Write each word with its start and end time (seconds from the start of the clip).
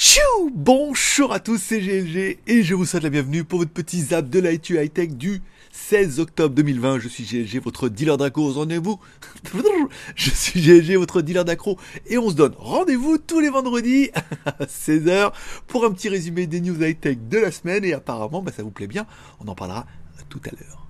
Tchou 0.00 0.52
Bonjour 0.54 1.32
à 1.32 1.40
tous, 1.40 1.58
c'est 1.58 1.80
GLG 1.80 2.38
et 2.46 2.62
je 2.62 2.74
vous 2.76 2.86
souhaite 2.86 3.02
la 3.02 3.10
bienvenue 3.10 3.42
pour 3.42 3.58
votre 3.58 3.72
petit 3.72 4.00
zap 4.00 4.28
de 4.28 4.38
l'IT 4.38 4.70
High 4.70 4.92
Tech 4.92 5.08
du 5.08 5.42
16 5.72 6.20
octobre 6.20 6.54
2020. 6.54 7.00
Je 7.00 7.08
suis 7.08 7.24
GLG, 7.24 7.60
votre 7.60 7.88
dealer 7.88 8.16
d'accro. 8.16 8.52
Rendez-vous 8.52 9.00
Je 10.14 10.30
suis 10.30 10.60
GLG, 10.60 10.94
votre 10.94 11.20
dealer 11.20 11.44
d'accro 11.44 11.80
et 12.06 12.16
on 12.16 12.30
se 12.30 12.36
donne 12.36 12.54
rendez-vous 12.56 13.18
tous 13.18 13.40
les 13.40 13.50
vendredis 13.50 14.10
à 14.46 14.66
16h 14.66 15.32
pour 15.66 15.84
un 15.84 15.90
petit 15.90 16.08
résumé 16.08 16.46
des 16.46 16.60
news 16.60 16.80
high 16.80 16.98
tech 17.00 17.18
de 17.28 17.38
la 17.38 17.50
semaine 17.50 17.84
et 17.84 17.92
apparemment 17.92 18.40
bah, 18.40 18.52
ça 18.56 18.62
vous 18.62 18.70
plaît 18.70 18.86
bien. 18.86 19.04
On 19.40 19.48
en 19.48 19.56
parlera 19.56 19.84
tout 20.28 20.40
à 20.46 20.50
l'heure. 20.50 20.87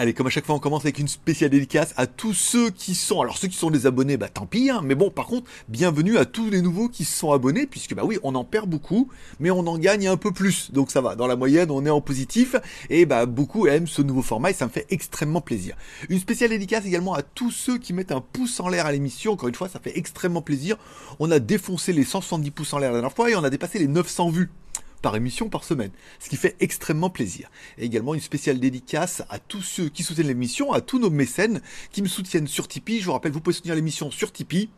Allez, 0.00 0.14
comme 0.14 0.28
à 0.28 0.30
chaque 0.30 0.46
fois, 0.46 0.54
on 0.54 0.60
commence 0.60 0.84
avec 0.84 0.98
une 0.98 1.08
spéciale 1.08 1.50
dédicace 1.50 1.92
à 1.98 2.06
tous 2.06 2.32
ceux 2.32 2.70
qui 2.70 2.94
sont, 2.94 3.20
alors 3.20 3.36
ceux 3.36 3.48
qui 3.48 3.58
sont 3.58 3.70
des 3.70 3.84
abonnés, 3.84 4.16
bah 4.16 4.30
tant 4.30 4.46
pis, 4.46 4.70
hein, 4.70 4.80
mais 4.82 4.94
bon, 4.94 5.10
par 5.10 5.26
contre, 5.26 5.50
bienvenue 5.68 6.16
à 6.16 6.24
tous 6.24 6.48
les 6.48 6.62
nouveaux 6.62 6.88
qui 6.88 7.04
se 7.04 7.18
sont 7.18 7.32
abonnés, 7.32 7.66
puisque 7.66 7.94
bah 7.94 8.04
oui, 8.06 8.18
on 8.22 8.34
en 8.34 8.42
perd 8.42 8.66
beaucoup, 8.66 9.10
mais 9.40 9.50
on 9.50 9.58
en 9.66 9.76
gagne 9.76 10.08
un 10.08 10.16
peu 10.16 10.32
plus, 10.32 10.72
donc 10.72 10.90
ça 10.90 11.02
va, 11.02 11.16
dans 11.16 11.26
la 11.26 11.36
moyenne, 11.36 11.70
on 11.70 11.84
est 11.84 11.90
en 11.90 12.00
positif, 12.00 12.56
et 12.88 13.04
bah 13.04 13.26
beaucoup 13.26 13.66
aiment 13.66 13.86
ce 13.86 14.00
nouveau 14.00 14.22
format, 14.22 14.52
et 14.52 14.54
ça 14.54 14.64
me 14.64 14.70
fait 14.70 14.86
extrêmement 14.88 15.42
plaisir. 15.42 15.76
Une 16.08 16.18
spéciale 16.18 16.48
dédicace 16.48 16.86
également 16.86 17.12
à 17.12 17.20
tous 17.20 17.50
ceux 17.50 17.76
qui 17.76 17.92
mettent 17.92 18.12
un 18.12 18.22
pouce 18.22 18.58
en 18.60 18.70
l'air 18.70 18.86
à 18.86 18.92
l'émission, 18.92 19.32
encore 19.32 19.50
une 19.50 19.54
fois, 19.54 19.68
ça 19.68 19.80
fait 19.80 19.98
extrêmement 19.98 20.40
plaisir. 20.40 20.78
On 21.18 21.30
a 21.30 21.40
défoncé 21.40 21.92
les 21.92 22.04
170 22.04 22.50
pouces 22.52 22.72
en 22.72 22.78
l'air 22.78 22.92
la 22.92 23.00
dernière 23.00 23.14
fois, 23.14 23.30
et 23.30 23.36
on 23.36 23.44
a 23.44 23.50
dépassé 23.50 23.78
les 23.78 23.86
900 23.86 24.30
vues 24.30 24.48
par 25.00 25.16
émission 25.16 25.48
par 25.48 25.64
semaine, 25.64 25.90
ce 26.18 26.28
qui 26.28 26.36
fait 26.36 26.56
extrêmement 26.60 27.10
plaisir. 27.10 27.50
Et 27.78 27.84
également 27.84 28.14
une 28.14 28.20
spéciale 28.20 28.60
dédicace 28.60 29.22
à 29.28 29.38
tous 29.38 29.62
ceux 29.62 29.88
qui 29.88 30.02
soutiennent 30.02 30.28
l'émission, 30.28 30.72
à 30.72 30.80
tous 30.80 30.98
nos 30.98 31.10
mécènes 31.10 31.60
qui 31.92 32.02
me 32.02 32.08
soutiennent 32.08 32.48
sur 32.48 32.68
Tipeee. 32.68 33.00
Je 33.00 33.06
vous 33.06 33.12
rappelle, 33.12 33.32
vous 33.32 33.40
pouvez 33.40 33.54
soutenir 33.54 33.74
l'émission 33.74 34.10
sur 34.10 34.32
Tipeee. 34.32 34.68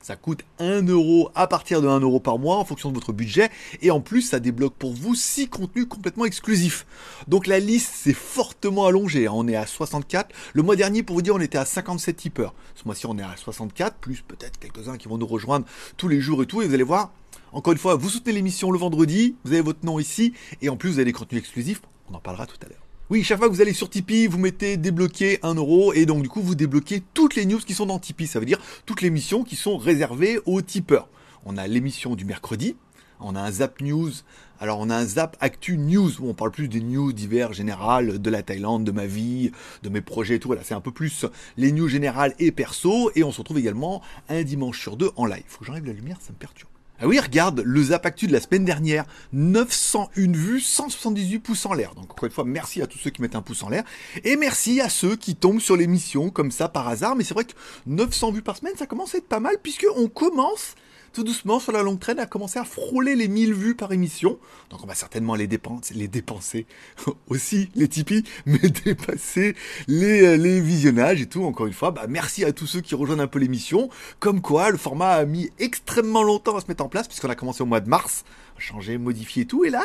Ça 0.00 0.16
coûte 0.16 0.44
1 0.58 0.86
euro 0.86 1.30
à 1.34 1.46
partir 1.48 1.82
de 1.82 1.88
1 1.88 2.00
euro 2.00 2.20
par 2.20 2.38
mois 2.38 2.56
en 2.56 2.64
fonction 2.64 2.90
de 2.90 2.94
votre 2.94 3.12
budget. 3.12 3.50
Et 3.82 3.90
en 3.90 4.00
plus, 4.00 4.22
ça 4.22 4.40
débloque 4.40 4.74
pour 4.74 4.94
vous 4.94 5.14
6 5.14 5.48
contenus 5.48 5.86
complètement 5.88 6.24
exclusifs. 6.24 6.86
Donc 7.26 7.46
la 7.46 7.58
liste 7.58 7.94
s'est 7.94 8.14
fortement 8.14 8.86
allongée. 8.86 9.26
Hein. 9.26 9.32
On 9.34 9.48
est 9.48 9.56
à 9.56 9.66
64. 9.66 10.34
Le 10.54 10.62
mois 10.62 10.76
dernier, 10.76 11.02
pour 11.02 11.16
vous 11.16 11.22
dire, 11.22 11.34
on 11.34 11.40
était 11.40 11.58
à 11.58 11.64
57 11.64 12.16
tipeurs. 12.16 12.54
Ce 12.74 12.84
mois-ci, 12.84 13.06
on 13.06 13.18
est 13.18 13.22
à 13.22 13.34
64, 13.36 13.96
plus 13.96 14.22
peut-être 14.22 14.58
quelques-uns 14.58 14.96
qui 14.96 15.08
vont 15.08 15.18
nous 15.18 15.26
rejoindre 15.26 15.66
tous 15.96 16.08
les 16.08 16.20
jours 16.20 16.42
et 16.42 16.46
tout. 16.46 16.62
Et 16.62 16.68
vous 16.68 16.74
allez 16.74 16.84
voir, 16.84 17.12
encore 17.52 17.72
une 17.72 17.78
fois, 17.78 17.96
vous 17.96 18.08
soutenez 18.08 18.34
l'émission 18.34 18.70
le 18.70 18.78
vendredi, 18.78 19.36
vous 19.44 19.52
avez 19.52 19.62
votre 19.62 19.84
nom 19.84 19.98
ici, 19.98 20.32
et 20.60 20.68
en 20.68 20.76
plus 20.76 20.90
vous 20.90 20.96
avez 20.96 21.06
des 21.06 21.12
contenus 21.12 21.40
exclusifs, 21.40 21.80
on 22.10 22.14
en 22.14 22.20
parlera 22.20 22.46
tout 22.46 22.58
à 22.64 22.68
l'heure. 22.68 22.82
Oui, 23.10 23.22
chaque 23.24 23.38
fois 23.38 23.48
que 23.48 23.54
vous 23.54 23.62
allez 23.62 23.72
sur 23.72 23.88
Tipeee, 23.88 24.26
vous 24.26 24.38
mettez 24.38 24.76
débloquer 24.76 25.38
1 25.42 25.54
euro 25.54 25.94
et 25.94 26.04
donc 26.04 26.22
du 26.22 26.28
coup 26.28 26.42
vous 26.42 26.54
débloquez 26.54 27.02
toutes 27.14 27.36
les 27.36 27.46
news 27.46 27.58
qui 27.58 27.72
sont 27.72 27.86
dans 27.86 27.98
Tipeee. 27.98 28.26
Ça 28.26 28.38
veut 28.38 28.44
dire 28.44 28.60
toutes 28.84 29.00
les 29.00 29.08
missions 29.08 29.44
qui 29.44 29.56
sont 29.56 29.78
réservées 29.78 30.38
aux 30.44 30.60
tipeurs. 30.60 31.08
On 31.46 31.56
a 31.56 31.66
l'émission 31.66 32.16
du 32.16 32.26
mercredi, 32.26 32.76
on 33.20 33.34
a 33.34 33.40
un 33.40 33.50
Zap 33.50 33.80
News, 33.80 34.12
alors 34.60 34.78
on 34.78 34.90
a 34.90 34.96
un 34.96 35.06
Zap 35.06 35.38
Actu 35.40 35.78
News 35.78 36.20
où 36.20 36.28
on 36.28 36.34
parle 36.34 36.50
plus 36.50 36.68
des 36.68 36.82
news 36.82 37.12
divers 37.12 37.54
générales 37.54 38.20
de 38.20 38.30
la 38.30 38.42
Thaïlande, 38.42 38.84
de 38.84 38.92
ma 38.92 39.06
vie, 39.06 39.52
de 39.82 39.88
mes 39.88 40.02
projets 40.02 40.34
et 40.34 40.38
tout. 40.38 40.48
Voilà, 40.48 40.62
c'est 40.62 40.74
un 40.74 40.82
peu 40.82 40.92
plus 40.92 41.24
les 41.56 41.72
news 41.72 41.88
générales 41.88 42.34
et 42.38 42.52
perso. 42.52 43.10
Et 43.14 43.24
on 43.24 43.32
se 43.32 43.38
retrouve 43.38 43.58
également 43.58 44.02
un 44.28 44.42
dimanche 44.42 44.80
sur 44.80 44.98
deux 44.98 45.12
en 45.16 45.24
live. 45.24 45.44
Faut 45.46 45.60
que 45.60 45.64
j'enlève 45.64 45.86
la 45.86 45.94
lumière, 45.94 46.18
ça 46.20 46.32
me 46.32 46.38
perturbe. 46.38 46.70
Ah 47.00 47.06
oui, 47.06 47.20
regarde, 47.20 47.62
le 47.64 47.80
Zap 47.80 48.06
Actu 48.06 48.26
de 48.26 48.32
la 48.32 48.40
semaine 48.40 48.64
dernière, 48.64 49.04
901 49.32 50.32
vues, 50.32 50.60
178 50.60 51.38
pouces 51.38 51.64
en 51.64 51.72
l'air. 51.72 51.94
Donc 51.94 52.10
encore 52.10 52.24
une 52.24 52.32
fois, 52.32 52.42
merci 52.44 52.82
à 52.82 52.88
tous 52.88 52.98
ceux 52.98 53.10
qui 53.10 53.22
mettent 53.22 53.36
un 53.36 53.42
pouce 53.42 53.62
en 53.62 53.68
l'air. 53.68 53.84
Et 54.24 54.34
merci 54.34 54.80
à 54.80 54.88
ceux 54.88 55.14
qui 55.14 55.36
tombent 55.36 55.60
sur 55.60 55.76
l'émission 55.76 56.30
comme 56.30 56.50
ça 56.50 56.68
par 56.68 56.88
hasard. 56.88 57.14
Mais 57.14 57.22
c'est 57.22 57.34
vrai 57.34 57.44
que 57.44 57.52
900 57.86 58.32
vues 58.32 58.42
par 58.42 58.56
semaine, 58.56 58.74
ça 58.76 58.86
commence 58.86 59.14
à 59.14 59.18
être 59.18 59.28
pas 59.28 59.38
mal 59.38 59.58
puisque 59.62 59.86
on 59.94 60.08
commence 60.08 60.74
tout 61.18 61.24
doucement 61.24 61.58
sur 61.58 61.72
la 61.72 61.82
longue 61.82 61.98
traîne 61.98 62.20
à 62.20 62.26
commencer 62.26 62.60
à 62.60 62.64
frôler 62.64 63.16
les 63.16 63.26
1000 63.26 63.52
vues 63.52 63.74
par 63.74 63.90
émission. 63.90 64.38
Donc 64.70 64.84
on 64.84 64.86
va 64.86 64.94
certainement 64.94 65.34
les 65.34 65.48
dépenser, 65.48 65.94
les 65.94 66.06
dépenser 66.06 66.64
aussi, 67.26 67.70
les 67.74 67.88
Tipeee, 67.88 68.22
mais 68.46 68.60
dépasser 68.60 69.56
les, 69.88 70.24
euh, 70.24 70.36
les 70.36 70.60
visionnages 70.60 71.20
et 71.20 71.26
tout. 71.26 71.42
Encore 71.42 71.66
une 71.66 71.72
fois, 71.72 71.90
bah, 71.90 72.06
merci 72.08 72.44
à 72.44 72.52
tous 72.52 72.68
ceux 72.68 72.80
qui 72.82 72.94
rejoignent 72.94 73.22
un 73.22 73.26
peu 73.26 73.40
l'émission. 73.40 73.90
Comme 74.20 74.40
quoi, 74.40 74.70
le 74.70 74.78
format 74.78 75.10
a 75.10 75.24
mis 75.24 75.50
extrêmement 75.58 76.22
longtemps 76.22 76.56
à 76.56 76.60
se 76.60 76.68
mettre 76.68 76.84
en 76.84 76.88
place 76.88 77.08
puisqu'on 77.08 77.30
a 77.30 77.34
commencé 77.34 77.64
au 77.64 77.66
mois 77.66 77.80
de 77.80 77.88
mars, 77.88 78.24
changer, 78.56 78.96
modifier 78.96 79.44
tout. 79.44 79.64
Et 79.64 79.70
là, 79.70 79.82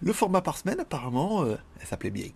le 0.00 0.12
format 0.12 0.42
par 0.42 0.58
semaine, 0.58 0.78
apparemment, 0.78 1.42
euh, 1.42 1.56
ça 1.84 1.96
plaît 1.96 2.10
bien. 2.10 2.28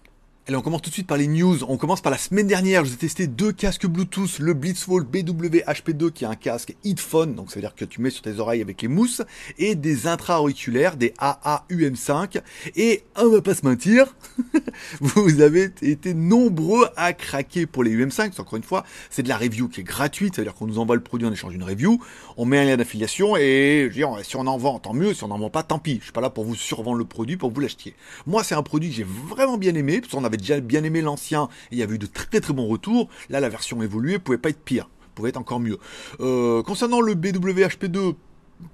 Allez, 0.48 0.56
on 0.56 0.60
commence 0.60 0.82
tout 0.82 0.90
de 0.90 0.94
suite 0.94 1.06
par 1.06 1.18
les 1.18 1.28
news. 1.28 1.62
On 1.68 1.76
commence 1.76 2.00
par 2.00 2.10
la 2.10 2.18
semaine 2.18 2.48
dernière. 2.48 2.84
Je 2.84 2.90
vous 2.90 2.96
ai 2.96 2.98
testé 2.98 3.28
deux 3.28 3.52
casques 3.52 3.86
Bluetooth, 3.86 4.40
le 4.40 4.54
Blitzwall 4.54 5.04
BW-HP2 5.04 6.10
qui 6.10 6.24
est 6.24 6.26
un 6.26 6.34
casque 6.34 6.74
headphone, 6.84 7.36
donc 7.36 7.50
ça 7.50 7.54
veut 7.54 7.60
dire 7.60 7.76
que 7.76 7.84
tu 7.84 8.00
mets 8.00 8.10
sur 8.10 8.22
tes 8.22 8.40
oreilles 8.40 8.60
avec 8.60 8.82
les 8.82 8.88
mousses, 8.88 9.22
et 9.58 9.76
des 9.76 10.08
intra-auriculaires, 10.08 10.96
des 10.96 11.14
AA-UM5. 11.20 12.42
Et 12.74 13.04
on 13.14 13.28
va 13.28 13.40
pas 13.40 13.54
se 13.54 13.64
mentir, 13.64 14.16
vous 15.00 15.40
avez 15.40 15.70
été 15.80 16.12
nombreux 16.12 16.88
à 16.96 17.12
craquer 17.12 17.66
pour 17.66 17.84
les 17.84 17.92
UM5. 17.92 18.40
Encore 18.40 18.56
une 18.56 18.64
fois, 18.64 18.84
c'est 19.10 19.22
de 19.22 19.28
la 19.28 19.36
review 19.36 19.68
qui 19.68 19.82
est 19.82 19.84
gratuite, 19.84 20.34
c'est-à-dire 20.34 20.54
qu'on 20.54 20.66
nous 20.66 20.80
envoie 20.80 20.96
le 20.96 21.04
produit 21.04 21.28
en 21.28 21.32
échange 21.32 21.52
d'une 21.52 21.62
review, 21.62 22.00
on 22.36 22.46
met 22.46 22.58
un 22.58 22.64
lien 22.64 22.76
d'affiliation 22.76 23.36
et 23.36 23.82
je 23.82 23.88
veux 23.90 23.94
dire, 23.94 24.10
si 24.24 24.34
on 24.34 24.48
en 24.48 24.58
vend, 24.58 24.80
tant 24.80 24.92
mieux. 24.92 25.14
Si 25.14 25.22
on 25.22 25.28
n'en 25.28 25.38
vend 25.38 25.50
pas, 25.50 25.62
tant 25.62 25.78
pis. 25.78 25.98
Je 25.98 26.06
suis 26.06 26.12
pas 26.12 26.20
là 26.20 26.30
pour 26.30 26.42
vous 26.42 26.56
survendre 26.56 26.96
le 26.98 27.04
produit, 27.04 27.36
pour 27.36 27.52
vous 27.52 27.60
l'achetiez. 27.60 27.94
Moi, 28.26 28.42
c'est 28.42 28.56
un 28.56 28.64
produit 28.64 28.90
que 28.90 28.96
j'ai 28.96 29.06
vraiment 29.06 29.56
bien 29.56 29.76
aimé, 29.76 30.00
déjà 30.36 30.60
bien 30.60 30.84
aimé 30.84 31.00
l'ancien 31.00 31.48
et 31.70 31.76
il 31.76 31.78
y 31.78 31.82
avait 31.82 31.94
eu 31.94 31.98
de 31.98 32.06
très 32.06 32.40
très 32.40 32.52
bons 32.52 32.66
retours. 32.66 33.08
Là, 33.30 33.40
la 33.40 33.48
version 33.48 33.82
évoluée 33.82 34.18
pouvait 34.18 34.38
pas 34.38 34.50
être 34.50 34.62
pire, 34.62 34.88
pouvait 35.14 35.30
être 35.30 35.36
encore 35.36 35.60
mieux. 35.60 35.78
Euh, 36.20 36.62
concernant 36.62 37.00
le 37.00 37.14
BWHP2, 37.14 38.14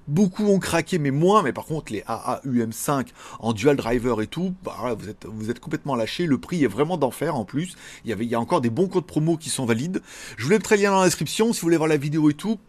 beaucoup 0.07 0.47
ont 0.47 0.59
craqué, 0.59 0.99
mais 0.99 1.11
moins. 1.11 1.43
Mais 1.43 1.53
par 1.53 1.65
contre, 1.65 1.91
les 1.91 2.01
AAUM5 2.01 3.07
en 3.39 3.53
dual 3.53 3.75
driver 3.75 4.21
et 4.21 4.27
tout, 4.27 4.53
bah, 4.63 4.95
vous 4.97 5.09
êtes, 5.09 5.25
vous 5.25 5.49
êtes 5.49 5.59
complètement 5.59 5.95
lâché. 5.95 6.25
Le 6.25 6.37
prix 6.37 6.63
est 6.63 6.67
vraiment 6.67 6.97
d'enfer 6.97 7.35
en 7.35 7.45
plus. 7.45 7.75
Il 8.05 8.09
y 8.09 8.13
avait, 8.13 8.25
il 8.25 8.35
encore 8.35 8.61
des 8.61 8.69
bons 8.69 8.87
codes 8.87 9.05
promo 9.05 9.37
qui 9.37 9.49
sont 9.49 9.65
valides. 9.65 10.01
Je 10.37 10.45
vous 10.45 10.49
mettre 10.51 10.73
le 10.73 10.81
lien 10.81 10.91
dans 10.91 10.99
la 10.99 11.05
description 11.05 11.53
si 11.53 11.61
vous 11.61 11.65
voulez 11.65 11.77
voir 11.77 11.89
la 11.89 11.97
vidéo 11.97 12.29
et 12.29 12.33
tout. 12.33 12.59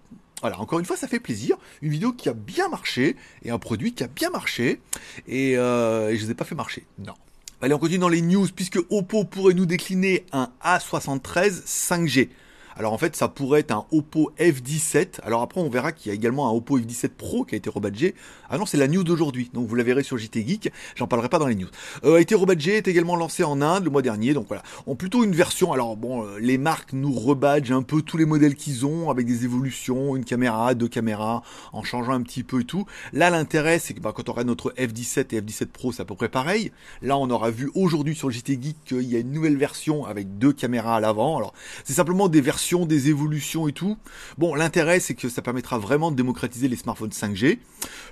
Voilà, 0.40 0.58
encore 0.58 0.78
une 0.78 0.86
fois, 0.86 0.96
ça 0.96 1.06
fait 1.06 1.20
plaisir. 1.20 1.56
Une 1.82 1.90
vidéo 1.90 2.12
qui 2.12 2.28
a 2.28 2.32
bien 2.32 2.68
marché 2.68 3.16
et 3.42 3.50
un 3.50 3.58
produit 3.58 3.92
qui 3.92 4.04
a 4.04 4.08
bien 4.08 4.30
marché 4.30 4.80
et, 5.28 5.56
euh, 5.58 6.10
et 6.10 6.16
je 6.16 6.24
les 6.24 6.30
ai 6.30 6.34
pas 6.34 6.44
fait 6.44 6.54
marcher. 6.54 6.86
Non. 6.98 7.14
Allez, 7.62 7.74
on 7.74 7.78
continue 7.78 7.98
dans 7.98 8.08
les 8.08 8.22
news, 8.22 8.46
puisque 8.56 8.78
Oppo 8.88 9.24
pourrait 9.24 9.52
nous 9.52 9.66
décliner 9.66 10.24
un 10.32 10.50
A73 10.64 11.62
5G. 11.66 12.30
Alors 12.76 12.92
en 12.92 12.98
fait, 12.98 13.16
ça 13.16 13.28
pourrait 13.28 13.60
être 13.60 13.72
un 13.72 13.84
Oppo 13.90 14.32
F17. 14.38 15.20
Alors 15.22 15.42
après, 15.42 15.60
on 15.60 15.68
verra 15.68 15.92
qu'il 15.92 16.10
y 16.10 16.12
a 16.12 16.14
également 16.14 16.48
un 16.48 16.52
Oppo 16.52 16.78
F17 16.78 17.08
Pro 17.08 17.44
qui 17.44 17.54
a 17.54 17.58
été 17.58 17.68
rebadgé. 17.68 18.14
Ah 18.48 18.58
non, 18.58 18.66
c'est 18.66 18.76
la 18.76 18.88
news 18.88 19.04
d'aujourd'hui. 19.04 19.50
Donc 19.52 19.68
vous 19.68 19.74
la 19.74 19.82
verrez 19.82 20.02
sur 20.02 20.18
JT 20.18 20.46
Geek. 20.46 20.72
J'en 20.96 21.06
parlerai 21.06 21.28
pas 21.28 21.38
dans 21.38 21.46
les 21.46 21.54
news. 21.54 21.68
Euh, 22.04 22.16
a 22.16 22.20
été 22.20 22.34
rebadgé, 22.34 22.76
est 22.76 22.88
également 22.88 23.16
lancé 23.16 23.44
en 23.44 23.60
Inde 23.60 23.84
le 23.84 23.90
mois 23.90 24.02
dernier. 24.02 24.34
Donc 24.34 24.46
voilà. 24.48 24.62
On 24.86 24.94
plutôt 24.94 25.24
une 25.24 25.34
version. 25.34 25.72
Alors 25.72 25.96
bon, 25.96 26.24
euh, 26.24 26.38
les 26.40 26.58
marques 26.58 26.92
nous 26.92 27.12
rebadgent 27.12 27.72
un 27.72 27.82
peu 27.82 28.02
tous 28.02 28.16
les 28.16 28.24
modèles 28.24 28.54
qu'ils 28.54 28.86
ont 28.86 29.10
avec 29.10 29.26
des 29.26 29.44
évolutions, 29.44 30.16
une 30.16 30.24
caméra, 30.24 30.74
deux 30.74 30.88
caméras, 30.88 31.42
en 31.72 31.82
changeant 31.82 32.12
un 32.12 32.22
petit 32.22 32.42
peu 32.42 32.60
et 32.60 32.64
tout. 32.64 32.86
Là, 33.12 33.30
l'intérêt, 33.30 33.78
c'est 33.78 33.94
que 33.94 34.00
bah, 34.00 34.12
quand 34.14 34.28
on 34.28 34.32
aura 34.32 34.44
notre 34.44 34.72
F17 34.72 35.34
et 35.34 35.40
F17 35.40 35.66
Pro, 35.66 35.92
c'est 35.92 36.02
à 36.02 36.04
peu 36.04 36.14
près 36.14 36.28
pareil. 36.28 36.72
Là, 37.02 37.18
on 37.18 37.30
aura 37.30 37.50
vu 37.50 37.70
aujourd'hui 37.74 38.14
sur 38.14 38.30
JT 38.30 38.58
Geek 38.60 38.76
qu'il 38.84 39.02
y 39.02 39.16
a 39.16 39.18
une 39.18 39.32
nouvelle 39.32 39.56
version 39.56 40.04
avec 40.06 40.38
deux 40.38 40.52
caméras 40.52 40.96
à 40.96 41.00
l'avant. 41.00 41.36
Alors, 41.36 41.52
c'est 41.84 41.94
simplement 41.94 42.28
des 42.28 42.40
versions 42.40 42.69
des 42.78 43.08
évolutions 43.08 43.68
et 43.68 43.72
tout. 43.72 43.96
Bon, 44.38 44.54
l'intérêt, 44.54 45.00
c'est 45.00 45.14
que 45.14 45.28
ça 45.28 45.42
permettra 45.42 45.78
vraiment 45.78 46.10
de 46.10 46.16
démocratiser 46.16 46.68
les 46.68 46.76
smartphones 46.76 47.10
5G. 47.10 47.58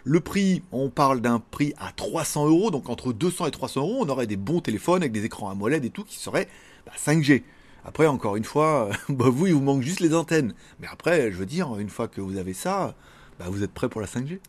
Le 0.05 0.21
prix, 0.21 0.63
on 0.73 0.91
parle 0.91 1.21
d'un 1.21 1.41
prix 1.41 1.75
à 1.79 1.93
300 1.93 2.49
euros, 2.49 2.71
donc 2.71 2.89
entre 2.89 3.13
200 3.13 3.47
et 3.47 3.51
300 3.51 3.81
euros, 3.81 3.99
on 4.01 4.09
aurait 4.09 4.27
des 4.27 4.37
bons 4.37 4.61
téléphones 4.61 5.03
avec 5.03 5.13
des 5.13 5.25
écrans 5.25 5.51
AMOLED 5.51 5.85
et 5.85 5.91
tout 5.91 6.05
qui 6.05 6.17
seraient 6.17 6.49
5G. 6.97 7.41
Bah, 7.41 7.45
après, 7.85 8.07
encore 8.07 8.37
une 8.37 8.45
fois, 8.45 8.91
bah, 9.09 9.27
vous, 9.29 9.47
il 9.47 9.55
vous 9.55 9.61
manque 9.61 9.83
juste 9.83 10.01
les 10.01 10.15
antennes. 10.15 10.55
Mais 10.81 10.89
après, 10.91 11.31
je 11.33 11.37
veux 11.37 11.47
dire, 11.47 11.79
une 11.79 11.91
fois 11.91 12.09
que 12.09 12.21
vous 12.21 12.37
avez 12.37 12.55
ça, 12.55 12.95
bah, 13.39 13.47
vous 13.49 13.63
êtes 13.63 13.73
prêt 13.73 13.89
pour 13.89 14.01
la 14.01 14.07
5G. 14.07 14.41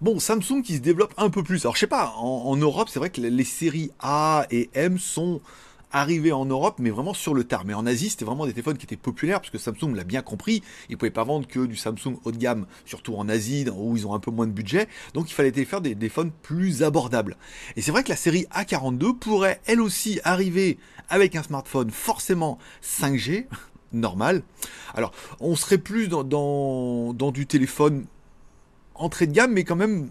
Bon, 0.00 0.18
Samsung 0.18 0.62
qui 0.64 0.76
se 0.76 0.80
développe 0.80 1.12
un 1.18 1.28
peu 1.28 1.42
plus. 1.42 1.64
Alors, 1.66 1.74
je 1.74 1.80
sais 1.80 1.86
pas, 1.86 2.14
en 2.16 2.56
Europe, 2.56 2.88
c'est 2.90 2.98
vrai 2.98 3.10
que 3.10 3.20
les 3.20 3.44
séries 3.44 3.90
A 4.00 4.46
et 4.50 4.70
M 4.72 4.98
sont 4.98 5.42
arrivé 5.92 6.32
en 6.32 6.44
Europe, 6.44 6.76
mais 6.78 6.90
vraiment 6.90 7.14
sur 7.14 7.34
le 7.34 7.44
tard. 7.44 7.64
Mais 7.64 7.74
en 7.74 7.86
Asie, 7.86 8.10
c'était 8.10 8.24
vraiment 8.24 8.46
des 8.46 8.52
téléphones 8.52 8.78
qui 8.78 8.86
étaient 8.86 8.96
populaires, 8.96 9.40
parce 9.40 9.50
que 9.50 9.58
Samsung 9.58 9.94
l'a 9.94 10.04
bien 10.04 10.22
compris. 10.22 10.62
Ils 10.88 10.96
pouvaient 10.96 11.10
pas 11.10 11.24
vendre 11.24 11.46
que 11.46 11.66
du 11.66 11.76
Samsung 11.76 12.18
haut 12.24 12.32
de 12.32 12.36
gamme, 12.36 12.66
surtout 12.84 13.14
en 13.16 13.28
Asie, 13.28 13.66
où 13.74 13.96
ils 13.96 14.06
ont 14.06 14.14
un 14.14 14.20
peu 14.20 14.30
moins 14.30 14.46
de 14.46 14.52
budget. 14.52 14.88
Donc 15.14 15.30
il 15.30 15.34
fallait 15.34 15.52
faire 15.64 15.80
des 15.80 15.94
téléphones 15.94 16.30
plus 16.42 16.82
abordables. 16.82 17.36
Et 17.76 17.82
c'est 17.82 17.90
vrai 17.90 18.02
que 18.02 18.08
la 18.08 18.16
série 18.16 18.46
A42 18.52 19.16
pourrait, 19.16 19.60
elle 19.66 19.80
aussi, 19.80 20.20
arriver 20.24 20.78
avec 21.08 21.36
un 21.36 21.42
smartphone 21.42 21.90
forcément 21.90 22.58
5G, 22.82 23.46
normal. 23.92 24.42
Alors, 24.94 25.12
on 25.40 25.56
serait 25.56 25.78
plus 25.78 26.08
dans 26.08 27.12
du 27.32 27.46
téléphone 27.46 28.06
entrée 28.94 29.26
de 29.26 29.32
gamme, 29.32 29.52
mais 29.52 29.64
quand 29.64 29.76
même 29.76 30.10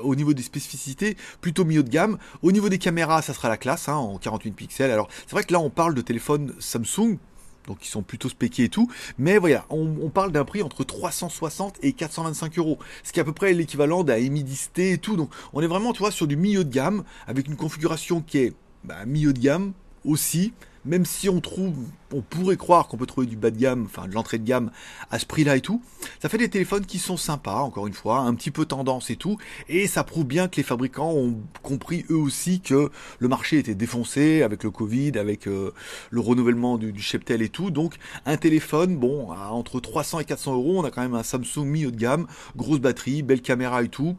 au 0.00 0.14
niveau 0.14 0.34
des 0.34 0.42
spécificités, 0.42 1.16
plutôt 1.40 1.64
milieu 1.64 1.82
de 1.82 1.88
gamme. 1.88 2.18
Au 2.42 2.52
niveau 2.52 2.68
des 2.68 2.78
caméras, 2.78 3.22
ça 3.22 3.34
sera 3.34 3.48
la 3.48 3.56
classe, 3.56 3.88
hein, 3.88 3.94
en 3.94 4.18
48 4.18 4.52
pixels. 4.52 4.90
Alors, 4.90 5.08
c'est 5.26 5.32
vrai 5.32 5.44
que 5.44 5.52
là, 5.52 5.60
on 5.60 5.70
parle 5.70 5.94
de 5.94 6.00
téléphone 6.00 6.54
Samsung. 6.58 7.18
donc 7.66 7.84
ils 7.86 7.88
sont 7.88 8.02
plutôt 8.02 8.28
spéqués 8.28 8.64
et 8.64 8.68
tout. 8.68 8.90
Mais 9.18 9.38
voilà, 9.38 9.64
on, 9.70 10.10
parle 10.10 10.32
d'un 10.32 10.44
prix 10.44 10.62
entre 10.62 10.84
360 10.84 11.78
et 11.82 11.92
425 11.92 12.58
euros, 12.58 12.78
ce 13.02 13.12
qui 13.12 13.20
est 13.20 13.22
à 13.22 13.24
peu 13.24 13.32
près 13.32 13.52
l'équivalent 13.52 14.04
d'un 14.04 14.18
Mi 14.18 14.44
10T 14.44 14.92
et 14.92 14.98
tout. 14.98 15.16
Donc 15.16 15.30
on 15.52 15.62
est 15.62 15.66
vraiment, 15.66 15.92
tu 15.92 16.00
vois, 16.00 16.10
sur 16.10 16.26
du 16.26 16.36
milieu 16.36 16.64
de 16.64 16.72
gamme 16.72 17.04
avec 17.26 17.46
une 17.46 17.56
configuration 17.56 18.20
qui 18.20 18.38
est 18.38 18.52
bah, 18.84 19.04
milieu 19.06 19.32
de 19.32 19.38
gamme 19.38 19.72
aussi, 20.04 20.52
même 20.84 21.04
si 21.04 21.28
on 21.28 21.40
trouve, 21.40 21.74
on 22.12 22.22
pourrait 22.22 22.56
croire 22.56 22.88
qu'on 22.88 22.96
peut 22.96 23.06
trouver 23.06 23.26
du 23.26 23.36
bas 23.36 23.50
de 23.50 23.58
gamme, 23.58 23.84
enfin 23.84 24.08
de 24.08 24.14
l'entrée 24.14 24.38
de 24.38 24.44
gamme 24.44 24.70
à 25.10 25.18
ce 25.18 25.26
prix-là 25.26 25.56
et 25.56 25.60
tout, 25.60 25.82
ça 26.20 26.28
fait 26.28 26.38
des 26.38 26.48
téléphones 26.48 26.86
qui 26.86 26.98
sont 26.98 27.16
sympas, 27.16 27.60
encore 27.60 27.86
une 27.86 27.92
fois, 27.94 28.18
un 28.18 28.34
petit 28.34 28.50
peu 28.50 28.64
tendance 28.64 29.10
et 29.10 29.16
tout, 29.16 29.38
et 29.68 29.86
ça 29.86 30.04
prouve 30.04 30.24
bien 30.24 30.48
que 30.48 30.56
les 30.56 30.62
fabricants 30.62 31.12
ont 31.12 31.40
compris 31.62 32.04
eux 32.10 32.16
aussi 32.16 32.60
que 32.60 32.90
le 33.18 33.28
marché 33.28 33.58
était 33.58 33.74
défoncé 33.74 34.42
avec 34.42 34.64
le 34.64 34.70
Covid, 34.70 35.18
avec 35.18 35.46
euh, 35.46 35.72
le 36.10 36.20
renouvellement 36.20 36.78
du, 36.78 36.92
du, 36.92 37.02
cheptel 37.02 37.42
et 37.42 37.48
tout, 37.48 37.70
donc 37.70 37.96
un 38.26 38.36
téléphone, 38.36 38.96
bon, 38.96 39.30
à 39.30 39.50
entre 39.50 39.80
300 39.80 40.20
et 40.20 40.24
400 40.24 40.54
euros, 40.54 40.80
on 40.80 40.84
a 40.84 40.90
quand 40.90 41.02
même 41.02 41.14
un 41.14 41.22
Samsung 41.22 41.64
mi 41.64 41.86
haut 41.86 41.90
de 41.90 41.96
gamme, 41.96 42.26
grosse 42.56 42.80
batterie, 42.80 43.22
belle 43.22 43.42
caméra 43.42 43.82
et 43.82 43.88
tout, 43.88 44.16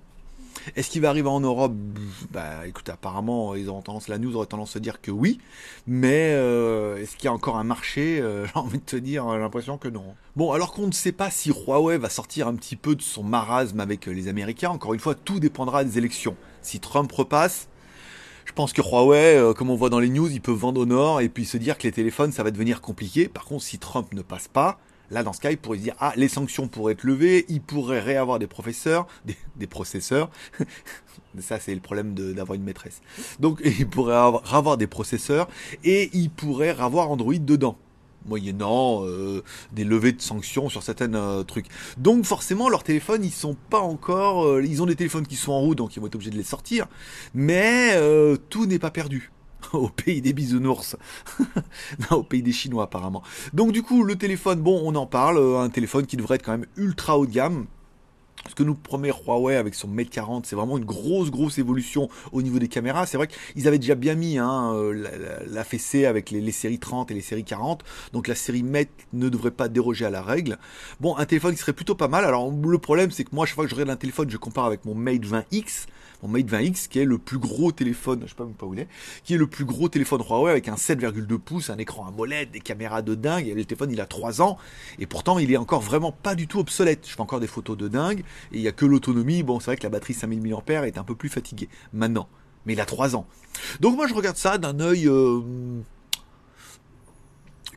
est-ce 0.76 0.90
qu'il 0.90 1.02
va 1.02 1.10
arriver 1.10 1.30
en 1.30 1.40
Europe? 1.40 1.74
Bah 2.32 2.68
écoute, 2.68 2.90
apparemment, 2.90 3.56
ils 3.56 3.70
ont 3.70 3.82
tendance, 3.82 4.08
la 4.08 4.18
news 4.18 4.36
aurait 4.36 4.48
tendance 4.48 4.76
à 4.76 4.80
dire 4.80 5.02
que 5.02 5.12
oui, 5.12 5.40
mais 5.88 6.34
euh, 6.34 6.98
est-ce 6.98 7.16
qu'il 7.16 7.26
y 7.26 7.28
a 7.28 7.34
encore 7.34 7.58
un 7.58 7.64
marché? 7.64 8.20
Euh, 8.22 8.46
J'ai 8.54 8.60
envie 8.60 8.80
de 8.80 8.84
te 8.84 8.96
dire, 8.96 9.30
j'ai 9.32 9.40
l'impression 9.40 9.78
que 9.78 9.88
non. 9.88 10.16
Bon, 10.36 10.52
alors 10.52 10.74
qu'on 10.74 10.88
ne 10.88 10.92
sait 10.92 11.12
pas 11.12 11.30
si 11.30 11.52
Huawei 11.52 11.98
va 11.98 12.10
sortir 12.10 12.48
un 12.48 12.56
petit 12.56 12.76
peu 12.76 12.96
de 12.96 13.02
son 13.02 13.24
marasme 13.24 13.80
avec 13.80 14.06
les 14.06 14.28
Américains, 14.28 14.70
encore 14.70 14.94
une 14.94 15.00
fois, 15.00 15.16
tout 15.16 15.40
dépendra 15.40 15.84
des 15.84 15.98
élections. 15.98 16.36
Si 16.62 16.80
Trump 16.80 17.12
repasse, 17.12 17.68
je 18.46 18.52
pense 18.52 18.74
que 18.74 18.82
Huawei, 18.82 19.38
euh, 19.38 19.54
comme 19.54 19.70
on 19.70 19.76
voit 19.76 19.90
dans 19.90 20.00
les 20.00 20.10
news, 20.10 20.30
il 20.30 20.42
peut 20.42 20.52
vendre 20.52 20.82
au 20.82 20.86
nord 20.86 21.22
et 21.22 21.30
puis 21.30 21.46
se 21.46 21.58
dire 21.58 21.78
que 21.78 21.84
les 21.84 21.92
téléphones, 21.92 22.32
ça 22.32 22.44
va 22.44 22.52
devenir 22.52 22.82
compliqué. 22.82 23.28
Par 23.28 23.46
contre, 23.46 23.64
si 23.64 23.80
Trump 23.80 24.14
ne 24.14 24.22
passe 24.22 24.48
pas, 24.48 24.80
Là, 25.14 25.22
dans 25.22 25.32
ce 25.32 25.40
cas, 25.40 25.52
il 25.52 25.58
pourrait 25.58 25.78
se 25.78 25.84
dire, 25.84 25.96
ah, 26.00 26.12
les 26.16 26.28
sanctions 26.28 26.68
pourraient 26.68 26.94
être 26.94 27.04
levées, 27.04 27.46
il 27.48 27.62
pourrait 27.62 28.00
réavoir 28.00 28.40
des 28.40 28.48
professeurs, 28.48 29.06
des, 29.56 29.68
processeurs. 29.68 30.32
Ça, 31.40 31.60
c'est 31.60 31.74
le 31.74 31.82
problème 31.82 32.16
d'avoir 32.16 32.56
une 32.56 32.64
maîtresse. 32.64 33.02
Donc, 33.40 33.62
il 33.66 33.88
pourrait 33.88 34.16
avoir, 34.16 34.78
des 34.78 34.88
processeurs 34.88 35.48
et 35.84 36.10
il 36.14 36.32
pourrait 36.32 36.70
avoir 36.70 37.12
Android 37.12 37.36
dedans 37.36 37.78
moyennant 38.26 39.06
euh, 39.06 39.44
des 39.74 39.84
levées 39.84 40.14
de 40.14 40.22
sanctions 40.22 40.70
sur 40.70 40.82
certains 40.82 41.14
euh, 41.14 41.44
trucs. 41.44 41.66
Donc 41.98 42.24
forcément 42.24 42.70
leurs 42.70 42.84
téléphones 42.84 43.22
ils 43.26 43.34
sont 43.34 43.58
pas 43.70 43.82
encore, 43.82 44.46
euh, 44.46 44.64
ils 44.64 44.82
ont 44.82 44.86
des 44.86 44.96
téléphones 44.96 45.28
qui 45.28 45.36
sont 45.36 45.52
en 45.52 45.60
route 45.60 45.78
donc 45.78 45.98
ils 45.98 46.00
vont 46.00 46.08
être 46.08 46.16
obligés 46.16 46.32
de 46.32 46.38
les 46.38 46.44
sortir, 46.44 46.88
mais 47.34 48.00
tout 48.50 48.66
n'est 48.66 48.80
pas 48.80 48.92
perdu. 48.92 49.34
au 49.74 49.90
pays 49.90 50.22
des 50.22 50.34
bisounours. 50.34 50.96
au 52.12 52.24
pays 52.24 52.42
des 52.42 52.52
Chinois 52.52 52.84
apparemment. 52.84 53.24
Donc 53.54 53.72
du 53.72 53.84
coup, 53.84 54.04
le 54.04 54.16
téléphone, 54.16 54.62
bon, 54.62 54.82
on 54.84 54.96
en 54.96 55.06
parle, 55.06 55.38
euh, 55.38 55.60
un 55.60 55.70
téléphone 55.70 56.06
qui 56.06 56.18
devrait 56.18 56.36
être 56.36 56.44
quand 56.44 56.52
même 56.52 56.68
ultra 56.78 57.18
haut 57.18 57.26
de 57.26 57.32
gamme. 57.32 57.66
Ce 58.50 58.56
que 58.56 58.64
nous 58.64 58.76
promet 58.76 59.10
Huawei 59.10 59.56
avec 59.56 59.74
son 59.74 59.88
Mate 59.88 60.10
40, 60.10 60.46
c'est 60.46 60.58
vraiment 60.58 60.78
une 60.78 60.84
grosse, 60.84 61.32
grosse 61.32 61.60
évolution 61.60 62.10
au 62.34 62.42
niveau 62.42 62.60
des 62.60 62.68
caméras. 62.68 63.06
C'est 63.06 63.16
vrai 63.16 63.28
qu'ils 63.28 63.70
avaient 63.70 63.80
déjà 63.80 63.96
bien 63.96 64.16
mis 64.16 64.38
hein, 64.38 64.74
euh, 64.76 65.42
la, 65.48 65.64
fessée 65.64 66.06
avec 66.06 66.30
les, 66.30 66.52
séries 66.52 66.80
30 66.80 67.10
et 67.12 67.14
les 67.14 67.22
séries 67.22 67.46
40. 67.46 67.86
Donc 68.12 68.28
la 68.28 68.36
série 68.36 68.64
Mate 68.64 68.90
ne 69.14 69.30
devrait 69.30 69.52
pas 69.52 69.70
déroger 69.70 70.04
à 70.04 70.10
la 70.10 70.22
règle. 70.22 70.58
Bon, 71.00 71.16
un 71.16 71.26
téléphone 71.26 71.54
qui 71.54 71.62
serait 71.62 71.72
plutôt 71.72 71.96
pas 71.96 72.10
mal. 72.10 72.26
Alors 72.26 72.52
le 72.52 72.78
problème, 72.80 73.12
c'est 73.12 73.24
que 73.24 73.34
moi, 73.34 73.46
chaque 73.46 73.56
fois 73.56 73.64
que 73.64 73.70
je 73.70 73.76
regarde 73.76 73.92
un 73.92 73.96
téléphone, 73.96 74.30
je 74.30 74.36
compare 74.36 74.66
avec 74.66 74.84
mon 74.84 74.94
Mate 74.94 75.24
20X 75.24 75.86
mon 76.24 76.30
Mate 76.30 76.48
20X 76.48 76.88
qui 76.88 77.00
est 77.00 77.06
le 77.06 77.18
plus 77.18 77.38
gros 77.38 77.72
téléphone, 77.72 78.22
je 78.24 78.30
sais 78.30 78.36
pas 78.36 78.46
même 78.46 78.54
pas 78.54 78.66
où 78.66 78.74
il 78.74 78.80
est, 78.80 78.88
qui 79.24 79.34
est 79.34 79.38
le 79.38 79.48
plus 79.48 79.66
gros 79.66 79.90
téléphone 79.90 80.22
Huawei 80.22 80.52
avec 80.52 80.68
un 80.70 80.76
7,2 80.76 81.38
pouces, 81.38 81.70
un 81.70 81.78
écran 81.78 82.08
AMOLED, 82.08 82.52
des 82.52 82.62
caméras 82.62 83.02
de 83.02 83.14
dingue, 83.14 83.48
et 83.48 83.54
le 83.54 83.66
téléphone 83.66 83.92
il 83.92 84.02
a 84.02 84.06
3 84.06 84.42
ans, 84.42 84.58
et 85.00 85.06
pourtant 85.06 85.38
il 85.38 85.52
est 85.52 85.58
encore 85.58 85.82
vraiment 85.82 86.12
pas 86.12 86.36
du 86.36 86.48
tout 86.48 86.60
obsolète. 86.60 87.06
Je 87.08 87.14
fais 87.14 87.22
encore 87.22 87.42
des 87.42 87.48
photos 87.48 87.78
de 87.78 87.88
dingue, 87.88 88.22
et 88.52 88.58
il 88.58 88.62
y 88.62 88.68
a 88.68 88.72
que 88.72 88.86
l'autonomie, 88.86 89.44
bon 89.44 89.60
c'est 89.60 89.66
vrai 89.66 89.78
que 89.78 89.84
la 89.84 89.90
batterie 89.90 90.14
5000 90.14 90.42
mAh 90.42 90.88
est 90.88 90.98
un 90.98 91.04
peu 91.04 91.16
plus 91.16 91.30
fatiguée 91.30 91.70
maintenant, 91.92 92.28
mais 92.66 92.74
il 92.74 92.82
a 92.82 92.86
3 92.86 93.16
ans. 93.16 93.28
Donc 93.82 93.96
moi 93.98 94.08
je 94.08 94.14
regarde 94.14 94.38
ça 94.38 94.58
d'un 94.58 94.80
œil 94.80 95.08
euh, 95.08 95.42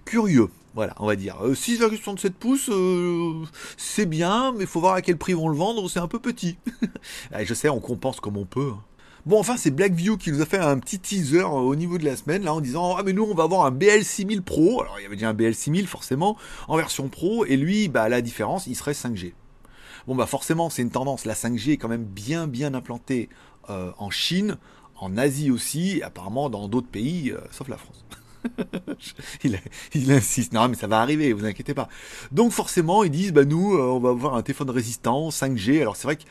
curieux. 0.05 0.49
Voilà, 0.77 0.93
on 0.99 1.07
va 1.07 1.17
dire. 1.17 1.37
6,67 1.43 2.27
euh, 2.27 2.31
pouces, 2.39 2.69
euh, 2.69 3.47
c'est 3.79 4.05
bien, 4.05 4.53
mais 4.53 4.65
il 4.65 4.67
faut 4.67 4.79
voir 4.79 4.93
à 4.93 5.01
quel 5.01 5.17
prix 5.17 5.33
vont 5.33 5.49
le 5.49 5.57
vendre, 5.57 5.89
c'est 5.89 6.01
un 6.01 6.07
peu 6.07 6.19
petit. 6.19 6.59
je 7.45 7.55
sais, 7.55 7.71
on 7.71 7.81
compense 7.81 8.21
comme 8.21 8.37
on 8.37 8.45
peut. 8.45 8.73
Hein. 8.75 8.83
Bon, 9.25 9.41
enfin, 9.41 9.57
c'est 9.57 9.71
Blackview 9.71 10.19
qui 10.19 10.31
nous 10.31 10.43
a 10.43 10.45
fait 10.45 10.59
un 10.59 10.79
petit 10.79 10.99
teaser 10.99 11.41
euh, 11.41 11.47
au 11.47 11.75
niveau 11.77 11.97
de 11.97 12.05
la 12.05 12.15
semaine, 12.15 12.45
là, 12.45 12.53
en 12.53 12.61
disant 12.61 12.95
Ah, 12.95 13.03
mais 13.03 13.15
nous, 13.15 13.25
on 13.25 13.35
va 13.35 13.45
avoir 13.45 13.65
un 13.65 13.71
BL6000 13.71 14.43
Pro. 14.43 14.83
Alors, 14.83 15.01
il 15.01 15.05
y 15.05 15.07
avait 15.07 15.17
déjà 15.17 15.31
un 15.31 15.35
BL6000, 15.35 15.87
forcément, 15.87 16.37
en 16.69 16.77
version 16.77 17.09
Pro, 17.09 17.47
et 17.47 17.57
lui, 17.57 17.89
bah, 17.89 18.11
la 18.11 18.21
différence, 18.21 18.67
il 18.67 18.77
serait 18.77 18.93
5G. 18.93 19.33
Bon, 20.07 20.15
bah, 20.15 20.27
forcément, 20.27 20.69
c'est 20.69 20.83
une 20.83 20.91
tendance. 20.91 21.25
La 21.25 21.35
5G 21.35 21.73
est 21.73 21.77
quand 21.79 21.89
même 21.89 22.05
bien, 22.05 22.47
bien 22.47 22.75
implantée 22.75 23.31
en 23.69 24.11
Chine, 24.11 24.59
en 24.95 25.17
Asie 25.17 25.51
aussi, 25.51 25.99
et 25.99 26.03
apparemment 26.05 26.51
dans 26.51 26.69
d'autres 26.69 26.87
pays, 26.87 27.35
sauf 27.51 27.67
la 27.69 27.79
France. 27.79 28.05
il, 29.95 30.13
insiste. 30.13 30.53
Non, 30.53 30.69
mais 30.69 30.77
ça 30.77 30.87
va 30.87 31.01
arriver, 31.01 31.33
vous 31.33 31.45
inquiétez 31.45 31.75
pas. 31.75 31.89
Donc 32.33 32.53
forcément, 32.53 33.05
ils 33.05 33.11
disent, 33.11 33.33
bah 33.33 33.45
nous, 33.45 33.75
euh, 33.75 33.83
on 33.83 33.99
va 33.99 34.11
avoir 34.11 34.35
un 34.35 34.43
téléphone 34.43 34.71
résistant, 34.71 35.29
5G. 35.31 35.81
Alors 35.81 35.97
c'est 35.97 36.05
vrai 36.05 36.17
que 36.17 36.23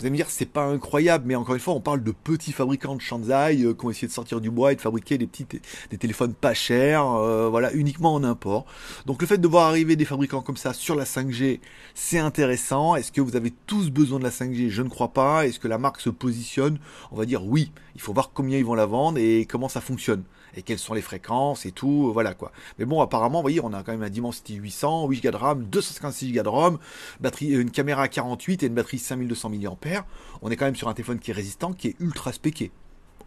vous 0.00 0.06
allez 0.06 0.12
me 0.12 0.16
dire, 0.16 0.30
c'est 0.30 0.46
pas 0.46 0.64
incroyable, 0.64 1.24
mais 1.26 1.34
encore 1.34 1.54
une 1.54 1.60
fois, 1.60 1.74
on 1.74 1.80
parle 1.80 2.02
de 2.02 2.12
petits 2.12 2.52
fabricants 2.52 2.96
de 2.96 3.02
Shanghai 3.02 3.62
euh, 3.62 3.74
qui 3.74 3.84
ont 3.84 3.90
essayé 3.90 4.08
de 4.08 4.12
sortir 4.12 4.40
du 4.40 4.50
bois 4.50 4.72
et 4.72 4.76
de 4.76 4.80
fabriquer 4.80 5.18
des 5.18 5.26
petits 5.26 5.46
des 5.90 5.98
téléphones 5.98 6.32
pas 6.32 6.54
chers, 6.54 7.06
euh, 7.06 7.48
voilà, 7.50 7.72
uniquement 7.74 8.14
en 8.14 8.24
import. 8.24 8.64
Donc 9.04 9.20
le 9.20 9.26
fait 9.26 9.38
de 9.38 9.46
voir 9.46 9.66
arriver 9.68 9.96
des 9.96 10.06
fabricants 10.06 10.40
comme 10.40 10.56
ça 10.56 10.72
sur 10.72 10.94
la 10.94 11.04
5G, 11.04 11.60
c'est 11.94 12.18
intéressant. 12.18 12.96
Est-ce 12.96 13.12
que 13.12 13.20
vous 13.20 13.36
avez 13.36 13.52
tous 13.66 13.90
besoin 13.90 14.18
de 14.18 14.24
la 14.24 14.30
5G 14.30 14.70
Je 14.70 14.82
ne 14.82 14.88
crois 14.88 15.12
pas. 15.12 15.46
Est-ce 15.46 15.60
que 15.60 15.68
la 15.68 15.76
marque 15.78 16.00
se 16.00 16.10
positionne? 16.10 16.78
On 17.10 17.16
va 17.16 17.26
dire 17.26 17.44
oui. 17.44 17.72
Il 17.94 18.00
faut 18.00 18.14
voir 18.14 18.30
combien 18.32 18.56
ils 18.56 18.64
vont 18.64 18.74
la 18.74 18.86
vendre 18.86 19.18
et 19.18 19.46
comment 19.46 19.68
ça 19.68 19.82
fonctionne 19.82 20.22
et 20.56 20.62
quelles 20.62 20.78
sont 20.78 20.94
les 20.94 21.02
fréquences 21.02 21.66
et 21.66 21.72
tout, 21.72 22.08
euh, 22.08 22.12
voilà 22.12 22.34
quoi. 22.34 22.52
Mais 22.78 22.84
bon, 22.84 23.00
apparemment, 23.00 23.38
vous 23.38 23.42
voyez, 23.42 23.60
on 23.62 23.72
a 23.72 23.82
quand 23.82 23.92
même 23.92 24.02
un 24.02 24.10
Dimensity 24.10 24.54
800, 24.54 25.08
8 25.08 25.22
Go 25.22 25.30
de 25.30 25.36
RAM, 25.36 25.64
256 25.64 26.32
Go 26.32 26.42
de 26.42 26.48
ROM, 26.48 26.78
batterie, 27.20 27.50
une 27.50 27.70
caméra 27.70 28.02
à 28.02 28.08
48 28.08 28.62
et 28.62 28.66
une 28.66 28.74
batterie 28.74 28.98
5200 28.98 29.50
mAh. 29.50 30.06
On 30.42 30.50
est 30.50 30.56
quand 30.56 30.64
même 30.64 30.76
sur 30.76 30.88
un 30.88 30.94
téléphone 30.94 31.18
qui 31.18 31.30
est 31.30 31.34
résistant, 31.34 31.72
qui 31.72 31.88
est 31.88 31.96
ultra 32.00 32.32
spéqué. 32.32 32.70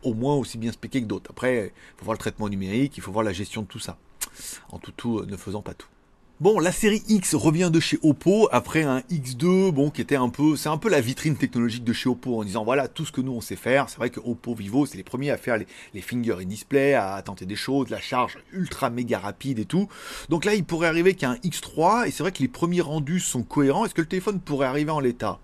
Au 0.03 0.13
moins 0.13 0.35
aussi 0.35 0.57
bien 0.57 0.71
spéqué 0.71 1.01
que 1.01 1.07
d'autres. 1.07 1.31
Après, 1.31 1.67
il 1.67 1.97
faut 1.97 2.05
voir 2.05 2.13
le 2.13 2.19
traitement 2.19 2.49
numérique, 2.49 2.97
il 2.97 3.01
faut 3.01 3.11
voir 3.11 3.23
la 3.23 3.33
gestion 3.33 3.61
de 3.61 3.67
tout 3.67 3.79
ça. 3.79 3.97
En 4.69 4.79
tout 4.79 4.91
tout, 4.91 5.19
euh, 5.19 5.25
ne 5.25 5.37
faisant 5.37 5.61
pas 5.61 5.73
tout. 5.73 5.87
Bon, 6.43 6.59
la 6.59 6.73
série 6.73 7.01
X 7.07 7.35
revient 7.35 7.69
de 7.71 7.79
chez 7.79 7.97
Oppo 8.03 8.49
après 8.51 8.83
un 8.83 8.99
X2, 9.09 9.71
bon, 9.71 9.89
qui 9.89 10.01
était 10.01 10.17
un 10.17 10.27
peu, 10.27 10.57
c'est 10.57 10.67
un 10.67 10.77
peu 10.77 10.89
la 10.89 10.99
vitrine 10.99 11.37
technologique 11.37 11.85
de 11.85 11.93
chez 11.93 12.09
Oppo 12.09 12.37
en 12.37 12.43
disant 12.43 12.65
voilà 12.65 12.89
tout 12.89 13.05
ce 13.05 13.13
que 13.13 13.21
nous 13.21 13.31
on 13.31 13.39
sait 13.39 13.55
faire. 13.55 13.87
C'est 13.87 13.95
vrai 13.95 14.09
que 14.09 14.19
Oppo 14.19 14.53
Vivo, 14.53 14.85
c'est 14.85 14.97
les 14.97 15.03
premiers 15.03 15.31
à 15.31 15.37
faire 15.37 15.57
les, 15.57 16.01
finger 16.01 16.35
in 16.41 16.43
display, 16.43 16.95
à 16.95 17.21
tenter 17.21 17.45
des 17.45 17.55
choses, 17.55 17.89
la 17.89 18.01
charge 18.01 18.39
ultra 18.51 18.89
méga 18.89 19.19
rapide 19.19 19.57
et 19.57 19.63
tout. 19.63 19.87
Donc 20.27 20.43
là, 20.43 20.53
il 20.53 20.65
pourrait 20.65 20.89
arriver 20.89 21.13
qu'un 21.13 21.35
X3 21.35 22.09
et 22.09 22.11
c'est 22.11 22.23
vrai 22.23 22.33
que 22.33 22.39
les 22.39 22.49
premiers 22.49 22.81
rendus 22.81 23.21
sont 23.21 23.43
cohérents. 23.43 23.85
Est-ce 23.85 23.93
que 23.93 24.01
le 24.01 24.07
téléphone 24.07 24.41
pourrait 24.41 24.67
arriver 24.67 24.91
en 24.91 24.99
l'état? 24.99 25.39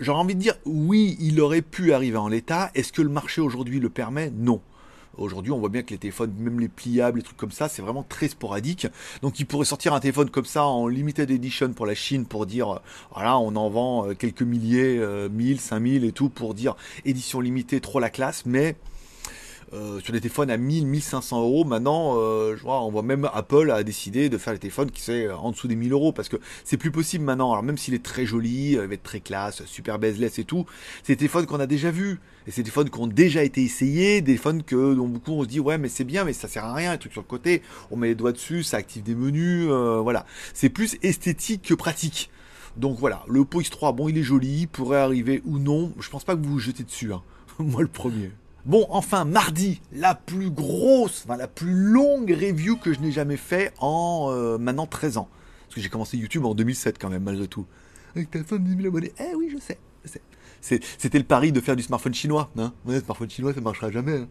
J'aurais 0.00 0.20
envie 0.20 0.34
de 0.34 0.40
dire 0.40 0.54
oui, 0.64 1.18
il 1.20 1.38
aurait 1.42 1.60
pu 1.60 1.92
arriver 1.92 2.16
en 2.16 2.28
l'état. 2.28 2.70
Est-ce 2.74 2.90
que 2.90 3.02
le 3.02 3.10
marché 3.10 3.42
aujourd'hui 3.42 3.80
le 3.80 3.90
permet? 3.90 4.32
Non. 4.34 4.62
Aujourd'hui, 5.18 5.52
on 5.52 5.58
voit 5.58 5.68
bien 5.68 5.82
que 5.82 5.90
les 5.90 5.98
téléphones, 5.98 6.32
même 6.38 6.58
les 6.58 6.68
pliables, 6.68 7.18
les 7.18 7.24
trucs 7.24 7.36
comme 7.36 7.50
ça, 7.50 7.68
c'est 7.68 7.82
vraiment 7.82 8.02
très 8.02 8.28
sporadique. 8.28 8.86
Donc, 9.20 9.38
ils 9.40 9.44
pourraient 9.44 9.66
sortir 9.66 9.92
un 9.92 10.00
téléphone 10.00 10.30
comme 10.30 10.46
ça 10.46 10.64
en 10.64 10.88
limited 10.88 11.30
edition 11.30 11.72
pour 11.72 11.86
la 11.86 11.94
Chine 11.94 12.24
pour 12.24 12.46
dire, 12.46 12.70
euh, 12.70 12.78
voilà, 13.12 13.38
on 13.38 13.54
en 13.56 13.68
vend 13.68 14.08
euh, 14.08 14.14
quelques 14.14 14.42
milliers, 14.42 14.98
euh, 14.98 15.28
mille, 15.28 15.60
cinq 15.60 15.80
mille 15.80 16.04
et 16.04 16.12
tout 16.12 16.30
pour 16.30 16.54
dire 16.54 16.76
édition 17.04 17.40
limitée, 17.40 17.80
trop 17.80 18.00
la 18.00 18.10
classe, 18.10 18.44
mais 18.46 18.76
euh, 19.74 20.00
sur 20.00 20.12
des 20.12 20.20
téléphones 20.20 20.50
à 20.50 20.58
1000, 20.58 20.86
1500 20.86 21.40
euros. 21.40 21.64
Maintenant, 21.64 22.16
euh, 22.18 22.56
je 22.56 22.62
vois, 22.62 22.82
on 22.82 22.90
voit 22.90 23.02
même 23.02 23.30
Apple 23.32 23.70
a 23.70 23.82
décidé 23.82 24.28
de 24.28 24.36
faire 24.36 24.52
les 24.52 24.58
téléphones 24.58 24.90
qui 24.90 25.00
sont 25.00 25.28
en 25.38 25.50
dessous 25.50 25.66
des 25.66 25.76
1000 25.76 25.92
euros 25.92 26.12
parce 26.12 26.28
que 26.28 26.36
c'est 26.64 26.76
plus 26.76 26.90
possible 26.90 27.24
maintenant. 27.24 27.52
Alors 27.52 27.62
même 27.62 27.78
s'il 27.78 27.94
est 27.94 28.02
très 28.02 28.26
joli, 28.26 28.76
euh, 28.76 28.82
il 28.82 28.88
va 28.88 28.94
être 28.94 29.02
très 29.02 29.20
classe, 29.20 29.64
super 29.64 29.98
bezeless 29.98 30.38
et 30.38 30.44
tout, 30.44 30.66
c'est 31.02 31.14
des 31.14 31.16
téléphones 31.16 31.46
qu'on 31.46 31.60
a 31.60 31.66
déjà 31.66 31.90
vus. 31.90 32.20
Et 32.46 32.50
c'est 32.50 32.60
des 32.62 32.64
téléphones 32.64 32.90
qui 32.90 33.00
ont 33.00 33.06
déjà 33.06 33.42
été 33.44 33.62
essayés, 33.62 34.20
des 34.20 34.32
téléphones 34.32 34.62
que 34.62 34.94
dont 34.94 35.08
beaucoup 35.08 35.32
on 35.32 35.44
se 35.44 35.48
dit 35.48 35.60
ouais 35.60 35.78
mais 35.78 35.88
c'est 35.88 36.04
bien 36.04 36.24
mais 36.24 36.34
ça 36.34 36.48
sert 36.48 36.66
à 36.66 36.74
rien, 36.74 36.92
un 36.92 36.98
truc 36.98 37.12
sur 37.12 37.22
le 37.22 37.26
côté, 37.26 37.62
on 37.90 37.96
met 37.96 38.08
les 38.08 38.14
doigts 38.14 38.32
dessus, 38.32 38.64
ça 38.64 38.76
active 38.76 39.02
des 39.02 39.14
menus, 39.14 39.68
voilà. 39.68 40.26
C'est 40.52 40.68
plus 40.68 40.98
esthétique 41.02 41.62
que 41.62 41.74
pratique. 41.74 42.30
Donc 42.76 42.98
voilà, 42.98 43.22
le 43.28 43.40
Oppo 43.40 43.62
X3, 43.62 43.94
bon 43.94 44.08
il 44.08 44.18
est 44.18 44.22
joli, 44.22 44.66
pourrait 44.66 44.98
arriver 44.98 45.40
ou 45.46 45.58
non, 45.58 45.92
je 45.98 46.10
pense 46.10 46.24
pas 46.24 46.36
que 46.36 46.42
vous 46.42 46.52
vous 46.52 46.58
jetez 46.58 46.82
dessus, 46.84 47.12
hein. 47.12 47.22
moi 47.58 47.80
le 47.80 47.88
premier. 47.88 48.32
Bon, 48.64 48.86
enfin, 48.90 49.24
mardi, 49.24 49.80
la 49.92 50.14
plus 50.14 50.50
grosse, 50.50 51.24
enfin 51.24 51.36
la 51.36 51.48
plus 51.48 51.72
longue 51.72 52.30
review 52.30 52.76
que 52.76 52.92
je 52.92 53.00
n'ai 53.00 53.10
jamais 53.10 53.36
fait 53.36 53.72
en 53.80 54.28
euh, 54.30 54.56
maintenant 54.56 54.86
13 54.86 55.16
ans. 55.18 55.28
Parce 55.66 55.76
que 55.76 55.80
j'ai 55.80 55.88
commencé 55.88 56.16
YouTube 56.16 56.44
en 56.44 56.54
2007 56.54 56.98
quand 56.98 57.10
même, 57.10 57.24
malgré 57.24 57.48
tout. 57.48 57.66
Avec 58.14 58.30
téléphone 58.30 58.62
10 58.62 58.76
000 58.76 58.86
abonnés. 58.88 59.12
Eh 59.18 59.34
oui, 59.34 59.50
je 59.52 59.58
sais. 59.58 59.78
C'était 60.60 61.18
le 61.18 61.24
pari 61.24 61.50
de 61.50 61.60
faire 61.60 61.74
du 61.74 61.82
smartphone 61.82 62.14
chinois. 62.14 62.50
Hein 62.56 62.72
ouais, 62.84 63.00
smartphone 63.00 63.30
chinois, 63.30 63.52
ça 63.52 63.60
marchera 63.60 63.90
jamais. 63.90 64.18
Hein. 64.18 64.28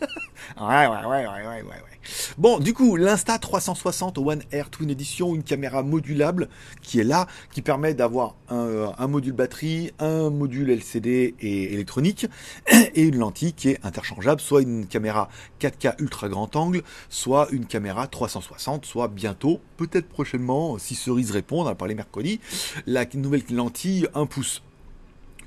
ouais, 0.60 0.86
ouais, 0.86 1.04
ouais, 1.06 1.26
ouais, 1.26 1.46
ouais, 1.46 1.62
ouais. 1.62 1.90
Bon, 2.38 2.58
du 2.58 2.72
coup, 2.72 2.96
l'Insta 2.96 3.38
360 3.38 4.18
One 4.18 4.42
Air 4.52 4.70
Twin 4.70 4.90
Edition, 4.90 5.34
une 5.34 5.42
caméra 5.42 5.82
modulable 5.82 6.48
qui 6.82 7.00
est 7.00 7.04
là, 7.04 7.26
qui 7.52 7.62
permet 7.62 7.94
d'avoir 7.94 8.36
un, 8.48 8.92
un, 8.96 9.06
module 9.06 9.32
batterie, 9.32 9.92
un 9.98 10.30
module 10.30 10.70
LCD 10.70 11.34
et 11.40 11.74
électronique, 11.74 12.26
et 12.94 13.02
une 13.02 13.18
lentille 13.18 13.52
qui 13.52 13.70
est 13.70 13.84
interchangeable, 13.84 14.40
soit 14.40 14.62
une 14.62 14.86
caméra 14.86 15.28
4K 15.60 15.96
ultra 15.98 16.28
grand 16.28 16.54
angle, 16.56 16.82
soit 17.08 17.48
une 17.52 17.66
caméra 17.66 18.06
360, 18.06 18.86
soit 18.86 19.08
bientôt, 19.08 19.60
peut-être 19.76 20.08
prochainement, 20.08 20.78
si 20.78 20.94
Cerise 20.94 21.30
répond, 21.30 21.62
on 21.62 21.66
a 21.66 21.74
parlé 21.74 21.94
mercredi, 21.94 22.40
la 22.86 23.04
nouvelle 23.14 23.42
lentille 23.50 24.08
1 24.14 24.26
pouce 24.26 24.62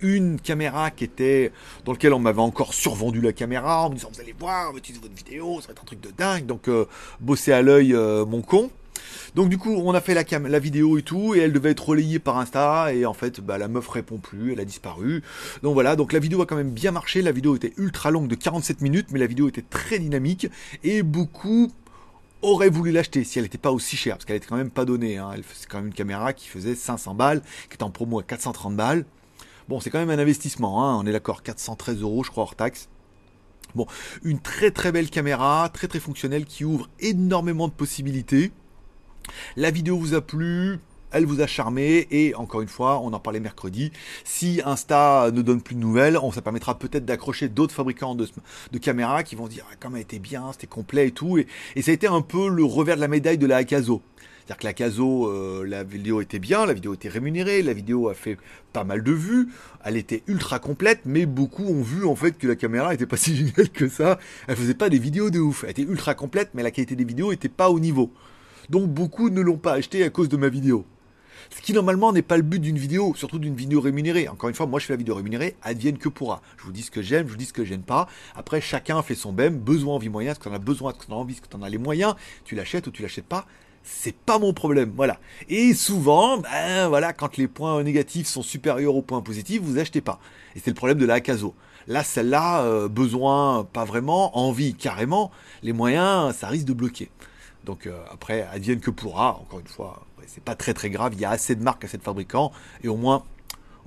une 0.03 0.39
caméra 0.39 0.91
qui 0.91 1.09
dans 1.85 1.93
lequel 1.93 2.13
on 2.13 2.19
m'avait 2.19 2.41
encore 2.41 2.73
survendu 2.73 3.21
la 3.21 3.33
caméra 3.33 3.85
en 3.85 3.89
me 3.89 3.95
disant 3.95 4.09
vous 4.13 4.21
allez 4.21 4.35
voir 4.37 4.71
votre 4.71 4.85
vidéo 5.15 5.59
ça 5.61 5.67
va 5.67 5.71
être 5.71 5.81
un 5.81 5.85
truc 5.85 6.01
de 6.01 6.11
dingue 6.15 6.45
donc 6.45 6.67
euh, 6.67 6.85
bosser 7.19 7.51
à 7.51 7.61
l'œil 7.61 7.93
euh, 7.93 8.25
mon 8.25 8.41
con 8.41 8.69
donc 9.35 9.49
du 9.49 9.57
coup 9.57 9.73
on 9.73 9.93
a 9.93 10.01
fait 10.01 10.13
la, 10.13 10.23
la 10.39 10.59
vidéo 10.59 10.97
et 10.97 11.01
tout 11.01 11.35
et 11.35 11.39
elle 11.39 11.53
devait 11.53 11.71
être 11.71 11.89
relayée 11.89 12.19
par 12.19 12.37
Insta 12.37 12.93
et 12.93 13.05
en 13.05 13.13
fait 13.13 13.41
bah, 13.41 13.57
la 13.57 13.67
meuf 13.67 13.87
répond 13.87 14.17
plus 14.17 14.53
elle 14.53 14.59
a 14.59 14.65
disparu 14.65 15.23
donc 15.61 15.73
voilà 15.73 15.95
donc 15.95 16.13
la 16.13 16.19
vidéo 16.19 16.41
a 16.41 16.45
quand 16.45 16.55
même 16.55 16.71
bien 16.71 16.91
marché 16.91 17.21
la 17.21 17.31
vidéo 17.31 17.55
était 17.55 17.73
ultra 17.77 18.11
longue 18.11 18.27
de 18.27 18.35
47 18.35 18.81
minutes 18.81 19.07
mais 19.11 19.19
la 19.19 19.27
vidéo 19.27 19.47
était 19.47 19.63
très 19.63 19.99
dynamique 19.99 20.47
et 20.83 21.03
beaucoup 21.03 21.71
auraient 22.43 22.69
voulu 22.69 22.91
l'acheter 22.91 23.23
si 23.23 23.39
elle 23.39 23.45
n'était 23.45 23.57
pas 23.57 23.71
aussi 23.71 23.95
chère, 23.95 24.15
parce 24.15 24.25
qu'elle 24.25 24.35
était 24.35 24.47
quand 24.47 24.57
même 24.57 24.69
pas 24.69 24.85
donnée. 24.85 25.17
Hein. 25.17 25.31
C'est 25.53 25.67
quand 25.67 25.77
même 25.77 25.87
une 25.87 25.93
caméra 25.93 26.33
qui 26.33 26.47
faisait 26.47 26.75
500 26.75 27.15
balles, 27.15 27.41
qui 27.69 27.75
était 27.75 27.83
en 27.83 27.89
promo 27.89 28.19
à 28.19 28.23
430 28.23 28.75
balles. 28.75 29.05
Bon, 29.69 29.79
c'est 29.79 29.89
quand 29.89 29.99
même 29.99 30.09
un 30.09 30.19
investissement, 30.19 30.83
hein. 30.83 30.99
on 31.01 31.05
est 31.05 31.11
d'accord, 31.11 31.43
413 31.43 32.01
euros, 32.01 32.23
je 32.23 32.31
crois, 32.31 32.43
hors 32.43 32.55
taxe. 32.55 32.89
Bon, 33.75 33.87
une 34.23 34.39
très 34.39 34.71
très 34.71 34.91
belle 34.91 35.09
caméra, 35.09 35.69
très 35.73 35.87
très 35.87 35.99
fonctionnelle, 35.99 36.45
qui 36.45 36.65
ouvre 36.65 36.89
énormément 36.99 37.67
de 37.67 37.73
possibilités. 37.73 38.51
La 39.55 39.71
vidéo 39.71 39.97
vous 39.97 40.13
a 40.13 40.21
plu, 40.21 40.79
elle 41.11 41.25
vous 41.25 41.41
a 41.41 41.47
charmé 41.47 42.07
et 42.11 42.35
encore 42.35 42.61
une 42.61 42.67
fois, 42.67 42.99
on 42.99 43.13
en 43.13 43.19
parlait 43.19 43.39
mercredi. 43.39 43.91
Si 44.25 44.61
Insta 44.65 45.31
ne 45.31 45.41
donne 45.41 45.61
plus 45.61 45.75
de 45.75 45.79
nouvelles, 45.79 46.17
on 46.17 46.31
ça 46.31 46.41
permettra 46.41 46.77
peut-être 46.77 47.05
d'accrocher 47.05 47.47
d'autres 47.47 47.73
fabricants 47.73 48.15
de, 48.15 48.27
caméras 48.79 49.23
qui 49.23 49.35
vont 49.35 49.47
dire 49.47 49.65
ah, 49.71 49.75
comme 49.79 49.95
elle 49.95 50.01
était 50.01 50.19
bien, 50.19 50.51
c'était 50.51 50.67
complet 50.67 51.07
et 51.07 51.11
tout. 51.11 51.37
Et, 51.37 51.47
et, 51.75 51.81
ça 51.81 51.91
a 51.91 51.93
été 51.93 52.07
un 52.07 52.21
peu 52.21 52.49
le 52.49 52.63
revers 52.65 52.95
de 52.95 53.01
la 53.01 53.07
médaille 53.07 53.37
de 53.37 53.47
la 53.47 53.57
Akazo. 53.57 54.01
C'est-à-dire 54.45 54.57
que 54.57 54.65
la 54.65 54.73
Caso, 54.73 55.27
euh, 55.27 55.65
la 55.65 55.85
vidéo 55.85 56.19
était 56.19 56.39
bien, 56.39 56.65
la 56.65 56.73
vidéo 56.73 56.93
était 56.93 57.07
rémunérée, 57.07 57.61
la 57.61 57.71
vidéo 57.71 58.09
a 58.09 58.13
fait 58.13 58.37
pas 58.73 58.83
mal 58.83 59.01
de 59.01 59.11
vues, 59.13 59.47
elle 59.85 59.95
était 59.95 60.21
ultra 60.27 60.59
complète, 60.59 61.01
mais 61.05 61.25
beaucoup 61.25 61.63
ont 61.63 61.81
vu 61.81 62.03
en 62.03 62.15
fait 62.15 62.37
que 62.37 62.47
la 62.47 62.57
caméra 62.57 62.93
était 62.93 63.05
pas 63.05 63.15
si 63.17 63.37
géniale 63.37 63.69
que 63.69 63.87
ça. 63.87 64.19
Elle 64.47 64.57
faisait 64.57 64.73
pas 64.73 64.89
des 64.89 64.99
vidéos 64.99 65.29
de 65.29 65.39
ouf. 65.39 65.63
Elle 65.63 65.71
était 65.71 65.83
ultra 65.83 66.13
complète, 66.13 66.49
mais 66.53 66.63
la 66.63 66.71
qualité 66.71 66.97
des 66.97 67.05
vidéos 67.05 67.31
était 67.31 67.47
pas 67.47 67.69
au 67.69 67.79
niveau. 67.79 68.11
Donc 68.69 68.89
beaucoup 68.89 69.29
ne 69.29 69.39
l'ont 69.39 69.57
pas 69.57 69.73
acheté 69.73 70.03
à 70.03 70.09
cause 70.09 70.27
de 70.27 70.35
ma 70.35 70.49
vidéo. 70.49 70.85
Ce 71.49 71.61
qui 71.61 71.71
normalement 71.73 72.11
n'est 72.11 72.21
pas 72.21 72.37
le 72.37 72.43
but 72.43 72.59
d'une 72.59 72.77
vidéo, 72.77 73.13
surtout 73.15 73.39
d'une 73.39 73.55
vidéo 73.55 73.79
rémunérée. 73.79 74.27
Encore 74.27 74.49
une 74.49 74.55
fois, 74.55 74.65
moi 74.65 74.79
je 74.79 74.85
fais 74.87 74.93
la 74.93 74.97
vidéo 74.97 75.15
rémunérée, 75.15 75.55
advienne 75.61 75.97
que 75.97 76.09
pourra. 76.09 76.41
Je 76.57 76.63
vous 76.63 76.71
dis 76.71 76.81
ce 76.81 76.91
que 76.91 77.01
j'aime, 77.01 77.27
je 77.27 77.31
vous 77.31 77.37
dis 77.37 77.45
ce 77.45 77.53
que 77.53 77.63
j'aime 77.63 77.83
pas. 77.83 78.07
Après, 78.35 78.59
chacun 78.59 79.01
fait 79.03 79.15
son 79.15 79.31
BEM, 79.31 79.57
besoin, 79.57 79.95
envie, 79.95 80.09
moyen. 80.09 80.33
Tu 80.35 80.47
en 80.47 80.53
as 80.53 80.59
besoin, 80.59 80.91
est-ce 80.91 80.99
que 80.99 81.05
tu 81.05 81.11
en 81.11 81.15
as 81.15 81.19
envie, 81.19 81.33
est-ce 81.33 81.41
que 81.41 81.47
tu 81.47 81.55
en 81.55 81.61
as 81.61 81.69
les 81.69 81.77
moyens 81.77 82.15
Tu 82.43 82.55
l'achètes 82.55 82.87
ou 82.87 82.91
tu 82.91 83.01
l'achètes 83.01 83.25
pas 83.25 83.45
c'est 83.83 84.15
pas 84.15 84.39
mon 84.39 84.53
problème, 84.53 84.93
voilà. 84.95 85.19
Et 85.49 85.73
souvent, 85.73 86.37
ben 86.37 86.87
voilà, 86.87 87.13
quand 87.13 87.37
les 87.37 87.47
points 87.47 87.81
négatifs 87.83 88.27
sont 88.27 88.41
supérieurs 88.41 88.95
aux 88.95 89.01
points 89.01 89.21
positifs, 89.21 89.61
vous 89.61 89.77
achetez 89.77 90.01
pas. 90.01 90.19
Et 90.55 90.59
c'est 90.59 90.71
le 90.71 90.75
problème 90.75 90.97
de 90.97 91.05
la 91.05 91.15
Akazo. 91.15 91.53
Là, 91.87 92.03
celle-là, 92.03 92.63
euh, 92.63 92.87
besoin, 92.87 93.65
pas 93.65 93.83
vraiment, 93.83 94.37
envie, 94.37 94.73
carrément, 94.73 95.31
les 95.63 95.73
moyens, 95.73 96.33
ça 96.35 96.47
risque 96.47 96.65
de 96.65 96.73
bloquer. 96.73 97.11
Donc 97.65 97.87
euh, 97.87 97.97
après, 98.11 98.47
advienne 98.51 98.79
que 98.79 98.91
pourra, 98.91 99.37
encore 99.41 99.59
une 99.59 99.67
fois, 99.67 100.05
c'est 100.27 100.43
pas 100.43 100.55
très 100.55 100.73
très 100.73 100.89
grave, 100.89 101.13
il 101.13 101.19
y 101.19 101.25
a 101.25 101.29
assez 101.29 101.55
de 101.55 101.63
marques, 101.63 101.83
assez 101.83 101.97
de 101.97 102.03
fabricants, 102.03 102.51
et 102.83 102.87
au 102.87 102.95
moins, 102.95 103.23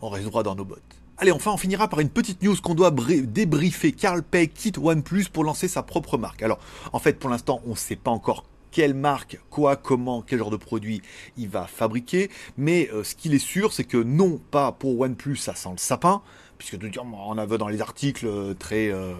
on 0.03 0.11
reste 0.11 0.29
dans 0.29 0.55
nos 0.55 0.65
bottes. 0.65 0.83
Allez, 1.19 1.33
enfin, 1.33 1.53
on 1.53 1.57
finira 1.57 1.89
par 1.89 2.01
une 2.01 2.11
petite 2.11 2.43
news 2.43 2.57
qu'on 2.63 2.75
doit 2.75 2.91
débriefer. 2.91 3.93
Carl 3.93 4.23
Pay 4.23 4.49
quitte 4.49 4.77
OnePlus 4.77 5.27
pour 5.33 5.45
lancer 5.45 5.67
sa 5.67 5.83
propre 5.83 6.19
marque. 6.19 6.43
Alors, 6.43 6.59
en 6.93 6.99
fait, 6.99 7.19
pour 7.19 7.31
l'instant, 7.31 7.63
on 7.67 7.71
ne 7.71 7.75
sait 7.75 7.97
pas 7.97 8.11
encore 8.11 8.45
quelle 8.77 8.93
marque, 8.93 9.41
quoi, 9.49 9.77
comment, 9.77 10.21
quel 10.21 10.39
genre 10.39 10.51
de 10.51 10.59
produit 10.59 11.01
il 11.39 11.49
va 11.49 11.67
fabriquer. 11.67 12.31
Mais 12.59 12.91
euh, 12.93 13.05
ce 13.05 13.15
qu'il 13.15 13.33
est 13.33 13.39
sûr, 13.39 13.73
c'est 13.73 13.85
que 13.85 13.97
non, 13.97 14.39
pas 14.51 14.71
pour 14.71 15.01
OnePlus, 15.01 15.37
ça 15.37 15.55
sent 15.55 15.71
le 15.71 15.79
sapin, 15.79 16.21
puisque 16.59 16.79
tout 16.79 16.91
on 17.01 17.39
a 17.39 17.47
vu 17.47 17.57
dans 17.57 17.69
les 17.69 17.81
articles 17.81 18.27
euh, 18.27 18.53
très 18.53 18.93
euh, 18.93 19.15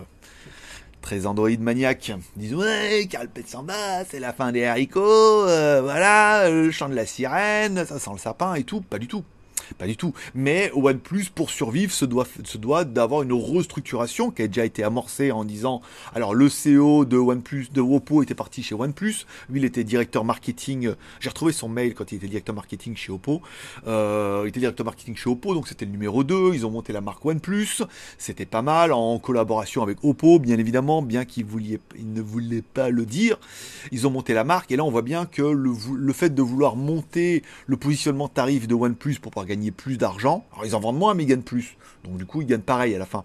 très 1.01 1.25
Android 1.25 1.49
maniaque. 1.59 2.13
Disent 2.37 2.55
ouais, 2.55 3.09
Carl 3.09 3.31
va, 3.65 4.05
c'est 4.05 4.21
la 4.21 4.35
fin 4.35 4.53
des 4.53 4.65
haricots, 4.65 5.45
voilà, 5.45 6.51
le 6.51 6.71
chant 6.71 6.91
de 6.91 6.95
la 6.95 7.07
sirène, 7.07 7.83
ça 7.87 7.99
sent 7.99 8.11
le 8.13 8.19
sapin 8.19 8.57
et 8.57 8.65
tout. 8.65 8.83
Pas 8.83 8.99
du 8.99 9.09
tout. 9.09 9.25
Pas 9.79 9.87
du 9.87 9.97
tout. 9.97 10.13
Mais 10.35 10.71
OnePlus, 10.75 11.27
pour 11.35 11.51
survivre, 11.51 11.93
se 11.93 12.05
doit, 12.05 12.27
se 12.45 12.59
doit 12.59 12.85
d'avoir 12.85 13.23
une 13.23 13.33
restructuration 13.33 14.31
qui 14.31 14.43
a 14.43 14.47
déjà 14.47 14.65
été 14.65 14.83
amorcée 14.83 15.33
en 15.33 15.45
disant, 15.45 15.83
alors 16.15 16.35
le 16.35 16.47
CEO 16.47 17.05
de 17.05 17.17
OnePlus, 17.17 17.69
de 17.73 17.81
Oppo 17.81 18.23
était 18.23 18.35
parti 18.35 18.63
chez 18.63 18.75
OnePlus. 18.75 19.27
Lui, 19.51 19.61
il 19.61 19.65
était 19.65 19.85
directeur 19.85 20.25
marketing. 20.25 20.95
J'ai 21.21 21.29
retrouvé 21.29 21.53
son 21.53 21.69
mail 21.69 21.95
quand 21.95 22.13
il 22.13 22.17
était 22.17 22.29
directeur 22.29 22.55
marketing 22.55 22.97
chez 22.97 23.13
Oppo. 23.13 23.43
Euh, 23.87 24.43
il 24.45 24.49
était 24.49 24.61
directeur 24.61 24.87
marketing 24.87 25.17
chez 25.17 25.31
Oppo, 25.31 25.55
donc 25.55 25.69
c'était 25.69 25.85
le 25.85 25.91
numéro 25.91 26.25
2. 26.25 26.55
Ils 26.55 26.67
ont 26.67 26.71
monté 26.71 26.93
la 26.93 27.01
marque 27.01 27.25
OnePlus. 27.25 27.83
C'était 28.19 28.47
pas 28.47 28.63
mal 28.63 28.93
en 28.93 29.19
collaboration 29.19 29.83
avec 29.83 29.99
Oppo, 30.03 30.39
bien 30.39 30.59
évidemment, 30.59 31.03
bien 31.03 31.25
qu'ils 31.25 31.47
ne 31.47 32.21
voulaient 32.21 32.63
pas 32.63 32.91
le 32.91 33.07
dire. 33.07 33.39
Ils 33.93 34.07
ont 34.07 34.11
monté 34.11 34.35
la 34.35 34.45
marque 34.45 34.71
et 34.71 34.77
là, 34.77 34.85
on 34.85 34.91
voit 34.91 35.03
bien 35.03 35.27
que 35.27 35.43
le, 35.43 35.73
le 35.95 36.13
fait 36.13 36.35
de 36.35 36.43
vouloir 36.43 36.77
monter 36.77 37.43
le 37.67 37.77
positionnement 37.77 38.29
tarif 38.29 38.69
de 38.69 38.75
OnePlus 38.75 39.17
pour 39.21 39.33
pouvoir 39.33 39.47
gagner 39.47 39.56
plus 39.71 39.99
d'argent. 39.99 40.45
Alors 40.53 40.67
ils 40.67 40.75
en 40.75 40.81
vendent 40.81 40.99
moins, 40.99 41.15
mais 41.15 41.25
ils 41.25 41.27
gagnent 41.27 41.43
plus. 41.43 41.77
Donc 42.05 42.17
du 42.17 42.27
coup, 42.27 42.43
ils 42.43 42.47
gagnent 42.47 42.61
pareil 42.61 42.95
à 42.95 42.99
la 42.99 43.07
fin. 43.07 43.25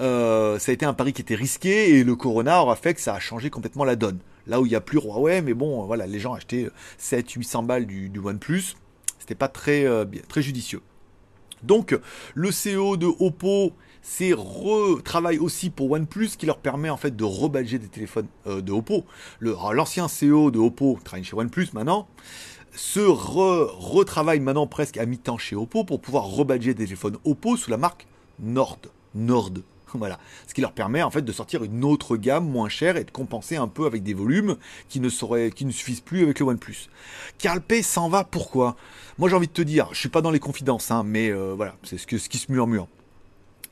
Euh, 0.00 0.58
ça 0.58 0.70
a 0.70 0.72
été 0.72 0.86
un 0.86 0.94
pari 0.94 1.12
qui 1.12 1.22
était 1.22 1.34
risqué 1.34 1.98
et 1.98 2.04
le 2.04 2.16
Corona 2.16 2.62
aura 2.62 2.76
fait 2.76 2.94
que 2.94 3.00
ça 3.00 3.14
a 3.14 3.20
changé 3.20 3.50
complètement 3.50 3.84
la 3.84 3.96
donne. 3.96 4.18
Là 4.46 4.60
où 4.60 4.66
il 4.66 4.70
n'y 4.70 4.76
a 4.76 4.80
plus 4.80 4.98
Huawei, 4.98 5.40
mais 5.40 5.54
bon, 5.54 5.84
voilà, 5.84 6.06
les 6.06 6.20
gens 6.20 6.34
achetaient 6.34 6.68
7 6.98 7.30
800 7.30 7.62
balles 7.62 7.86
du, 7.86 8.10
OnePlus. 8.22 8.74
C'était 9.18 9.34
pas 9.34 9.48
très, 9.48 9.86
euh, 9.86 10.04
très 10.28 10.42
judicieux. 10.42 10.82
Donc, 11.62 11.98
le 12.34 12.50
CEO 12.50 12.98
de 12.98 13.06
Oppo 13.06 13.72
c'est 14.06 14.34
aussi 14.34 15.70
pour 15.70 15.90
OnePlus 15.90 16.36
qui 16.38 16.44
leur 16.44 16.58
permet 16.58 16.90
en 16.90 16.98
fait 16.98 17.16
de 17.16 17.24
rebadger 17.24 17.78
des 17.78 17.88
téléphones 17.88 18.26
euh, 18.46 18.60
de 18.60 18.70
Oppo. 18.70 19.06
L'ancien 19.40 20.06
CEO 20.08 20.50
de 20.50 20.58
Oppo 20.58 20.98
travaille 21.02 21.24
chez 21.24 21.34
OnePlus 21.34 21.68
maintenant 21.72 22.06
se 22.74 23.00
retravaille 23.00 24.40
maintenant 24.40 24.66
presque 24.66 24.96
à 24.98 25.06
mi-temps 25.06 25.38
chez 25.38 25.56
Oppo 25.56 25.84
pour 25.84 26.00
pouvoir 26.00 26.24
rebadger 26.24 26.74
des 26.74 26.84
téléphones 26.84 27.18
Oppo 27.24 27.56
sous 27.56 27.70
la 27.70 27.76
marque 27.76 28.06
Nord. 28.40 28.78
Nord. 29.14 29.50
Voilà. 29.96 30.18
Ce 30.48 30.54
qui 30.54 30.60
leur 30.60 30.72
permet 30.72 31.04
en 31.04 31.10
fait 31.12 31.22
de 31.22 31.30
sortir 31.30 31.62
une 31.62 31.84
autre 31.84 32.16
gamme 32.16 32.48
moins 32.48 32.68
chère 32.68 32.96
et 32.96 33.04
de 33.04 33.12
compenser 33.12 33.54
un 33.54 33.68
peu 33.68 33.86
avec 33.86 34.02
des 34.02 34.12
volumes 34.12 34.56
qui 34.88 34.98
ne, 34.98 35.08
seraient, 35.08 35.52
qui 35.52 35.64
ne 35.64 35.70
suffisent 35.70 36.00
plus 36.00 36.24
avec 36.24 36.40
le 36.40 36.46
OnePlus. 36.46 36.88
Carl 37.38 37.60
P 37.60 37.80
s'en 37.82 38.08
va 38.08 38.24
pourquoi? 38.24 38.74
Moi 39.18 39.28
j'ai 39.28 39.36
envie 39.36 39.46
de 39.46 39.52
te 39.52 39.62
dire, 39.62 39.88
je 39.92 39.98
suis 40.00 40.08
pas 40.08 40.20
dans 40.20 40.32
les 40.32 40.40
confidences, 40.40 40.90
hein, 40.90 41.04
mais 41.04 41.30
euh, 41.30 41.54
voilà, 41.54 41.76
c'est 41.84 41.96
ce 41.96 42.06
qui 42.06 42.38
se 42.38 42.50
murmure 42.50 42.88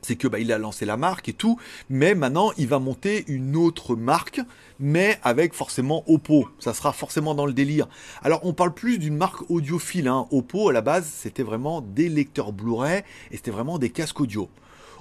c'est 0.02 0.16
que 0.16 0.28
bah, 0.28 0.38
il 0.38 0.52
a 0.52 0.58
lancé 0.58 0.84
la 0.84 0.96
marque 0.96 1.28
et 1.28 1.32
tout, 1.32 1.58
mais 1.88 2.14
maintenant 2.14 2.52
il 2.58 2.68
va 2.68 2.78
monter 2.78 3.24
une 3.28 3.56
autre 3.56 3.96
marque, 3.96 4.40
mais 4.78 5.18
avec 5.22 5.54
forcément 5.54 6.04
Oppo. 6.06 6.48
Ça 6.58 6.74
sera 6.74 6.92
forcément 6.92 7.34
dans 7.34 7.46
le 7.46 7.52
délire. 7.52 7.88
Alors 8.22 8.40
on 8.44 8.52
parle 8.52 8.74
plus 8.74 8.98
d'une 8.98 9.16
marque 9.16 9.50
audiophile. 9.50 10.08
Hein. 10.08 10.26
Oppo 10.30 10.68
à 10.68 10.72
la 10.72 10.80
base 10.80 11.06
c'était 11.06 11.42
vraiment 11.42 11.80
des 11.80 12.08
lecteurs 12.08 12.52
Blu-ray 12.52 13.02
et 13.30 13.36
c'était 13.36 13.50
vraiment 13.50 13.78
des 13.78 13.90
casques 13.90 14.20
audio. 14.20 14.48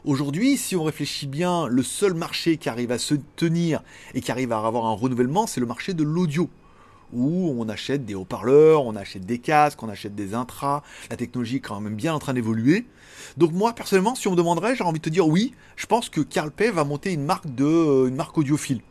Aujourd'hui, 0.03 0.57
si 0.57 0.75
on 0.75 0.83
réfléchit 0.83 1.27
bien, 1.27 1.67
le 1.67 1.83
seul 1.83 2.15
marché 2.15 2.57
qui 2.57 2.69
arrive 2.69 2.91
à 2.91 2.97
se 2.97 3.13
tenir 3.35 3.83
et 4.15 4.21
qui 4.21 4.31
arrive 4.31 4.51
à 4.51 4.57
avoir 4.57 4.87
un 4.87 4.93
renouvellement, 4.93 5.45
c'est 5.45 5.59
le 5.59 5.67
marché 5.67 5.93
de 5.93 6.03
l'audio 6.03 6.49
où 7.13 7.55
on 7.57 7.69
achète 7.69 8.05
des 8.05 8.15
haut-parleurs, 8.15 8.85
on 8.85 8.95
achète 8.95 9.25
des 9.25 9.39
casques, 9.39 9.81
on 9.83 9.89
achète 9.89 10.15
des 10.15 10.33
intras. 10.33 10.83
La 11.09 11.17
technologie 11.17 11.57
est 11.57 11.61
quand 11.61 11.79
même 11.79 11.95
bien 11.95 12.13
en 12.13 12.19
train 12.19 12.33
d'évoluer. 12.33 12.85
Donc 13.37 13.51
moi, 13.51 13.73
personnellement, 13.73 14.15
si 14.15 14.27
on 14.27 14.31
me 14.31 14.35
demanderait, 14.35 14.75
j'ai 14.75 14.83
envie 14.83 14.99
de 14.99 15.03
te 15.03 15.09
dire 15.09 15.27
oui, 15.27 15.53
je 15.75 15.85
pense 15.85 16.09
que 16.09 16.21
Carl 16.21 16.51
Pay 16.51 16.71
va 16.71 16.83
monter 16.83 17.13
une 17.13 17.23
marque 17.23 17.53
de, 17.53 17.65
euh, 17.65 18.11
marque 18.11 18.37
audiophile. 18.37 18.81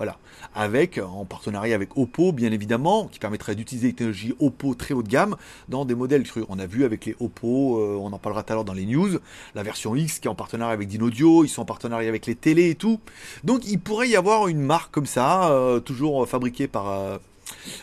Voilà. 0.00 0.16
Avec, 0.54 0.98
en 0.98 1.26
partenariat 1.26 1.74
avec 1.74 1.98
Oppo, 1.98 2.32
bien 2.32 2.50
évidemment, 2.52 3.08
qui 3.08 3.18
permettrait 3.18 3.54
d'utiliser 3.54 3.88
les 3.88 3.92
technologies 3.92 4.34
Oppo 4.40 4.74
très 4.74 4.94
haut 4.94 5.02
de 5.02 5.08
gamme 5.08 5.36
dans 5.68 5.84
des 5.84 5.94
modèles 5.94 6.24
On 6.48 6.58
a 6.58 6.64
vu 6.64 6.84
avec 6.84 7.04
les 7.04 7.14
Oppo, 7.20 7.78
euh, 7.78 7.98
on 8.00 8.10
en 8.10 8.18
parlera 8.18 8.42
tout 8.42 8.54
à 8.54 8.56
l'heure 8.56 8.64
dans 8.64 8.72
les 8.72 8.86
news, 8.86 9.18
la 9.54 9.62
version 9.62 9.94
X 9.94 10.18
qui 10.18 10.26
est 10.26 10.30
en 10.30 10.34
partenariat 10.34 10.72
avec 10.72 10.88
Dynaudio, 10.88 11.44
ils 11.44 11.48
sont 11.48 11.60
en 11.60 11.66
partenariat 11.66 12.08
avec 12.08 12.24
les 12.24 12.34
télés 12.34 12.70
et 12.70 12.74
tout. 12.76 12.98
Donc 13.44 13.66
il 13.66 13.78
pourrait 13.78 14.08
y 14.08 14.16
avoir 14.16 14.48
une 14.48 14.62
marque 14.62 14.90
comme 14.90 15.04
ça, 15.04 15.50
euh, 15.50 15.80
toujours 15.80 16.26
fabriquée 16.26 16.66
par 16.66 17.20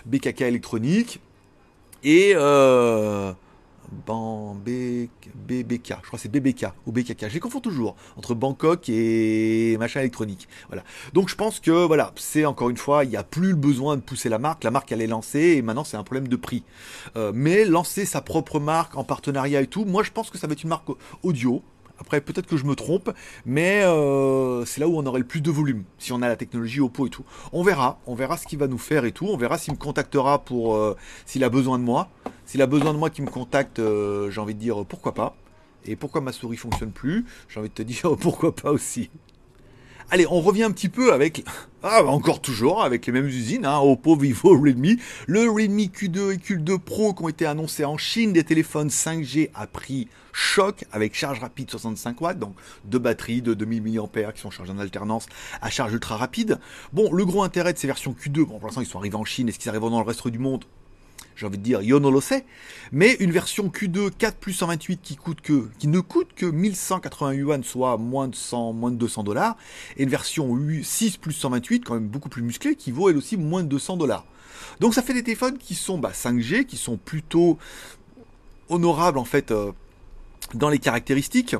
BKK 0.05 0.41
électronique. 0.41 1.19
Et 2.03 2.35
B, 4.53 5.07
BBK, 5.35 5.95
je 6.01 6.07
crois 6.07 6.19
c'est 6.19 6.29
BBK 6.29 6.67
ou 6.85 6.91
BKK. 6.91 7.27
Je 7.29 7.33
les 7.33 7.39
confonds 7.39 7.59
toujours 7.59 7.95
entre 8.17 8.35
Bangkok 8.35 8.89
et 8.89 9.77
machin 9.77 10.01
électronique. 10.01 10.47
Voilà. 10.67 10.83
Donc 11.13 11.29
je 11.29 11.35
pense 11.35 11.59
que 11.59 11.85
voilà, 11.85 12.11
c'est 12.15 12.45
encore 12.45 12.69
une 12.69 12.77
fois, 12.77 13.03
il 13.05 13.09
n'y 13.09 13.17
a 13.17 13.23
plus 13.23 13.49
le 13.49 13.55
besoin 13.55 13.95
de 13.95 14.01
pousser 14.01 14.29
la 14.29 14.39
marque. 14.39 14.63
La 14.63 14.71
marque 14.71 14.91
elle 14.91 15.01
est 15.01 15.07
lancée 15.07 15.55
et 15.57 15.61
maintenant 15.61 15.83
c'est 15.83 15.97
un 15.97 16.03
problème 16.03 16.27
de 16.27 16.35
prix. 16.35 16.63
Euh, 17.15 17.31
mais 17.33 17.65
lancer 17.65 18.05
sa 18.05 18.21
propre 18.21 18.59
marque 18.59 18.97
en 18.97 19.03
partenariat 19.03 19.61
et 19.61 19.67
tout, 19.67 19.85
moi 19.85 20.03
je 20.03 20.11
pense 20.11 20.29
que 20.29 20.37
ça 20.37 20.47
va 20.47 20.53
être 20.53 20.63
une 20.63 20.69
marque 20.69 20.89
audio. 21.23 21.61
Après, 21.99 22.21
peut-être 22.21 22.47
que 22.47 22.57
je 22.57 22.65
me 22.65 22.75
trompe, 22.75 23.11
mais 23.45 23.81
euh, 23.83 24.65
c'est 24.65 24.79
là 24.79 24.87
où 24.87 24.97
on 24.97 25.05
aurait 25.05 25.19
le 25.19 25.25
plus 25.25 25.41
de 25.41 25.49
volume, 25.49 25.83
si 25.97 26.11
on 26.11 26.21
a 26.21 26.27
la 26.27 26.35
technologie 26.35 26.79
Oppo 26.79 27.07
et 27.07 27.09
tout. 27.09 27.25
On 27.53 27.63
verra, 27.63 27.99
on 28.05 28.15
verra 28.15 28.37
ce 28.37 28.45
qu'il 28.45 28.59
va 28.59 28.67
nous 28.67 28.77
faire 28.77 29.05
et 29.05 29.11
tout. 29.11 29.25
On 29.27 29.37
verra 29.37 29.57
s'il 29.57 29.73
me 29.73 29.79
contactera 29.79 30.43
pour 30.43 30.75
euh, 30.75 30.95
s'il 31.25 31.43
a 31.43 31.49
besoin 31.49 31.79
de 31.79 31.83
moi. 31.83 32.09
S'il 32.45 32.61
a 32.61 32.67
besoin 32.67 32.93
de 32.93 32.99
moi 32.99 33.09
qui 33.09 33.21
me 33.21 33.29
contacte, 33.29 33.79
euh, 33.79 34.29
j'ai 34.29 34.39
envie 34.39 34.53
de 34.53 34.59
dire 34.59 34.85
pourquoi 34.85 35.13
pas. 35.13 35.35
Et 35.85 35.95
pourquoi 35.95 36.21
ma 36.21 36.31
souris 36.31 36.57
fonctionne 36.57 36.91
plus 36.91 37.25
J'ai 37.49 37.59
envie 37.59 37.69
de 37.69 37.73
te 37.73 37.81
dire 37.81 38.15
pourquoi 38.19 38.55
pas 38.55 38.71
aussi. 38.71 39.09
Allez, 40.09 40.25
on 40.29 40.39
revient 40.39 40.63
un 40.63 40.71
petit 40.71 40.87
peu 40.87 41.11
avec, 41.11 41.43
ah, 41.83 42.01
bah, 42.01 42.09
encore 42.09 42.41
toujours, 42.41 42.81
avec 42.81 43.05
les 43.07 43.11
mêmes 43.11 43.25
usines, 43.25 43.65
hein, 43.65 43.79
Oppo, 43.79 44.15
Vivo, 44.15 44.57
Redmi. 44.57 44.97
Le 45.27 45.49
Redmi 45.49 45.91
Q2 45.93 46.33
et 46.33 46.37
Q2 46.37 46.79
Pro 46.79 47.13
qui 47.13 47.23
ont 47.23 47.27
été 47.27 47.45
annoncés 47.45 47.83
en 47.83 47.97
Chine, 47.97 48.31
des 48.31 48.45
téléphones 48.45 48.87
5G 48.87 49.49
à 49.53 49.67
prix 49.67 50.07
choc, 50.31 50.85
avec 50.93 51.13
charge 51.13 51.41
rapide 51.41 51.69
65 51.69 52.21
watts, 52.21 52.39
donc 52.39 52.55
deux 52.85 52.99
batteries 52.99 53.41
de 53.41 53.53
2000 53.53 53.99
mAh 53.99 54.31
qui 54.31 54.39
sont 54.39 54.49
chargées 54.49 54.71
en 54.71 54.79
alternance 54.79 55.25
à 55.61 55.69
charge 55.69 55.91
ultra 55.91 56.15
rapide. 56.15 56.57
Bon, 56.93 57.11
le 57.11 57.25
gros 57.25 57.43
intérêt 57.43 57.73
de 57.73 57.77
ces 57.77 57.87
versions 57.87 58.13
Q2, 58.17 58.45
bon, 58.45 58.59
pour 58.59 58.67
l'instant 58.67 58.81
ils 58.81 58.87
sont 58.87 58.99
arrivés 58.99 59.17
en 59.17 59.25
Chine, 59.25 59.49
est-ce 59.49 59.59
qu'ils 59.59 59.67
arriveront 59.67 59.89
dans 59.89 59.99
le 59.99 60.07
reste 60.07 60.25
du 60.29 60.39
monde? 60.39 60.63
J'ai 61.37 61.45
envie 61.45 61.57
de 61.57 61.63
dire 61.63 61.81
Yono 61.81 62.09
lo 62.09 62.19
sait, 62.19 62.45
mais 62.91 63.15
une 63.19 63.31
version 63.31 63.67
Q2 63.67 64.11
4 64.11 64.37
plus 64.37 64.53
128 64.53 65.01
qui 65.01 65.15
coûte 65.15 65.41
que, 65.41 65.69
qui 65.77 65.87
ne 65.87 65.99
coûte 65.99 66.33
que 66.35 66.45
1180 66.45 67.33
yuan, 67.33 67.63
soit 67.63 67.97
moins 67.97 68.27
de 68.27 68.35
100, 68.35 68.73
moins 68.73 68.91
de 68.91 68.97
200 68.97 69.23
dollars, 69.23 69.55
et 69.97 70.03
une 70.03 70.09
version 70.09 70.57
6 70.83 71.17
plus 71.17 71.33
128, 71.33 71.85
quand 71.85 71.93
même 71.93 72.07
beaucoup 72.07 72.29
plus 72.29 72.41
musclée, 72.41 72.75
qui 72.75 72.91
vaut 72.91 73.09
elle 73.09 73.17
aussi 73.17 73.37
moins 73.37 73.63
de 73.63 73.69
200 73.69 73.97
dollars. 73.97 74.25
Donc 74.79 74.93
ça 74.93 75.01
fait 75.01 75.13
des 75.13 75.23
téléphones 75.23 75.57
qui 75.57 75.75
sont 75.75 75.99
5G, 76.01 76.57
bah, 76.57 76.63
qui 76.63 76.77
sont 76.77 76.97
plutôt 76.97 77.57
honorables 78.69 79.19
en 79.19 79.25
fait 79.25 79.51
euh, 79.51 79.71
dans 80.55 80.69
les 80.69 80.79
caractéristiques 80.79 81.55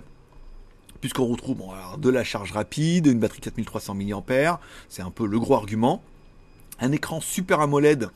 puisqu'on 1.00 1.28
retrouve 1.28 1.62
de 2.00 2.10
la 2.10 2.24
charge 2.24 2.52
rapide, 2.52 3.06
une 3.06 3.20
batterie 3.20 3.40
4300 3.40 3.94
mAh, 3.94 4.60
c'est 4.90 5.04
un 5.04 5.12
peu 5.12 5.28
le 5.28 5.40
gros 5.40 5.54
argument, 5.54 6.02
un 6.80 6.92
écran 6.92 7.22
Super 7.22 7.62
AMOLED 7.62 8.10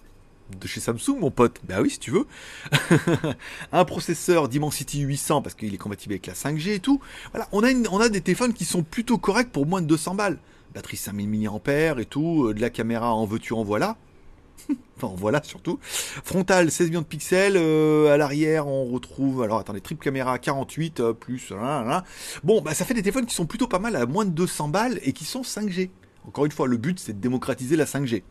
de 0.60 0.68
chez 0.68 0.80
Samsung, 0.80 1.18
mon 1.20 1.32
pote. 1.32 1.60
Bah 1.68 1.82
oui, 1.82 1.90
si 1.90 2.00
tu 2.00 2.12
veux. 2.12 2.26
un 3.72 3.86
processeur 3.86 4.50
Dimensity 4.50 5.00
800 5.00 5.42
parce 5.42 5.56
qu'il 5.56 5.74
est 5.74 5.78
compatible 5.78 6.14
avec 6.14 6.28
la 6.28 6.34
5G 6.34 6.74
et 6.74 6.80
tout. 6.80 7.00
Voilà, 7.32 7.48
on 7.52 7.64
a, 8.00 8.10
des 8.10 8.22
téléphones 8.22 8.54
qui 8.54 8.66
sont 8.66 8.84
plutôt 8.84 9.18
corrects 9.18 9.52
pour 9.52 9.66
moins 9.66 9.82
de 9.82 9.88
200 9.88 10.16
balles. 10.16 10.38
Batterie 10.74 10.98
5000 10.98 11.30
mAh 11.30 12.00
et 12.00 12.06
tout, 12.06 12.46
euh, 12.46 12.54
de 12.54 12.62
la 12.62 12.70
caméra 12.70 13.14
en 13.14 13.26
veux-tu 13.26 13.54
en 13.54 13.64
voilà. 13.64 13.98
enfin, 14.98 15.14
voilà 15.18 15.44
surtout. 15.44 15.80
Frontal 15.82 16.72
16 16.72 16.90
millions 16.90 17.02
de 17.02 17.06
pixels. 17.06 17.58
Euh, 17.58 18.14
à 18.14 18.18
l'arrière, 18.18 18.68
on 18.68 18.86
retrouve. 18.86 19.44
Alors 19.44 19.60
attendez, 19.60 19.82
triple 19.82 20.04
caméra 20.04 20.40
48 20.40 21.00
euh, 21.00 21.14
plus. 21.14 21.52
Bon, 22.44 22.62
bah 22.62 22.74
ça 22.74 22.86
fait 22.86 22.94
des 22.94 23.02
téléphones 23.02 23.26
qui 23.26 23.36
sont 23.36 23.46
plutôt 23.46 23.68
pas 23.68 23.80
mal 23.80 23.96
à 23.96 24.06
moins 24.06 24.26
de 24.26 24.32
200 24.32 24.70
balles 24.70 25.00
et 25.04 25.14
qui 25.14 25.26
sont 25.26 25.42
5G. 25.42 25.90
Encore 26.28 26.46
une 26.46 26.52
fois, 26.52 26.68
le 26.68 26.78
but 26.78 27.00
c'est 27.00 27.14
de 27.14 27.20
démocratiser 27.20 27.76
la 27.76 27.86
5G. 27.86 28.24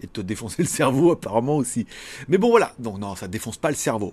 Et 0.00 0.06
de 0.06 0.12
te 0.12 0.20
défoncer 0.20 0.62
le 0.62 0.68
cerveau 0.68 1.12
apparemment 1.12 1.56
aussi. 1.56 1.86
Mais 2.28 2.38
bon 2.38 2.50
voilà, 2.50 2.74
donc 2.78 2.98
non, 2.98 3.14
ça 3.16 3.28
défonce 3.28 3.56
pas 3.56 3.70
le 3.70 3.76
cerveau. 3.76 4.12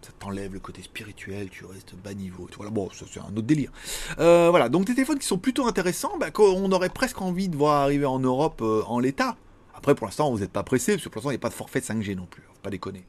Ça 0.00 0.10
t'enlève 0.18 0.52
le 0.54 0.60
côté 0.60 0.82
spirituel, 0.82 1.48
tu 1.50 1.64
restes 1.64 1.94
bas 2.02 2.14
niveau. 2.14 2.48
Voilà, 2.56 2.70
bon, 2.70 2.88
ça 2.90 3.04
c'est 3.10 3.20
un 3.20 3.24
autre 3.24 3.42
délire. 3.42 3.72
Euh, 4.18 4.48
voilà, 4.50 4.68
donc 4.68 4.86
des 4.86 4.94
téléphones 4.94 5.18
qui 5.18 5.26
sont 5.26 5.38
plutôt 5.38 5.66
intéressants, 5.66 6.16
bah, 6.18 6.30
qu'on 6.30 6.70
aurait 6.70 6.88
presque 6.88 7.20
envie 7.20 7.48
de 7.48 7.56
voir 7.56 7.82
arriver 7.82 8.06
en 8.06 8.20
Europe 8.20 8.60
euh, 8.62 8.82
en 8.86 9.00
l'état. 9.00 9.36
Après, 9.74 9.94
pour 9.94 10.06
l'instant, 10.06 10.30
vous 10.30 10.38
n'êtes 10.38 10.52
pas 10.52 10.62
pressé, 10.62 10.92
parce 10.92 11.04
que 11.04 11.08
pour 11.08 11.18
l'instant, 11.18 11.30
il 11.30 11.34
n'y 11.34 11.38
a 11.38 11.40
pas 11.40 11.48
de 11.48 11.54
forfait 11.54 11.80
5G 11.80 12.14
non 12.14 12.26
plus, 12.26 12.42
faut 12.42 12.60
pas 12.62 12.70
déconner. 12.70 13.04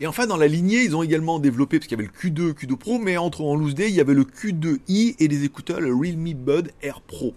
Et 0.00 0.06
enfin, 0.06 0.26
dans 0.26 0.36
la 0.36 0.46
lignée, 0.46 0.82
ils 0.82 0.94
ont 0.94 1.02
également 1.02 1.38
développé, 1.38 1.78
parce 1.78 1.88
qu'il 1.88 1.98
y 1.98 2.00
avait 2.00 2.10
le 2.12 2.30
Q2, 2.30 2.52
Q2 2.52 2.76
Pro, 2.76 2.98
mais 2.98 3.16
entre 3.16 3.42
en 3.42 3.54
loose 3.54 3.74
day, 3.74 3.88
il 3.88 3.94
y 3.94 4.00
avait 4.00 4.14
le 4.14 4.24
Q2i 4.24 5.16
et 5.18 5.28
les 5.28 5.44
écouteurs, 5.44 5.80
le 5.80 5.94
Realme 5.94 6.32
Bud 6.34 6.72
Air 6.82 7.00
Pro. 7.00 7.34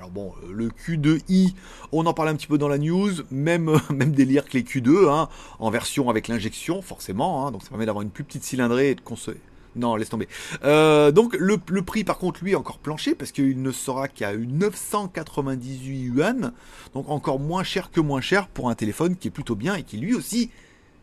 Alors 0.00 0.12
bon, 0.12 0.32
euh, 0.44 0.52
le 0.54 0.68
Q2i, 0.70 1.52
on 1.92 2.06
en 2.06 2.14
parlait 2.14 2.32
un 2.32 2.34
petit 2.34 2.46
peu 2.46 2.56
dans 2.56 2.68
la 2.68 2.78
news, 2.78 3.10
même, 3.30 3.78
même 3.90 4.12
délire 4.12 4.46
que 4.46 4.54
les 4.54 4.62
Q2, 4.62 5.10
hein, 5.10 5.28
en 5.58 5.68
version 5.68 6.08
avec 6.08 6.26
l'injection, 6.26 6.80
forcément, 6.80 7.46
hein, 7.46 7.50
donc 7.50 7.62
ça 7.62 7.68
permet 7.68 7.84
d'avoir 7.84 8.00
une 8.00 8.08
plus 8.08 8.24
petite 8.24 8.42
cylindrée 8.42 8.92
et 8.92 8.94
de 8.94 9.02
consommer. 9.02 9.36
Non, 9.76 9.96
laisse 9.96 10.08
tomber. 10.08 10.26
Euh, 10.64 11.12
donc 11.12 11.36
le, 11.38 11.58
prix 11.82 12.02
par 12.02 12.16
contre 12.16 12.42
lui 12.42 12.52
est 12.52 12.54
encore 12.54 12.78
planché 12.78 13.14
parce 13.14 13.30
qu'il 13.30 13.60
ne 13.60 13.70
sera 13.72 14.08
qu'à 14.08 14.34
998 14.34 16.00
yuan, 16.00 16.54
donc 16.94 17.10
encore 17.10 17.38
moins 17.38 17.62
cher 17.62 17.90
que 17.90 18.00
moins 18.00 18.22
cher 18.22 18.48
pour 18.48 18.70
un 18.70 18.74
téléphone 18.74 19.16
qui 19.16 19.28
est 19.28 19.30
plutôt 19.30 19.54
bien 19.54 19.74
et 19.74 19.82
qui 19.82 19.98
lui 19.98 20.14
aussi, 20.14 20.50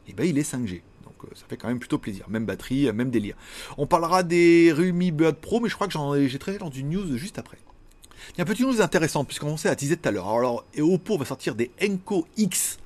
eh 0.08 0.14
ben, 0.14 0.26
il 0.26 0.40
est 0.40 0.52
5G. 0.52 0.82
Donc 1.04 1.14
euh, 1.24 1.28
ça 1.36 1.46
fait 1.48 1.56
quand 1.56 1.68
même 1.68 1.78
plutôt 1.78 2.00
plaisir. 2.00 2.28
Même 2.30 2.48
batterie, 2.48 2.92
même 2.94 3.12
délire. 3.12 3.36
On 3.78 3.86
parlera 3.86 4.24
des 4.24 4.74
Realme 4.74 5.12
Buds 5.12 5.34
Pro, 5.40 5.60
mais 5.60 5.70
je 5.70 5.76
crois 5.76 5.86
que 5.86 5.94
j'en 5.94 6.16
ai, 6.16 6.28
j'ai 6.28 6.40
traité 6.40 6.58
dans 6.58 6.72
une 6.72 6.90
news 6.90 7.16
juste 7.16 7.38
après. 7.38 7.60
Il 8.34 8.38
y 8.38 8.42
a 8.42 8.44
un 8.44 8.46
petit 8.46 8.64
news 8.64 8.82
intéressant, 8.82 9.26
puisqu'on 9.26 9.58
sait 9.58 9.70
à 9.70 9.76
teaser 9.76 9.98
tout 9.98 10.10
à 10.10 10.12
l'heure. 10.12 10.30
Alors, 10.30 10.66
et 10.74 10.82
Oppo 10.82 11.18
va 11.18 11.26
sortir 11.26 11.56
des 11.56 11.72
Enco 11.82 12.28
X 12.38 12.78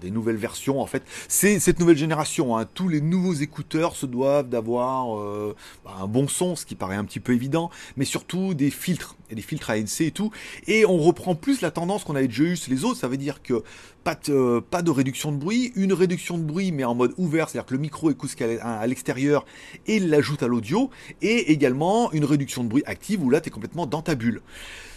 des 0.00 0.10
nouvelles 0.10 0.36
versions 0.36 0.80
en 0.80 0.86
fait. 0.86 1.02
C'est 1.28 1.58
cette 1.60 1.80
nouvelle 1.80 1.96
génération. 1.96 2.56
Hein. 2.56 2.66
Tous 2.72 2.88
les 2.88 3.00
nouveaux 3.00 3.34
écouteurs 3.34 3.96
se 3.96 4.06
doivent 4.06 4.48
d'avoir 4.48 5.18
euh, 5.18 5.54
bah, 5.84 5.96
un 6.00 6.06
bon 6.06 6.28
son, 6.28 6.56
ce 6.56 6.66
qui 6.66 6.74
paraît 6.74 6.96
un 6.96 7.04
petit 7.04 7.20
peu 7.20 7.32
évident, 7.32 7.70
mais 7.96 8.04
surtout 8.04 8.54
des 8.54 8.70
filtres 8.70 9.16
et 9.30 9.34
des 9.34 9.42
filtres 9.42 9.70
ANC 9.70 10.00
et 10.00 10.10
tout. 10.10 10.30
Et 10.66 10.84
on 10.86 10.98
reprend 10.98 11.34
plus 11.34 11.60
la 11.60 11.70
tendance 11.70 12.04
qu'on 12.04 12.16
avait 12.16 12.28
déjà 12.28 12.44
eu 12.44 12.56
sur 12.56 12.72
les 12.72 12.84
autres. 12.84 12.98
Ça 12.98 13.08
veut 13.08 13.16
dire 13.16 13.42
que 13.42 13.62
pas 14.02 14.14
de, 14.14 14.32
euh, 14.32 14.60
pas 14.60 14.82
de 14.82 14.90
réduction 14.90 15.32
de 15.32 15.38
bruit, 15.38 15.72
une 15.76 15.92
réduction 15.92 16.38
de 16.38 16.44
bruit 16.44 16.72
mais 16.72 16.84
en 16.84 16.94
mode 16.94 17.14
ouvert, 17.16 17.48
c'est-à-dire 17.48 17.66
que 17.66 17.74
le 17.74 17.80
micro 17.80 18.10
écoute 18.10 18.30
ce 18.30 18.60
à 18.60 18.86
l'extérieur 18.86 19.46
et 19.86 19.98
l'ajoute 19.98 20.42
à 20.42 20.46
l'audio, 20.46 20.90
et 21.22 21.52
également 21.52 22.12
une 22.12 22.24
réduction 22.24 22.62
de 22.64 22.68
bruit 22.68 22.82
active 22.86 23.22
où 23.22 23.30
là 23.30 23.40
tu 23.40 23.48
es 23.48 23.50
complètement 23.50 23.86
dans 23.86 24.02
ta 24.02 24.14
bulle. 24.14 24.42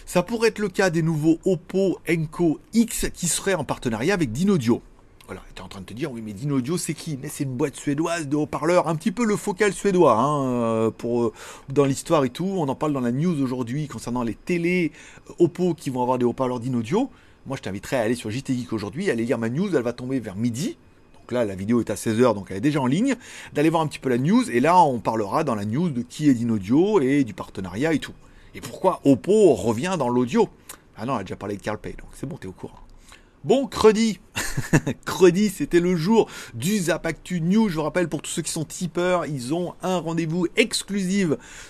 Ça 0.08 0.22
pourrait 0.22 0.48
être 0.48 0.58
le 0.58 0.70
cas 0.70 0.88
des 0.88 1.02
nouveaux 1.02 1.38
Oppo 1.44 1.98
Enco 2.08 2.60
X 2.72 3.10
qui 3.12 3.28
seraient 3.28 3.52
en 3.52 3.64
partenariat 3.64 4.14
avec 4.14 4.32
Dynaudio. 4.32 4.80
Voilà, 5.26 5.42
tu 5.54 5.60
es 5.60 5.62
en 5.62 5.68
train 5.68 5.82
de 5.82 5.84
te 5.84 5.92
dire, 5.92 6.10
oui, 6.10 6.22
mais 6.24 6.32
Dynaudio, 6.32 6.78
c'est 6.78 6.94
qui? 6.94 7.18
Mais 7.20 7.28
c'est 7.28 7.44
une 7.44 7.54
boîte 7.54 7.76
suédoise 7.76 8.26
de 8.26 8.34
haut-parleurs, 8.34 8.88
un 8.88 8.96
petit 8.96 9.12
peu 9.12 9.26
le 9.26 9.36
focal 9.36 9.74
suédois, 9.74 10.18
hein, 10.18 10.44
euh, 10.46 10.90
pour, 10.90 11.24
euh, 11.24 11.32
dans 11.68 11.84
l'histoire 11.84 12.24
et 12.24 12.30
tout. 12.30 12.46
On 12.46 12.68
en 12.68 12.74
parle 12.74 12.94
dans 12.94 13.02
la 13.02 13.12
news 13.12 13.38
aujourd'hui 13.42 13.86
concernant 13.86 14.22
les 14.22 14.32
télés 14.32 14.92
euh, 15.28 15.44
Oppo 15.44 15.74
qui 15.74 15.90
vont 15.90 16.00
avoir 16.00 16.16
des 16.16 16.24
haut-parleurs 16.24 16.60
Dynaudio. 16.60 17.10
Moi, 17.44 17.58
je 17.58 17.62
t'inviterai 17.64 17.96
à 17.96 18.00
aller 18.00 18.14
sur 18.14 18.30
JT 18.30 18.54
Geek 18.54 18.72
aujourd'hui, 18.72 19.10
aller 19.10 19.26
lire 19.26 19.36
ma 19.36 19.50
news, 19.50 19.76
elle 19.76 19.82
va 19.82 19.92
tomber 19.92 20.20
vers 20.20 20.36
midi. 20.36 20.78
Donc 21.20 21.32
là, 21.32 21.44
la 21.44 21.54
vidéo 21.54 21.80
est 21.80 21.90
à 21.90 21.96
16h, 21.96 22.34
donc 22.34 22.46
elle 22.48 22.56
est 22.56 22.60
déjà 22.60 22.80
en 22.80 22.86
ligne. 22.86 23.14
D'aller 23.52 23.68
voir 23.68 23.82
un 23.82 23.86
petit 23.86 23.98
peu 23.98 24.08
la 24.08 24.16
news, 24.16 24.50
et 24.50 24.60
là, 24.60 24.82
on 24.82 25.00
parlera 25.00 25.44
dans 25.44 25.54
la 25.54 25.66
news 25.66 25.90
de 25.90 26.00
qui 26.00 26.30
est 26.30 26.34
Dynaudio 26.34 26.98
et 27.02 27.24
du 27.24 27.34
partenariat 27.34 27.92
et 27.92 27.98
tout. 27.98 28.14
Et 28.54 28.60
pourquoi 28.60 29.00
Oppo 29.04 29.54
revient 29.54 29.96
dans 29.98 30.08
l'audio? 30.08 30.48
Ah 30.96 31.06
non, 31.06 31.14
elle 31.14 31.20
a 31.20 31.24
déjà 31.24 31.36
parlé 31.36 31.56
de 31.56 31.62
Carl 31.62 31.78
Pay, 31.78 31.92
donc 31.92 32.08
c'est 32.12 32.26
bon, 32.26 32.36
t'es 32.36 32.48
au 32.48 32.52
courant. 32.52 32.78
Bon, 33.44 33.68
credi 33.68 34.18
Credi, 35.04 35.48
c'était 35.48 35.78
le 35.78 35.94
jour 35.94 36.28
du 36.54 36.76
Zapactu 36.76 37.40
News. 37.40 37.68
Je 37.68 37.76
vous 37.76 37.84
rappelle, 37.84 38.08
pour 38.08 38.20
tous 38.20 38.32
ceux 38.32 38.42
qui 38.42 38.50
sont 38.50 38.64
tipeurs, 38.64 39.26
ils 39.26 39.54
ont 39.54 39.74
un 39.80 39.98
rendez-vous 39.98 40.48
exclusif 40.56 41.28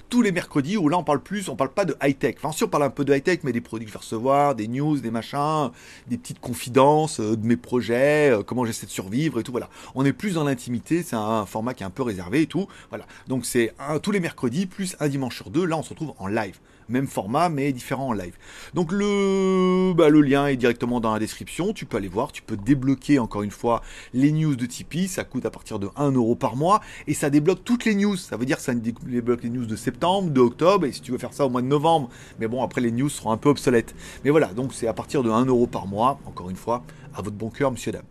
tous 0.08 0.22
les 0.22 0.32
mercredis 0.32 0.78
où 0.78 0.88
là, 0.88 0.96
on 0.96 1.04
parle 1.04 1.22
plus, 1.22 1.50
on 1.50 1.56
parle 1.56 1.72
pas 1.74 1.84
de 1.84 1.94
high-tech. 2.02 2.36
Enfin, 2.38 2.52
si 2.52 2.64
on 2.64 2.68
parle 2.68 2.84
un 2.84 2.90
peu 2.90 3.04
de 3.04 3.14
high-tech, 3.14 3.40
mais 3.42 3.52
des 3.52 3.60
produits 3.60 3.84
que 3.84 3.90
je 3.90 3.98
vais 3.98 4.02
recevoir, 4.02 4.54
des 4.54 4.66
news, 4.66 4.98
des 4.98 5.10
machins, 5.10 5.70
des 6.06 6.16
petites 6.16 6.40
confidences 6.40 7.20
euh, 7.20 7.36
de 7.36 7.46
mes 7.46 7.58
projets, 7.58 8.30
euh, 8.30 8.42
comment 8.42 8.64
j'essaie 8.64 8.86
de 8.86 8.90
survivre 8.90 9.38
et 9.38 9.42
tout. 9.42 9.52
Voilà. 9.52 9.68
On 9.94 10.06
est 10.06 10.14
plus 10.14 10.34
dans 10.34 10.44
l'intimité, 10.44 11.02
c'est 11.02 11.16
un 11.16 11.44
format 11.44 11.74
qui 11.74 11.82
est 11.82 11.86
un 11.86 11.90
peu 11.90 12.02
réservé 12.02 12.40
et 12.42 12.46
tout. 12.46 12.66
Voilà. 12.88 13.06
Donc, 13.26 13.44
c'est 13.44 13.74
tous 14.02 14.10
les 14.10 14.20
mercredis 14.20 14.64
plus 14.64 14.96
un 15.00 15.08
dimanche 15.08 15.36
sur 15.36 15.50
deux. 15.50 15.66
Là, 15.66 15.76
on 15.76 15.82
se 15.82 15.90
retrouve 15.90 16.14
en 16.18 16.28
live 16.28 16.58
même 16.88 17.06
format 17.06 17.48
mais 17.48 17.72
différent 17.72 18.08
en 18.08 18.12
live. 18.12 18.34
Donc 18.74 18.92
le, 18.92 19.92
bah, 19.94 20.08
le 20.08 20.20
lien 20.20 20.46
est 20.46 20.56
directement 20.56 21.00
dans 21.00 21.12
la 21.12 21.18
description, 21.18 21.72
tu 21.72 21.86
peux 21.86 21.96
aller 21.96 22.08
voir, 22.08 22.32
tu 22.32 22.42
peux 22.42 22.56
débloquer 22.56 23.18
encore 23.18 23.42
une 23.42 23.50
fois 23.50 23.82
les 24.14 24.32
news 24.32 24.56
de 24.56 24.66
Tipeee, 24.66 25.08
ça 25.08 25.24
coûte 25.24 25.46
à 25.46 25.50
partir 25.50 25.78
de 25.78 25.88
1 25.96 26.12
euro 26.12 26.34
par 26.34 26.56
mois 26.56 26.80
et 27.06 27.14
ça 27.14 27.30
débloque 27.30 27.64
toutes 27.64 27.84
les 27.84 27.94
news, 27.94 28.16
ça 28.16 28.36
veut 28.36 28.46
dire 28.46 28.56
que 28.56 28.62
ça 28.62 28.74
débloque 28.74 29.42
les 29.42 29.50
news 29.50 29.66
de 29.66 29.76
septembre, 29.76 30.30
de 30.30 30.40
octobre 30.40 30.86
et 30.86 30.92
si 30.92 31.00
tu 31.00 31.12
veux 31.12 31.18
faire 31.18 31.32
ça 31.32 31.46
au 31.46 31.50
mois 31.50 31.62
de 31.62 31.66
novembre, 31.66 32.08
mais 32.38 32.48
bon 32.48 32.62
après 32.62 32.80
les 32.80 32.90
news 32.90 33.08
seront 33.08 33.32
un 33.32 33.36
peu 33.36 33.48
obsolètes. 33.48 33.94
Mais 34.24 34.30
voilà, 34.30 34.48
donc 34.48 34.72
c'est 34.74 34.88
à 34.88 34.94
partir 34.94 35.22
de 35.22 35.30
1 35.30 35.46
euro 35.46 35.66
par 35.66 35.86
mois, 35.86 36.18
encore 36.26 36.50
une 36.50 36.56
fois, 36.56 36.84
à 37.14 37.22
votre 37.22 37.36
bon 37.36 37.50
cœur 37.50 37.70
monsieur 37.70 37.92
dame. 37.92 38.04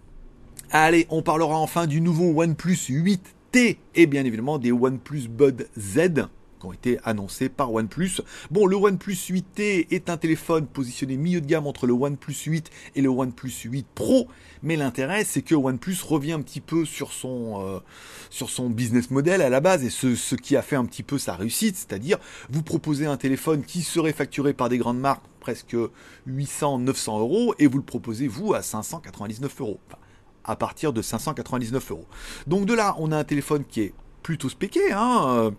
Allez, 0.72 1.08
on 1.10 1.22
parlera 1.22 1.58
enfin 1.58 1.88
du 1.88 2.02
nouveau 2.02 2.42
OnePlus 2.42 2.76
8T 2.90 3.78
et 3.96 4.06
bien 4.06 4.26
évidemment 4.26 4.58
des 4.58 4.72
OnePlus 4.72 5.30
Bud 5.30 5.70
Z 5.78 6.28
qui 6.60 6.66
ont 6.66 6.74
été 6.74 7.00
annoncés 7.04 7.50
par 7.50 7.74
OnePlus. 7.74 8.22
Bon, 8.52 8.66
le 8.66 8.76
OnePlus 8.76 9.16
8T 9.30 9.88
est 9.92 10.10
un 10.10 10.18
téléphone 10.18 10.68
positionné 10.68 11.18
milieu 11.18 11.42
de 11.42 11.46
gamme 11.46 11.68
entre 11.68 11.88
le 11.88 11.94
OnePlus 11.94 12.36
8 12.46 12.70
et 12.96 13.02
le 13.02 13.10
OnePlus 13.10 13.54
8 13.66 13.86
Pro, 13.96 14.28
mais 14.64 14.76
l'intérêt 14.76 15.24
c'est 15.24 15.42
que 15.42 15.56
OnePlus 15.56 15.98
revient 16.04 16.34
un 16.34 16.42
petit 16.42 16.62
peu 16.62 16.86
sur 16.86 17.14
son 17.14 17.62
euh, 17.62 18.70
business 18.70 19.12
model 19.12 19.42
à 19.42 19.50
la 19.50 19.60
base 19.60 19.84
et 19.84 19.90
ce, 19.90 20.36
qui 20.36 20.56
a 20.56 20.62
fait 20.62 20.76
un 20.76 20.86
petit 20.86 21.04
peu 21.04 21.18
sa 21.18 21.36
réussite, 21.36 21.76
c'est-à-dire 21.76 22.18
vous 22.50 22.64
proposez 22.64 23.06
un 23.06 23.18
téléphone 23.18 23.64
qui 23.64 23.82
serait 23.82 24.14
facturé 24.14 24.54
par 24.54 24.70
des 24.70 24.78
grandes 24.78 25.00
marques 25.00 25.26
presque 25.40 25.78
800 26.26 26.80
900 26.80 27.20
euros 27.20 27.56
et 27.60 27.68
vous 27.68 27.78
le 27.78 27.84
proposez 27.84 28.28
vous 28.28 28.54
à 28.54 28.62
599 28.62 29.62
euros. 29.62 29.80
à 30.44 30.56
partir 30.56 30.94
de 30.94 31.02
599 31.02 31.92
euros. 31.92 32.06
Donc 32.48 32.66
de 32.66 32.74
là, 32.74 32.96
on 33.00 33.12
a 33.12 33.18
un 33.18 33.26
téléphone 33.26 33.66
qui 33.66 33.82
est 33.82 33.94
plutôt 34.24 34.50
spéqué, 34.50 34.92
hein, 34.94 35.26
euh, 35.28 35.52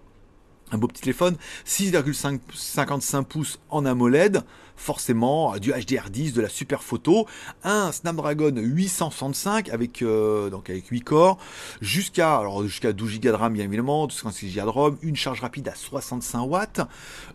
un 0.73 0.79
beau 0.79 0.89
petit 0.89 1.03
téléphone, 1.03 1.37
6,55 1.67 3.25
pouces 3.25 3.59
en 3.71 3.85
AMOLED, 3.85 4.43
forcément 4.77 5.57
du 5.59 5.73
HDR10, 5.73 6.33
de 6.33 6.41
la 6.41 6.49
super 6.49 6.83
photo, 6.83 7.27
un 7.65 7.93
Snapdragon 7.93 8.55
865 8.57 9.69
avec 9.71 10.03
euh, 10.03 10.51
donc 10.51 10.71
avec 10.71 10.87
8 10.87 11.01
corps, 11.01 11.39
jusqu'à 11.81 12.37
alors 12.37 12.63
jusqu'à 12.63 12.93
12 12.93 13.21
Go 13.21 13.29
de 13.29 13.35
RAM 13.35 13.53
bien 13.53 13.65
évidemment, 13.65 14.07
256 14.07 14.55
Go 14.55 14.63
de 14.63 14.69
ROM, 14.69 14.99
une 15.03 15.17
charge 15.17 15.41
rapide 15.41 15.69
à 15.69 15.75
65 15.75 16.43
watts, 16.43 16.81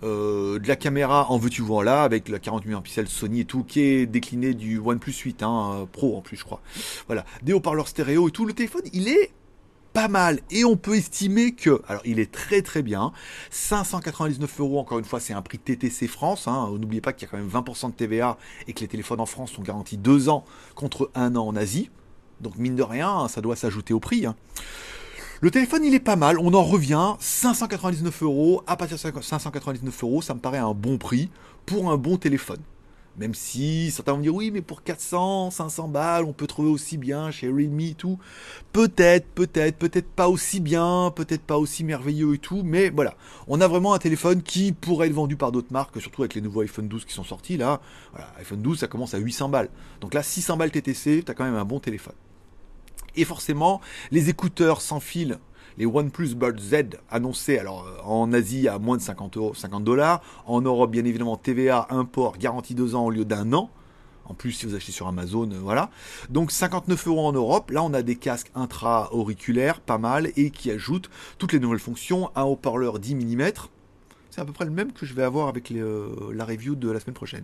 euh, 0.03 0.59
de 0.59 0.67
la 0.67 0.75
caméra 0.75 1.29
en 1.29 1.37
veux-tu 1.37 1.61
voir 1.61 1.83
là 1.83 2.03
avec 2.03 2.29
la 2.29 2.39
48 2.39 2.69
mégapixels 2.69 3.07
Sony 3.07 3.41
et 3.41 3.45
tout 3.45 3.63
qui 3.63 3.81
est 3.81 4.05
décliné 4.05 4.53
du 4.53 4.79
OnePlus 4.79 5.13
8 5.13 5.43
hein, 5.43 5.87
Pro 5.91 6.17
en 6.17 6.21
plus 6.21 6.37
je 6.37 6.45
crois. 6.45 6.61
Voilà, 7.07 7.25
des 7.41 7.53
haut-parleurs 7.53 7.87
stéréo 7.87 8.29
et 8.29 8.31
tout, 8.31 8.45
le 8.45 8.53
téléphone 8.53 8.83
il 8.93 9.09
est 9.09 9.31
pas 9.93 10.07
mal 10.07 10.39
et 10.49 10.65
on 10.65 10.75
peut 10.75 10.95
estimer 10.95 11.53
que, 11.53 11.81
alors 11.87 12.01
il 12.05 12.19
est 12.19 12.31
très 12.31 12.61
très 12.61 12.81
bien, 12.81 13.13
599 13.51 14.59
euros 14.59 14.79
encore 14.79 14.99
une 14.99 15.05
fois 15.05 15.19
c'est 15.19 15.33
un 15.33 15.41
prix 15.41 15.59
TTC 15.59 16.07
France, 16.07 16.47
hein. 16.47 16.69
n'oubliez 16.71 17.01
pas 17.01 17.13
qu'il 17.13 17.27
y 17.27 17.29
a 17.29 17.31
quand 17.31 17.37
même 17.37 17.49
20% 17.49 17.91
de 17.91 17.95
TVA 17.95 18.37
et 18.67 18.73
que 18.73 18.81
les 18.81 18.87
téléphones 18.87 19.19
en 19.19 19.25
France 19.25 19.51
sont 19.51 19.61
garantis 19.61 19.97
2 19.97 20.29
ans 20.29 20.43
contre 20.75 21.11
1 21.15 21.35
an 21.35 21.47
en 21.47 21.55
Asie, 21.55 21.91
donc 22.41 22.57
mine 22.57 22.75
de 22.75 22.83
rien 22.83 23.27
ça 23.27 23.41
doit 23.41 23.55
s'ajouter 23.55 23.93
au 23.93 23.99
prix. 23.99 24.25
Hein. 24.25 24.35
Le 25.41 25.51
téléphone 25.51 25.83
il 25.85 25.93
est 25.93 25.99
pas 25.99 26.15
mal, 26.15 26.39
on 26.39 26.53
en 26.53 26.63
revient, 26.63 27.13
599 27.19 28.23
euros, 28.23 28.63
à 28.65 28.75
partir 28.77 28.97
de 28.97 29.21
599 29.21 30.03
euros 30.03 30.21
ça 30.21 30.33
me 30.33 30.39
paraît 30.39 30.57
un 30.57 30.73
bon 30.73 30.97
prix 30.97 31.29
pour 31.65 31.91
un 31.91 31.97
bon 31.97 32.17
téléphone. 32.17 32.59
Même 33.17 33.35
si 33.35 33.91
certains 33.91 34.13
vont 34.13 34.19
dire 34.19 34.33
oui, 34.33 34.49
mais 34.49 34.61
pour 34.61 34.81
400, 34.81 35.51
500 35.51 35.87
balles, 35.87 36.23
on 36.23 36.33
peut 36.33 36.47
trouver 36.47 36.69
aussi 36.69 36.97
bien 36.97 37.29
chez 37.29 37.47
Realme 37.47 37.79
et 37.79 37.93
tout. 37.93 38.17
Peut-être, 38.71 39.27
peut-être, 39.27 39.77
peut-être 39.77 40.09
pas 40.09 40.29
aussi 40.29 40.59
bien, 40.59 41.13
peut-être 41.15 41.43
pas 41.43 41.59
aussi 41.59 41.83
merveilleux 41.83 42.33
et 42.33 42.39
tout, 42.39 42.63
mais 42.63 42.89
voilà. 42.89 43.15
On 43.47 43.61
a 43.61 43.67
vraiment 43.67 43.93
un 43.93 43.99
téléphone 43.99 44.41
qui 44.41 44.71
pourrait 44.71 45.07
être 45.07 45.13
vendu 45.13 45.35
par 45.35 45.51
d'autres 45.51 45.71
marques, 45.71 46.01
surtout 46.01 46.23
avec 46.23 46.33
les 46.33 46.41
nouveaux 46.41 46.61
iPhone 46.61 46.87
12 46.87 47.05
qui 47.05 47.13
sont 47.13 47.23
sortis 47.23 47.55
là. 47.55 47.81
Voilà, 48.13 48.33
iPhone 48.39 48.63
12, 48.63 48.79
ça 48.79 48.87
commence 48.87 49.13
à 49.13 49.19
800 49.19 49.49
balles. 49.49 49.69
Donc 50.01 50.15
là, 50.15 50.23
600 50.23 50.57
balles 50.57 50.71
TTC, 50.71 51.21
t'as 51.23 51.35
quand 51.35 51.45
même 51.45 51.55
un 51.55 51.65
bon 51.65 51.79
téléphone. 51.79 52.15
Et 53.15 53.25
forcément, 53.25 53.79
les 54.09 54.29
écouteurs 54.29 54.81
sans 54.81 54.99
fil 54.99 55.37
les 55.77 55.85
OnePlus 55.85 56.35
Buds 56.35 56.59
Z 56.59 56.97
annoncés 57.09 57.57
alors 57.57 57.85
euh, 57.85 58.01
en 58.03 58.31
Asie 58.33 58.67
à 58.67 58.79
moins 58.79 58.97
de 58.97 59.01
50 59.01 59.37
euros, 59.37 59.53
50 59.53 59.83
dollars, 59.83 60.21
en 60.45 60.61
Europe 60.61 60.91
bien 60.91 61.05
évidemment 61.05 61.37
TVA 61.37 61.87
import 61.89 62.37
garantie 62.37 62.75
2 62.75 62.95
ans 62.95 63.05
au 63.05 63.11
lieu 63.11 63.25
d'un 63.25 63.53
an. 63.53 63.69
En 64.25 64.33
plus, 64.33 64.53
si 64.53 64.65
vous 64.65 64.73
achetez 64.75 64.93
sur 64.93 65.07
Amazon, 65.07 65.51
euh, 65.51 65.59
voilà. 65.61 65.89
Donc 66.29 66.51
59 66.51 67.07
euros 67.07 67.27
en 67.27 67.33
Europe. 67.33 67.71
Là, 67.71 67.83
on 67.83 67.93
a 67.93 68.01
des 68.01 68.15
casques 68.15 68.51
intra-auriculaires, 68.55 69.81
pas 69.81 69.97
mal, 69.97 70.31
et 70.37 70.49
qui 70.49 70.71
ajoutent 70.71 71.09
toutes 71.37 71.51
les 71.51 71.59
nouvelles 71.59 71.79
fonctions. 71.79 72.31
Un 72.35 72.43
haut-parleur 72.43 72.99
10 72.99 73.15
mm. 73.15 73.51
C'est 74.29 74.41
à 74.41 74.45
peu 74.45 74.53
près 74.53 74.65
le 74.65 74.71
même 74.71 74.93
que 74.93 75.05
je 75.05 75.13
vais 75.13 75.23
avoir 75.23 75.47
avec 75.47 75.71
euh, 75.71 76.31
la 76.33 76.45
review 76.45 76.75
de 76.75 76.89
la 76.89 76.99
semaine 76.99 77.13
prochaine. 77.13 77.43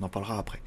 On 0.00 0.04
en 0.04 0.08
parlera 0.08 0.38
après. 0.38 0.60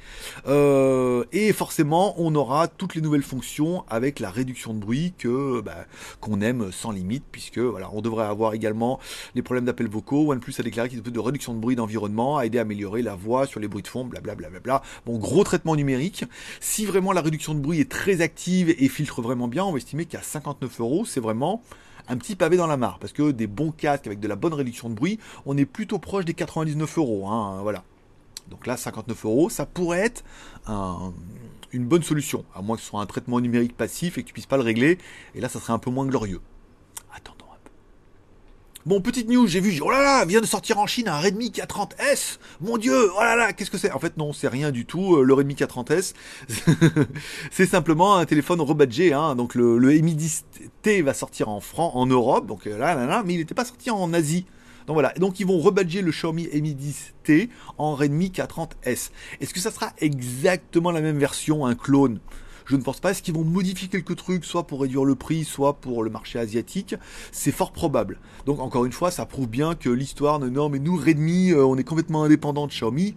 Euh, 0.48 1.24
et 1.32 1.54
forcément, 1.54 2.16
on 2.18 2.36
aura 2.36 2.68
toutes 2.68 2.96
les 2.96 3.02
nouvelles 3.02 3.24
fonctions 3.24 3.86
avec 3.90 4.20
la 4.20 4.30
réduction 4.30 4.74
de 4.74 4.80
bruit 4.80 5.14
que 5.18 5.62
bah, 5.62 5.86
qu'on 6.20 6.42
aime 6.42 6.72
sans 6.72 6.92
limite, 6.92 7.24
puisque 7.32 7.60
voilà, 7.60 7.90
on 7.94 8.02
devrait 8.02 8.26
avoir 8.26 8.54
également 8.54 9.00
les 9.36 9.42
problèmes 9.42 9.66
d'appels 9.66 9.88
vocaux. 9.88 10.32
OnePlus 10.32 10.54
a 10.60 10.64
déclaré 10.64 10.90
qu'il 10.90 10.98
y 10.98 11.02
a 11.02 11.12
de 11.12 11.20
réduction 11.20 11.54
de 11.54 11.60
bruit 11.60 11.76
d'environnement, 11.76 12.38
a 12.38 12.46
aidé 12.46 12.58
à 12.58 12.62
améliorer 12.62 13.02
la 13.02 13.16
voix 13.16 13.46
sur 13.46 13.60
les 13.60 13.68
bruits 13.68 13.84
de 13.84 13.88
fond, 13.88 14.06
blablabla. 14.06 14.50
Bla, 14.50 14.60
bla, 14.60 14.80
bla, 14.80 14.82
bon, 15.06 15.18
gros 15.18 15.44
traitement 15.44 15.76
numérique. 15.76 16.26
Si 16.60 16.86
vraiment 16.86 17.12
la 17.12 17.22
réduction 17.22 17.54
de 17.54 17.60
bruit 17.60 17.80
est 17.80 17.90
très 17.90 18.22
active 18.22 18.74
et 18.78 18.90
filtre 18.90 19.22
vraiment 19.22 19.48
bien, 19.48 19.64
on 19.64 19.72
va 19.72 19.78
estimer 19.78 20.06
qu'à 20.06 20.22
59 20.22 20.82
euros, 20.82 21.06
c'est 21.06 21.20
vraiment 21.20 21.64
un 22.08 22.18
petit 22.18 22.36
pavé 22.36 22.58
dans 22.58 22.68
la 22.68 22.78
mare, 22.78 23.00
parce 23.00 23.14
que 23.14 23.32
des 23.32 23.48
bons 23.48 23.72
casques 23.72 24.08
avec 24.08 24.20
de 24.20 24.28
la 24.28 24.36
bonne 24.36 24.54
réduction 24.54 24.90
de 24.90 24.96
bruit, 24.96 25.20
on 25.46 25.58
est 25.58 25.66
plutôt 25.66 26.00
proche 26.00 26.26
des 26.26 26.34
99 26.34 26.98
euros. 26.98 27.28
Hein, 27.28 27.60
voilà. 27.62 27.84
Donc 28.50 28.68
là, 28.68 28.78
59 28.78 29.26
euros, 29.26 29.50
ça 29.50 29.66
pourrait 29.66 30.00
être 30.00 30.24
une 31.74 31.86
bonne 31.86 32.04
solution, 32.04 32.46
à 32.54 32.62
moins 32.62 32.76
que 32.76 32.82
ce 32.82 32.90
soit 32.90 33.02
un 33.02 33.06
traitement 33.06 33.40
numérique 33.40 33.76
passif 33.76 34.18
et 34.18 34.24
que 34.24 34.28
tu 34.28 34.34
puisses 34.34 34.46
pas 34.46 34.58
le 34.58 34.64
régler. 34.64 34.98
Et 35.36 35.42
là, 35.42 35.50
ça 35.50 35.60
serait 35.60 35.74
un 35.74 35.80
peu 35.80 35.90
moins 35.90 36.06
glorieux. 36.06 36.42
Attendons 37.16 37.46
un 37.52 37.58
peu. 37.64 37.72
Bon, 38.86 39.00
petite 39.02 39.30
news, 39.30 39.48
j'ai 39.48 39.62
vu, 39.62 39.80
oh 39.82 39.90
là 39.90 40.02
là, 40.02 40.26
vient 40.26 40.42
de 40.42 40.46
sortir 40.46 40.80
en 40.80 40.88
Chine 40.88 41.08
un 41.08 41.18
Redmi 41.18 41.50
K30S. 41.50 42.40
Mon 42.60 42.78
Dieu, 42.78 43.12
oh 43.16 43.22
là 43.22 43.36
là, 43.36 43.54
qu'est-ce 43.54 43.72
que 43.72 43.78
c'est? 43.78 43.92
En 43.92 44.00
fait, 44.00 44.18
non, 44.18 44.34
c'est 44.34 44.50
rien 44.50 44.72
du 44.72 44.86
tout. 44.86 45.16
Euh, 45.16 45.24
le 45.24 45.34
Redmi 45.34 45.54
K30S, 45.54 46.14
c'est 47.52 47.68
simplement 47.68 48.18
un 48.18 48.26
téléphone 48.26 48.60
rebadgé. 48.60 49.14
Hein. 49.14 49.36
Donc 49.36 49.56
le, 49.56 49.78
le 49.78 49.92
Mi 50.00 50.16
10T 50.16 51.04
va 51.04 51.14
sortir 51.14 51.50
en 51.50 51.62
franc, 51.62 51.92
en 51.96 52.06
Europe. 52.06 52.48
Donc 52.48 52.68
euh, 52.68 52.78
là, 52.78 52.96
là, 52.96 53.06
là, 53.06 53.24
mais 53.26 53.36
il 53.36 53.38
n'était 53.38 53.56
pas 53.56 53.66
sorti 53.66 53.90
en 53.90 54.12
Asie. 54.14 54.46
Donc 54.88 54.96
voilà, 54.96 55.14
donc 55.14 55.40
ils 55.40 55.48
vont 55.48 55.60
rebadger 55.60 56.02
le 56.02 56.12
Xiaomi 56.12 56.48
Mi 56.54 56.76
10T 56.76 57.50
en 57.78 57.96
Redmi 57.96 58.30
K30S. 58.30 59.12
Est-ce 59.40 59.54
que 59.54 59.60
ça 59.60 59.72
sera 59.72 59.94
exactement 60.00 60.92
la 60.92 61.02
même 61.02 61.18
version, 61.18 61.66
un 61.66 61.76
clone? 61.76 62.20
Je 62.66 62.76
ne 62.76 62.82
pense 62.82 63.00
pas. 63.00 63.12
Est-ce 63.12 63.22
qu'ils 63.22 63.34
vont 63.34 63.44
modifier 63.44 63.88
quelques 63.90 64.16
trucs, 64.16 64.46
soit 64.46 64.66
pour 64.66 64.82
réduire 64.82 65.04
le 65.04 65.16
prix, 65.16 65.44
soit 65.44 65.74
pour 65.74 66.04
le 66.04 66.10
marché 66.10 66.40
asiatique? 66.40 66.96
C'est 67.32 67.52
fort 67.52 67.72
probable. 67.72 68.20
Donc 68.46 68.60
encore 68.60 68.86
une 68.86 68.92
fois, 68.92 69.12
ça 69.12 69.26
prouve 69.26 69.48
bien 69.48 69.76
que 69.76 69.90
l'histoire, 69.90 70.40
non, 70.40 70.70
mais 70.70 70.80
nous, 70.80 70.96
Redmi, 70.96 71.52
euh, 71.52 71.66
on 71.66 71.78
est 71.78 71.84
complètement 71.84 72.24
indépendant 72.24 72.68
de 72.68 72.72
Xiaomi. 72.72 73.16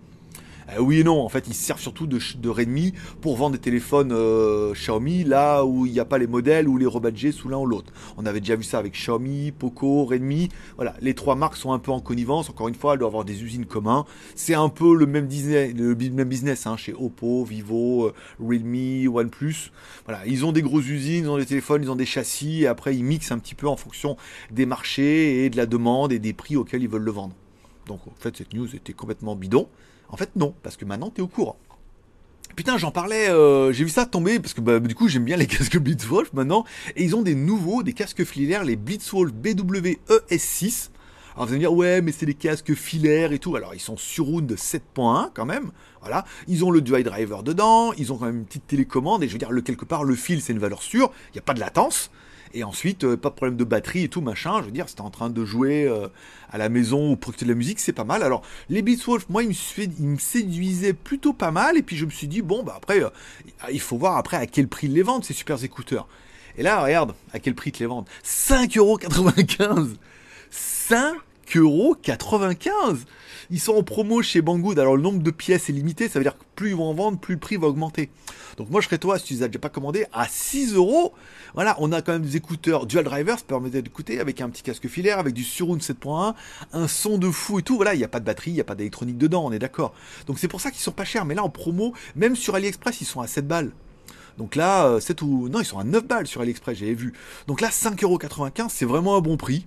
Euh, 0.70 0.80
oui 0.80 1.00
et 1.00 1.04
non, 1.04 1.20
en 1.20 1.28
fait, 1.28 1.46
ils 1.46 1.54
servent 1.54 1.80
surtout 1.80 2.06
de, 2.06 2.48
Redmi 2.48 2.92
pour 3.20 3.36
vendre 3.36 3.52
des 3.52 3.60
téléphones 3.60 4.12
euh, 4.12 4.72
Xiaomi 4.72 5.24
là 5.24 5.64
où 5.64 5.86
il 5.86 5.92
n'y 5.92 6.00
a 6.00 6.04
pas 6.04 6.18
les 6.18 6.26
modèles 6.26 6.68
ou 6.68 6.76
les 6.76 6.86
rebadgés 6.86 7.32
sous 7.32 7.48
l'un 7.48 7.58
ou 7.58 7.66
l'autre. 7.66 7.92
On 8.16 8.26
avait 8.26 8.40
déjà 8.40 8.56
vu 8.56 8.64
ça 8.64 8.78
avec 8.78 8.94
Xiaomi, 8.94 9.52
Poco, 9.52 10.04
Redmi. 10.04 10.48
Voilà, 10.76 10.94
les 11.00 11.14
trois 11.14 11.34
marques 11.34 11.56
sont 11.56 11.72
un 11.72 11.78
peu 11.78 11.90
en 11.90 12.00
connivence. 12.00 12.50
Encore 12.50 12.68
une 12.68 12.74
fois, 12.74 12.92
elles 12.92 12.98
doivent 12.98 13.10
avoir 13.10 13.24
des 13.24 13.42
usines 13.42 13.66
communes. 13.66 13.84
C'est 14.34 14.54
un 14.54 14.68
peu 14.68 14.94
le 14.96 15.06
même, 15.06 15.26
business, 15.26 16.66
hein, 16.66 16.76
chez 16.76 16.94
Oppo, 16.94 17.44
Vivo, 17.44 18.06
euh, 18.06 18.14
Realme, 18.40 19.08
OnePlus. 19.14 19.72
Voilà, 20.06 20.26
ils 20.26 20.44
ont 20.44 20.52
des 20.52 20.62
grosses 20.62 20.88
usines, 20.88 21.24
ils 21.24 21.28
ont 21.28 21.38
des 21.38 21.46
téléphones, 21.46 21.82
ils 21.82 21.90
ont 21.90 21.96
des 21.96 22.06
châssis 22.06 22.62
et 22.62 22.66
après 22.66 22.96
ils 22.96 23.04
mixent 23.04 23.32
un 23.32 23.38
petit 23.38 23.54
peu 23.54 23.68
en 23.68 23.76
fonction 23.76 24.16
des 24.50 24.66
marchés 24.66 25.44
et 25.44 25.50
de 25.50 25.56
la 25.56 25.66
demande 25.66 26.12
et 26.12 26.18
des 26.18 26.32
prix 26.32 26.56
auxquels 26.56 26.82
ils 26.82 26.88
veulent 26.88 27.02
le 27.02 27.10
vendre. 27.10 27.34
Donc 27.86 28.00
en 28.06 28.14
fait, 28.18 28.36
cette 28.36 28.54
news 28.54 28.74
était 28.74 28.92
complètement 28.92 29.36
bidon. 29.36 29.68
En 30.14 30.16
fait, 30.16 30.30
non, 30.36 30.54
parce 30.62 30.76
que 30.76 30.84
maintenant, 30.84 31.10
tu 31.10 31.20
es 31.20 31.24
au 31.24 31.26
courant. 31.26 31.56
Putain, 32.54 32.78
j'en 32.78 32.92
parlais, 32.92 33.28
euh, 33.30 33.72
j'ai 33.72 33.82
vu 33.82 33.90
ça 33.90 34.06
tomber, 34.06 34.38
parce 34.38 34.54
que 34.54 34.60
bah, 34.60 34.78
du 34.78 34.94
coup, 34.94 35.08
j'aime 35.08 35.24
bien 35.24 35.36
les 35.36 35.46
casques 35.48 35.76
Blitzwolf 35.76 36.32
maintenant, 36.34 36.64
et 36.94 37.02
ils 37.02 37.16
ont 37.16 37.22
des 37.22 37.34
nouveaux, 37.34 37.82
des 37.82 37.94
casques 37.94 38.22
filaires, 38.22 38.62
les 38.62 38.76
Blitzwolf 38.76 39.32
BWES6. 39.32 40.90
Alors 41.34 41.46
vous 41.46 41.52
allez 41.52 41.54
me 41.54 41.58
dire, 41.58 41.72
ouais, 41.72 42.00
mais 42.00 42.12
c'est 42.12 42.26
des 42.26 42.34
casques 42.34 42.74
filaires 42.74 43.32
et 43.32 43.40
tout. 43.40 43.56
Alors 43.56 43.74
ils 43.74 43.80
sont 43.80 43.96
sur 43.96 44.26
Round 44.26 44.52
7.1 44.52 45.30
quand 45.34 45.46
même. 45.46 45.72
Voilà. 46.00 46.24
Ils 46.46 46.64
ont 46.64 46.70
le 46.70 46.80
dual 46.80 47.02
driver 47.02 47.42
dedans, 47.42 47.92
ils 47.94 48.12
ont 48.12 48.16
quand 48.16 48.26
même 48.26 48.36
une 48.36 48.44
petite 48.44 48.68
télécommande, 48.68 49.24
et 49.24 49.26
je 49.26 49.32
veux 49.32 49.38
dire, 49.40 49.50
quelque 49.64 49.84
part, 49.84 50.04
le 50.04 50.14
fil, 50.14 50.40
c'est 50.40 50.52
une 50.52 50.60
valeur 50.60 50.80
sûre, 50.80 51.10
il 51.30 51.32
n'y 51.32 51.40
a 51.40 51.42
pas 51.42 51.54
de 51.54 51.60
latence. 51.60 52.12
Et 52.54 52.62
ensuite, 52.62 53.02
euh, 53.02 53.16
pas 53.16 53.30
de 53.30 53.34
problème 53.34 53.56
de 53.56 53.64
batterie 53.64 54.04
et 54.04 54.08
tout, 54.08 54.20
machin. 54.20 54.60
Je 54.60 54.66
veux 54.66 54.70
dire, 54.70 54.88
c'était 54.88 55.00
en 55.00 55.10
train 55.10 55.28
de 55.28 55.44
jouer 55.44 55.86
euh, 55.88 56.06
à 56.50 56.58
la 56.58 56.68
maison 56.68 57.10
ou 57.10 57.16
pour 57.16 57.32
écouter 57.32 57.46
de 57.46 57.50
la 57.50 57.56
musique, 57.56 57.80
c'est 57.80 57.92
pas 57.92 58.04
mal. 58.04 58.22
Alors, 58.22 58.42
les 58.70 58.80
Beatswolf, 58.80 59.28
moi, 59.28 59.42
ils 59.42 59.48
me, 59.48 60.18
séduisaient 60.18 60.92
plutôt 60.92 61.32
pas 61.32 61.50
mal. 61.50 61.76
Et 61.76 61.82
puis, 61.82 61.96
je 61.96 62.04
me 62.04 62.10
suis 62.10 62.28
dit, 62.28 62.42
bon, 62.42 62.62
bah 62.62 62.74
après, 62.76 63.02
euh, 63.02 63.10
il 63.72 63.80
faut 63.80 63.98
voir 63.98 64.16
après 64.16 64.36
à 64.36 64.46
quel 64.46 64.68
prix 64.68 64.86
ils 64.86 64.92
les 64.94 65.02
vendent, 65.02 65.24
ces 65.24 65.34
super 65.34 65.62
écouteurs. 65.64 66.06
Et 66.56 66.62
là, 66.62 66.80
regarde, 66.80 67.14
à 67.32 67.40
quel 67.40 67.56
prix 67.56 67.70
ils 67.70 67.72
te 67.72 67.80
les 67.80 67.86
vendent 67.86 68.06
5,95€ 68.24 69.96
5,95€ 71.46 72.98
ils 73.50 73.60
sont 73.60 73.74
en 73.74 73.82
promo 73.82 74.22
chez 74.22 74.42
Banggood. 74.42 74.78
Alors 74.78 74.96
le 74.96 75.02
nombre 75.02 75.22
de 75.22 75.30
pièces 75.30 75.68
est 75.68 75.72
limité, 75.72 76.08
ça 76.08 76.18
veut 76.18 76.24
dire 76.24 76.38
que 76.38 76.44
plus 76.54 76.70
ils 76.70 76.76
vont 76.76 76.88
en 76.88 76.94
vendre, 76.94 77.18
plus 77.18 77.34
le 77.34 77.40
prix 77.40 77.56
va 77.56 77.66
augmenter. 77.66 78.10
Donc 78.56 78.70
moi 78.70 78.80
je 78.80 78.86
serais 78.86 78.98
toi, 78.98 79.18
si 79.18 79.26
tu 79.26 79.34
les 79.34 79.42
as 79.42 79.48
déjà 79.48 79.58
pas 79.58 79.68
commandé, 79.68 80.06
à 80.12 80.26
6 80.28 80.74
euros. 80.74 81.12
Voilà, 81.54 81.76
on 81.78 81.92
a 81.92 82.02
quand 82.02 82.12
même 82.12 82.22
des 82.22 82.36
écouteurs 82.36 82.86
dual 82.86 83.04
driver, 83.04 83.38
ça 83.38 83.44
permet 83.44 83.70
d'écouter 83.70 84.20
avec 84.20 84.40
un 84.40 84.48
petit 84.48 84.62
casque 84.62 84.88
filaire, 84.88 85.18
avec 85.18 85.34
du 85.34 85.44
surround 85.44 85.80
7.1, 85.80 86.34
un 86.72 86.88
son 86.88 87.18
de 87.18 87.30
fou 87.30 87.58
et 87.58 87.62
tout. 87.62 87.76
Voilà, 87.76 87.94
il 87.94 87.98
n'y 87.98 88.04
a 88.04 88.08
pas 88.08 88.20
de 88.20 88.24
batterie, 88.24 88.50
il 88.50 88.54
n'y 88.54 88.60
a 88.60 88.64
pas 88.64 88.74
d'électronique 88.74 89.18
dedans, 89.18 89.44
on 89.44 89.52
est 89.52 89.58
d'accord. 89.58 89.94
Donc 90.26 90.38
c'est 90.38 90.48
pour 90.48 90.60
ça 90.60 90.70
qu'ils 90.70 90.80
sont 90.80 90.92
pas 90.92 91.04
chers. 91.04 91.24
Mais 91.24 91.34
là 91.34 91.44
en 91.44 91.50
promo, 91.50 91.94
même 92.16 92.36
sur 92.36 92.54
AliExpress, 92.54 93.00
ils 93.00 93.06
sont 93.06 93.20
à 93.20 93.26
7 93.26 93.46
balles. 93.46 93.72
Donc 94.38 94.56
là, 94.56 94.98
7 95.00 95.22
ou... 95.22 95.48
Non, 95.48 95.60
ils 95.60 95.64
sont 95.64 95.78
à 95.78 95.84
9 95.84 96.06
balles 96.06 96.26
sur 96.26 96.40
AliExpress, 96.40 96.78
j'avais 96.78 96.94
vu. 96.94 97.12
Donc 97.46 97.60
là, 97.60 97.68
5,95€, 97.68 98.66
c'est 98.68 98.84
vraiment 98.84 99.16
un 99.16 99.20
bon 99.20 99.36
prix. 99.36 99.66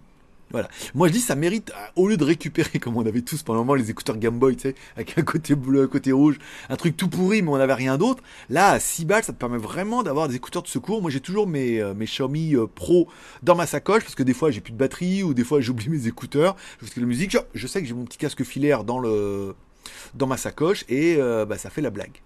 Voilà. 0.51 0.69
Moi 0.95 1.09
je 1.09 1.13
dis 1.13 1.19
ça 1.19 1.35
mérite, 1.35 1.71
euh, 1.71 2.01
au 2.01 2.07
lieu 2.07 2.15
de 2.15 2.23
récupérer 2.23 2.79
comme 2.81 2.95
on 2.95 3.05
avait 3.05 3.21
tous 3.21 3.43
pendant 3.43 3.59
un 3.59 3.63
moment 3.63 3.75
les 3.75 3.89
écouteurs 3.89 4.17
Game 4.17 4.39
Boy, 4.39 4.55
tu 4.55 4.63
sais, 4.63 4.75
avec 4.95 5.17
un 5.17 5.23
côté 5.23 5.55
bleu, 5.55 5.83
un 5.83 5.87
côté 5.87 6.13
rouge, 6.13 6.39
un 6.69 6.75
truc 6.77 6.95
tout 6.95 7.09
pourri 7.09 7.41
mais 7.41 7.49
on 7.49 7.57
n'avait 7.57 7.73
rien 7.73 7.97
d'autre. 7.97 8.23
Là, 8.49 8.71
à 8.71 8.79
6 8.79 9.05
balles, 9.05 9.23
ça 9.23 9.33
te 9.33 9.37
permet 9.37 9.57
vraiment 9.57 10.03
d'avoir 10.03 10.29
des 10.29 10.35
écouteurs 10.35 10.63
de 10.63 10.67
secours. 10.67 11.01
Moi 11.01 11.11
j'ai 11.11 11.19
toujours 11.19 11.47
mes, 11.47 11.81
euh, 11.81 11.93
mes 11.93 12.05
Xiaomi 12.05 12.55
euh, 12.55 12.65
Pro 12.67 13.09
dans 13.43 13.55
ma 13.55 13.65
sacoche 13.65 14.03
parce 14.03 14.15
que 14.15 14.23
des 14.23 14.33
fois 14.33 14.51
j'ai 14.51 14.61
plus 14.61 14.71
de 14.71 14.77
batterie 14.77 15.23
ou 15.23 15.33
des 15.33 15.43
fois 15.43 15.59
j'oublie 15.61 15.89
mes 15.89 16.07
écouteurs. 16.07 16.55
Parce 16.79 16.93
que 16.93 16.99
la 17.01 17.05
musique, 17.05 17.37
je, 17.53 17.67
sais 17.67 17.81
que 17.81 17.87
j'ai 17.87 17.93
mon 17.93 18.05
petit 18.05 18.17
casque 18.17 18.43
filaire 18.43 18.83
dans 18.83 18.99
le 18.99 19.53
dans 20.15 20.27
ma 20.27 20.37
sacoche 20.37 20.85
et 20.89 21.17
bah, 21.17 21.57
ça 21.57 21.69
fait 21.69 21.81
la 21.81 21.89
blague. 21.89 22.21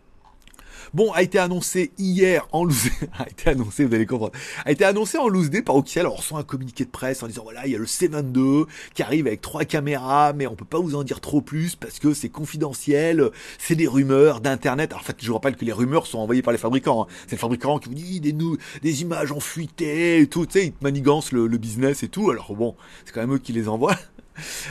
Bon, 0.93 1.09
a 1.13 1.21
été 1.21 1.39
annoncé 1.39 1.93
hier 1.97 2.49
en 2.51 2.65
loose 2.65 2.89
a 3.17 3.29
été 3.29 3.49
annoncé, 3.49 3.85
vous 3.85 3.95
allez 3.95 4.05
comprendre, 4.05 4.33
a 4.65 4.71
été 4.71 4.83
annoncé 4.83 5.17
en 5.17 5.29
loose 5.29 5.49
day 5.49 5.61
par 5.61 5.77
Oxyal. 5.77 6.05
Alors, 6.05 6.21
soit 6.21 6.39
un 6.39 6.43
communiqué 6.43 6.83
de 6.83 6.89
presse 6.89 7.23
en 7.23 7.27
disant 7.27 7.43
voilà, 7.43 7.65
il 7.65 7.71
y 7.71 7.75
a 7.75 7.77
le 7.77 7.85
C22 7.85 8.65
qui 8.93 9.01
arrive 9.01 9.25
avec 9.25 9.39
trois 9.39 9.63
caméras, 9.63 10.33
mais 10.33 10.47
on 10.47 10.55
peut 10.55 10.65
pas 10.65 10.79
vous 10.79 10.95
en 10.95 11.05
dire 11.05 11.21
trop 11.21 11.39
plus 11.39 11.77
parce 11.77 11.99
que 11.99 12.13
c'est 12.13 12.27
confidentiel, 12.27 13.29
c'est 13.57 13.75
des 13.75 13.87
rumeurs 13.87 14.41
d'internet. 14.41 14.91
Alors, 14.91 15.01
en 15.01 15.05
fait, 15.05 15.15
je 15.21 15.27
vous 15.27 15.33
rappelle 15.35 15.55
que 15.55 15.63
les 15.63 15.71
rumeurs 15.71 16.07
sont 16.07 16.19
envoyées 16.19 16.41
par 16.41 16.51
les 16.51 16.59
fabricants. 16.59 17.03
Hein. 17.03 17.13
C'est 17.25 17.37
le 17.37 17.39
fabricant 17.39 17.79
qui 17.79 17.87
vous 17.87 17.95
dit 17.95 18.19
des, 18.19 18.35
des 18.81 19.01
images 19.01 19.31
enfuitées 19.31 20.19
et 20.19 20.27
tout, 20.27 20.45
tu 20.45 20.59
sais, 20.59 20.65
ils 20.67 20.73
manigancent 20.83 21.31
le, 21.31 21.47
le 21.47 21.57
business 21.57 22.03
et 22.03 22.09
tout. 22.09 22.31
Alors 22.31 22.53
bon, 22.53 22.75
c'est 23.05 23.13
quand 23.13 23.21
même 23.21 23.35
eux 23.35 23.39
qui 23.39 23.53
les 23.53 23.69
envoient. 23.69 23.95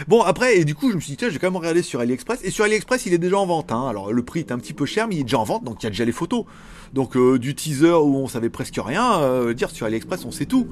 Bon, 0.09 0.23
après, 0.23 0.59
et 0.59 0.65
du 0.65 0.75
coup, 0.75 0.91
je 0.91 0.97
me 0.97 1.01
suis 1.01 1.13
dit, 1.13 1.17
tiens, 1.17 1.31
j'ai 1.31 1.39
quand 1.39 1.49
même 1.49 1.57
regardé 1.57 1.83
sur 1.83 2.01
AliExpress. 2.01 2.41
Et 2.45 2.51
sur 2.51 2.65
AliExpress, 2.65 3.07
il 3.07 3.13
est 3.13 3.19
déjà 3.19 3.39
en 3.39 3.47
vente. 3.47 3.73
Hein. 3.73 3.87
Alors, 3.89 4.13
le 4.13 4.23
prix 4.23 4.41
est 4.41 4.53
un 4.53 4.59
petit 4.59 4.75
peu 4.75 4.87
cher, 4.87 5.09
mais 5.09 5.17
il 5.17 5.21
est 5.21 5.25
déjà 5.25 5.39
en 5.39 5.45
vente, 5.45 5.65
donc 5.65 5.83
il 5.83 5.85
y 5.85 5.87
a 5.87 5.91
déjà 5.91 6.05
les 6.05 6.13
photos. 6.13 6.45
Donc, 6.93 7.17
euh, 7.17 7.39
du 7.39 7.55
teaser 7.55 7.93
où 7.93 8.17
on 8.17 8.29
savait 8.29 8.51
presque 8.51 8.79
rien, 8.79 9.21
euh, 9.21 9.55
dire 9.55 9.71
sur 9.71 9.87
AliExpress, 9.87 10.25
on 10.25 10.31
sait 10.31 10.47
tout. 10.47 10.69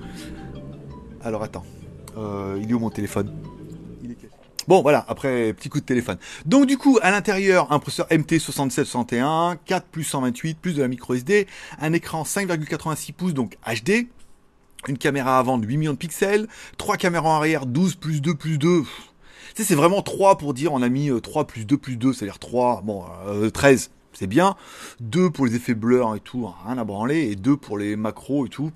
Alors, 1.22 1.42
attends. 1.42 1.64
Euh, 2.16 2.58
il 2.62 2.70
est 2.70 2.74
où 2.74 2.78
mon 2.78 2.90
téléphone? 2.90 3.32
Bon, 4.66 4.82
voilà, 4.82 5.02
après, 5.08 5.54
petit 5.54 5.70
coup 5.70 5.80
de 5.80 5.86
téléphone. 5.86 6.18
Donc, 6.44 6.66
du 6.66 6.76
coup, 6.76 6.98
à 7.00 7.10
l'intérieur, 7.10 7.72
un 7.72 7.78
processeur 7.78 8.06
MT6761, 8.08 9.56
4 9.64 9.86
plus 9.86 10.04
128, 10.04 10.58
plus 10.58 10.74
de 10.74 10.82
la 10.82 10.88
micro 10.88 11.14
SD, 11.14 11.46
un 11.80 11.94
écran 11.94 12.22
5,86 12.24 13.14
pouces, 13.14 13.32
donc 13.32 13.56
HD, 13.66 14.08
une 14.86 14.98
caméra 14.98 15.38
avant 15.38 15.58
de 15.58 15.66
8 15.66 15.76
millions 15.76 15.92
de 15.92 15.98
pixels, 15.98 16.46
trois 16.76 16.96
caméras 16.96 17.36
arrière 17.36 17.66
12 17.66 17.96
plus 17.96 18.20
2 18.20 18.34
plus 18.34 18.58
2. 18.58 18.82
Tu 18.82 18.86
sais, 19.54 19.64
c'est 19.64 19.74
vraiment 19.74 20.02
3 20.02 20.38
pour 20.38 20.54
dire 20.54 20.72
on 20.72 20.82
a 20.82 20.88
mis 20.88 21.10
3 21.20 21.42
euh, 21.42 21.44
plus 21.44 21.64
2 21.64 21.76
plus 21.76 21.96
2, 21.96 22.12
c'est-à-dire 22.12 22.38
3, 22.38 22.82
bon, 22.82 23.04
13, 23.52 23.90
euh, 23.90 23.94
c'est 24.12 24.26
bien. 24.26 24.54
2 25.00 25.30
pour 25.30 25.46
les 25.46 25.56
effets 25.56 25.74
blurs 25.74 26.14
et 26.14 26.20
tout, 26.20 26.48
rien 26.64 26.78
à 26.78 26.84
branler, 26.84 27.30
et 27.30 27.36
2 27.36 27.56
pour 27.56 27.78
les 27.78 27.96
macros 27.96 28.46
et 28.46 28.48
tout, 28.48 28.70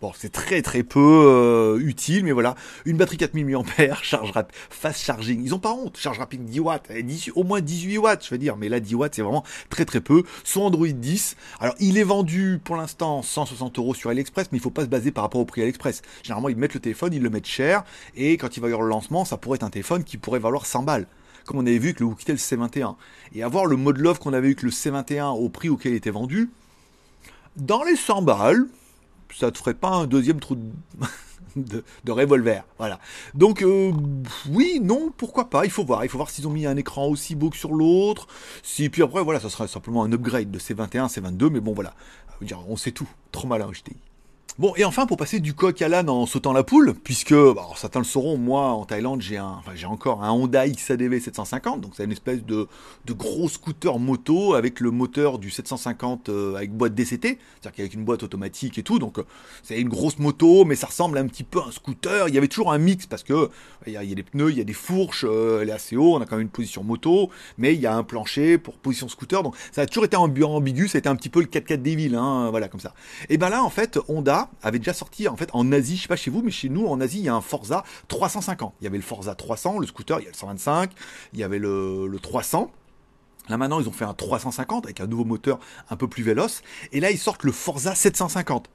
Bon, 0.00 0.12
c'est 0.16 0.30
très 0.30 0.62
très 0.62 0.84
peu 0.84 1.00
euh, 1.00 1.80
utile, 1.80 2.24
mais 2.24 2.30
voilà. 2.30 2.54
Une 2.84 2.96
batterie 2.96 3.16
4000 3.16 3.44
mAh, 3.46 3.94
charge 4.02 4.30
rapide, 4.30 4.54
fast 4.70 5.00
charging. 5.02 5.42
Ils 5.44 5.56
ont 5.56 5.58
pas 5.58 5.72
honte, 5.72 5.96
charge 5.96 6.20
rapide 6.20 6.44
10 6.44 6.60
watts, 6.60 6.92
10, 6.92 7.32
au 7.34 7.42
moins 7.42 7.60
18 7.60 7.98
watts, 7.98 8.24
je 8.24 8.30
veux 8.30 8.38
dire. 8.38 8.56
Mais 8.56 8.68
là, 8.68 8.78
10 8.78 8.94
watts, 8.94 9.16
c'est 9.16 9.22
vraiment 9.22 9.42
très 9.70 9.84
très 9.84 10.00
peu. 10.00 10.22
Sur 10.44 10.62
Android 10.62 10.86
10. 10.86 11.36
Alors, 11.58 11.74
il 11.80 11.98
est 11.98 12.04
vendu 12.04 12.60
pour 12.62 12.76
l'instant 12.76 13.22
160 13.22 13.76
euros 13.80 13.92
sur 13.92 14.10
AliExpress, 14.10 14.52
mais 14.52 14.58
il 14.58 14.60
faut 14.60 14.70
pas 14.70 14.82
se 14.82 14.88
baser 14.88 15.10
par 15.10 15.24
rapport 15.24 15.40
au 15.40 15.44
prix 15.44 15.62
AliExpress. 15.62 16.02
Généralement, 16.22 16.48
ils 16.48 16.56
mettent 16.56 16.74
le 16.74 16.80
téléphone, 16.80 17.12
ils 17.12 17.22
le 17.22 17.30
mettent 17.30 17.46
cher, 17.46 17.82
et 18.14 18.36
quand 18.36 18.56
il 18.56 18.60
va 18.60 18.68
y 18.68 18.72
avoir 18.72 18.86
le 18.86 18.90
lancement, 18.90 19.24
ça 19.24 19.36
pourrait 19.36 19.56
être 19.56 19.64
un 19.64 19.70
téléphone 19.70 20.04
qui 20.04 20.16
pourrait 20.16 20.38
valoir 20.38 20.64
100 20.66 20.84
balles 20.84 21.06
comme 21.44 21.56
on 21.56 21.66
avait 21.66 21.78
vu 21.78 21.88
avec 21.88 22.00
le 22.00 22.06
Oukitel 22.06 22.36
C21. 22.36 22.94
Et 23.34 23.42
avoir 23.42 23.64
le 23.64 23.76
mode 23.76 23.96
love 23.96 24.18
qu'on 24.18 24.34
avait 24.34 24.48
eu 24.48 24.50
avec 24.50 24.62
le 24.62 24.68
C21 24.68 25.34
au 25.34 25.48
prix 25.48 25.70
auquel 25.70 25.92
il 25.92 25.96
était 25.96 26.10
vendu, 26.10 26.50
dans 27.56 27.82
les 27.84 27.96
100 27.96 28.20
balles, 28.20 28.66
ça 29.34 29.50
te 29.50 29.58
ferait 29.58 29.74
pas 29.74 29.90
un 29.90 30.06
deuxième 30.06 30.40
trou 30.40 30.56
de, 31.56 31.82
revolver. 32.08 32.64
Voilà. 32.78 33.00
Donc 33.34 33.62
euh, 33.62 33.92
oui, 34.50 34.80
non, 34.82 35.12
pourquoi 35.16 35.50
pas 35.50 35.64
Il 35.64 35.70
faut 35.70 35.84
voir. 35.84 36.04
Il 36.04 36.08
faut 36.08 36.18
voir 36.18 36.30
s'ils 36.30 36.46
ont 36.46 36.52
mis 36.52 36.66
un 36.66 36.76
écran 36.76 37.06
aussi 37.06 37.34
beau 37.34 37.50
que 37.50 37.56
sur 37.56 37.72
l'autre. 37.72 38.26
Si 38.62 38.88
puis 38.88 39.02
après 39.02 39.22
voilà, 39.22 39.40
ça 39.40 39.50
serait 39.50 39.68
simplement 39.68 40.04
un 40.04 40.12
upgrade 40.12 40.50
de 40.50 40.58
C21, 40.58 41.12
C22. 41.12 41.50
Mais 41.50 41.60
bon 41.60 41.72
voilà, 41.72 41.94
on 42.68 42.76
sait 42.76 42.92
tout. 42.92 43.08
Trop 43.32 43.46
malin 43.46 43.70
HTI. 43.70 43.96
Bon, 44.56 44.72
et 44.76 44.84
enfin, 44.84 45.06
pour 45.06 45.16
passer 45.16 45.38
du 45.38 45.54
coq 45.54 45.80
à 45.82 45.88
l'âne 45.88 46.10
en 46.10 46.26
sautant 46.26 46.52
la 46.52 46.64
poule, 46.64 46.94
puisque, 47.04 47.32
bah, 47.32 47.68
certains 47.76 48.00
le 48.00 48.04
sauront, 48.04 48.38
moi, 48.38 48.70
en 48.70 48.84
Thaïlande, 48.86 49.22
j'ai 49.22 49.36
un, 49.36 49.54
enfin, 49.60 49.70
j'ai 49.76 49.86
encore 49.86 50.24
un 50.24 50.32
Honda 50.32 50.68
XADV 50.68 51.20
750, 51.20 51.80
donc 51.80 51.92
c'est 51.96 52.02
une 52.02 52.10
espèce 52.10 52.44
de, 52.44 52.66
de 53.04 53.12
gros 53.12 53.48
scooter 53.48 54.00
moto 54.00 54.54
avec 54.54 54.80
le 54.80 54.90
moteur 54.90 55.38
du 55.38 55.50
750 55.50 56.28
euh, 56.28 56.56
avec 56.56 56.72
boîte 56.72 56.92
DCT, 56.92 57.38
c'est-à-dire 57.60 57.76
qu'avec 57.76 57.94
une 57.94 58.04
boîte 58.04 58.24
automatique 58.24 58.78
et 58.78 58.82
tout, 58.82 58.98
donc 58.98 59.20
euh, 59.20 59.24
c'est 59.62 59.80
une 59.80 59.88
grosse 59.88 60.18
moto, 60.18 60.64
mais 60.64 60.74
ça 60.74 60.88
ressemble 60.88 61.18
un 61.18 61.28
petit 61.28 61.44
peu 61.44 61.60
à 61.60 61.66
un 61.66 61.70
scooter. 61.70 62.26
Il 62.26 62.34
y 62.34 62.38
avait 62.38 62.48
toujours 62.48 62.72
un 62.72 62.78
mix 62.78 63.06
parce 63.06 63.22
que 63.22 63.50
il 63.86 63.92
y 63.92 63.96
a, 63.96 64.02
des 64.02 64.22
pneus, 64.24 64.50
il 64.50 64.58
y 64.58 64.60
a 64.60 64.64
des 64.64 64.72
fourches, 64.72 65.24
euh, 65.28 65.60
elle 65.62 65.68
est 65.68 65.72
assez 65.72 65.96
haut, 65.96 66.16
on 66.16 66.20
a 66.20 66.26
quand 66.26 66.34
même 66.34 66.46
une 66.46 66.48
position 66.48 66.82
moto, 66.82 67.30
mais 67.58 67.74
il 67.74 67.80
y 67.80 67.86
a 67.86 67.94
un 67.94 68.02
plancher 68.02 68.58
pour 68.58 68.78
position 68.78 69.08
scooter, 69.08 69.44
donc 69.44 69.54
ça 69.70 69.82
a 69.82 69.86
toujours 69.86 70.04
été 70.04 70.16
ambigu, 70.16 70.88
ça 70.88 70.98
a 70.98 71.00
été 71.00 71.08
un 71.08 71.14
petit 71.14 71.28
peu 71.28 71.38
le 71.40 71.46
4x4 71.46 71.80
des 71.80 71.94
villes, 71.94 72.16
hein, 72.16 72.50
voilà, 72.50 72.66
comme 72.66 72.80
ça. 72.80 72.92
Et 73.28 73.38
ben 73.38 73.50
là, 73.50 73.62
en 73.62 73.70
fait, 73.70 74.00
Honda, 74.08 74.37
avait 74.62 74.78
déjà 74.78 74.92
sorti 74.92 75.28
en 75.28 75.36
fait 75.36 75.50
en 75.52 75.70
Asie, 75.72 75.96
je 75.96 76.02
sais 76.02 76.08
pas 76.08 76.16
chez 76.16 76.30
vous, 76.30 76.42
mais 76.42 76.50
chez 76.50 76.68
nous 76.68 76.86
en 76.86 77.00
Asie, 77.00 77.18
il 77.18 77.24
y 77.24 77.28
a 77.28 77.34
un 77.34 77.40
Forza 77.40 77.84
350. 78.08 78.74
Il 78.80 78.84
y 78.84 78.86
avait 78.86 78.98
le 78.98 79.02
Forza 79.02 79.34
300, 79.34 79.78
le 79.78 79.86
scooter, 79.86 80.20
il 80.20 80.24
y 80.24 80.26
a 80.26 80.30
le 80.30 80.36
125, 80.36 80.90
il 81.32 81.38
y 81.38 81.42
avait 81.42 81.58
le, 81.58 82.06
le 82.06 82.18
300. 82.18 82.70
Là 83.48 83.56
maintenant, 83.56 83.80
ils 83.80 83.88
ont 83.88 83.92
fait 83.92 84.04
un 84.04 84.14
350 84.14 84.84
avec 84.84 85.00
un 85.00 85.06
nouveau 85.06 85.24
moteur 85.24 85.58
un 85.90 85.96
peu 85.96 86.08
plus 86.08 86.22
véloce. 86.22 86.62
Et 86.92 87.00
là, 87.00 87.10
ils 87.10 87.18
sortent 87.18 87.44
le 87.44 87.52
Forza 87.52 87.94
750. 87.94 88.68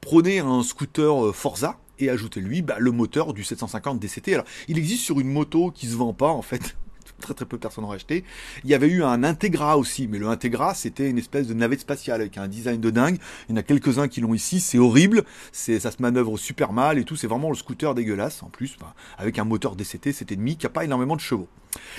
Prenez 0.00 0.40
un 0.40 0.62
scooter 0.62 1.26
euh, 1.26 1.32
Forza 1.32 1.78
et 1.98 2.10
ajoutez-lui 2.10 2.62
bah, 2.62 2.76
le 2.78 2.90
moteur 2.90 3.32
du 3.32 3.44
750 3.44 3.98
DCT. 3.98 4.34
Alors, 4.34 4.46
il 4.68 4.78
existe 4.78 5.04
sur 5.04 5.20
une 5.20 5.30
moto 5.30 5.70
qui 5.70 5.86
se 5.86 5.94
vend 5.94 6.12
pas 6.12 6.28
en 6.28 6.42
fait 6.42 6.76
très 7.20 7.34
très 7.34 7.44
peu 7.44 7.56
de 7.56 7.62
personnes 7.62 7.84
ont 7.84 7.90
acheté. 7.90 8.24
Il 8.64 8.70
y 8.70 8.74
avait 8.74 8.88
eu 8.88 9.02
un 9.02 9.22
Integra 9.24 9.78
aussi, 9.78 10.08
mais 10.08 10.18
le 10.18 10.28
Integra 10.28 10.74
c'était 10.74 11.08
une 11.08 11.18
espèce 11.18 11.46
de 11.46 11.54
navette 11.54 11.80
spatiale 11.80 12.20
avec 12.20 12.38
un 12.38 12.48
design 12.48 12.80
de 12.80 12.90
dingue. 12.90 13.18
Il 13.48 13.52
y 13.52 13.54
en 13.54 13.56
a 13.56 13.62
quelques-uns 13.62 14.08
qui 14.08 14.20
l'ont 14.20 14.34
ici, 14.34 14.60
c'est 14.60 14.78
horrible, 14.78 15.24
c'est 15.52 15.80
ça 15.80 15.90
se 15.90 16.00
manœuvre 16.00 16.36
super 16.36 16.72
mal 16.72 16.98
et 16.98 17.04
tout, 17.04 17.16
c'est 17.16 17.26
vraiment 17.26 17.48
le 17.48 17.56
scooter 17.56 17.94
dégueulasse 17.94 18.42
en 18.42 18.48
plus, 18.48 18.76
avec 19.18 19.38
un 19.38 19.44
moteur 19.44 19.76
DCT 19.76 20.10
7,5 20.10 20.56
qui 20.56 20.66
a 20.66 20.70
pas 20.70 20.84
énormément 20.84 21.16
de 21.16 21.20
chevaux. 21.20 21.48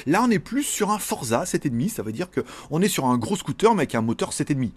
Là 0.05 0.21
on 0.23 0.29
est 0.29 0.39
plus 0.39 0.63
sur 0.63 0.91
un 0.91 0.99
Forza 0.99 1.43
7,5, 1.43 1.89
ça 1.89 2.03
veut 2.03 2.13
dire 2.13 2.29
que 2.29 2.41
on 2.69 2.81
est 2.81 2.87
sur 2.87 3.05
un 3.05 3.17
gros 3.17 3.35
scooter 3.35 3.73
mais 3.73 3.81
avec 3.81 3.95
un 3.95 4.01
moteur 4.01 4.31
7,5. 4.31 4.71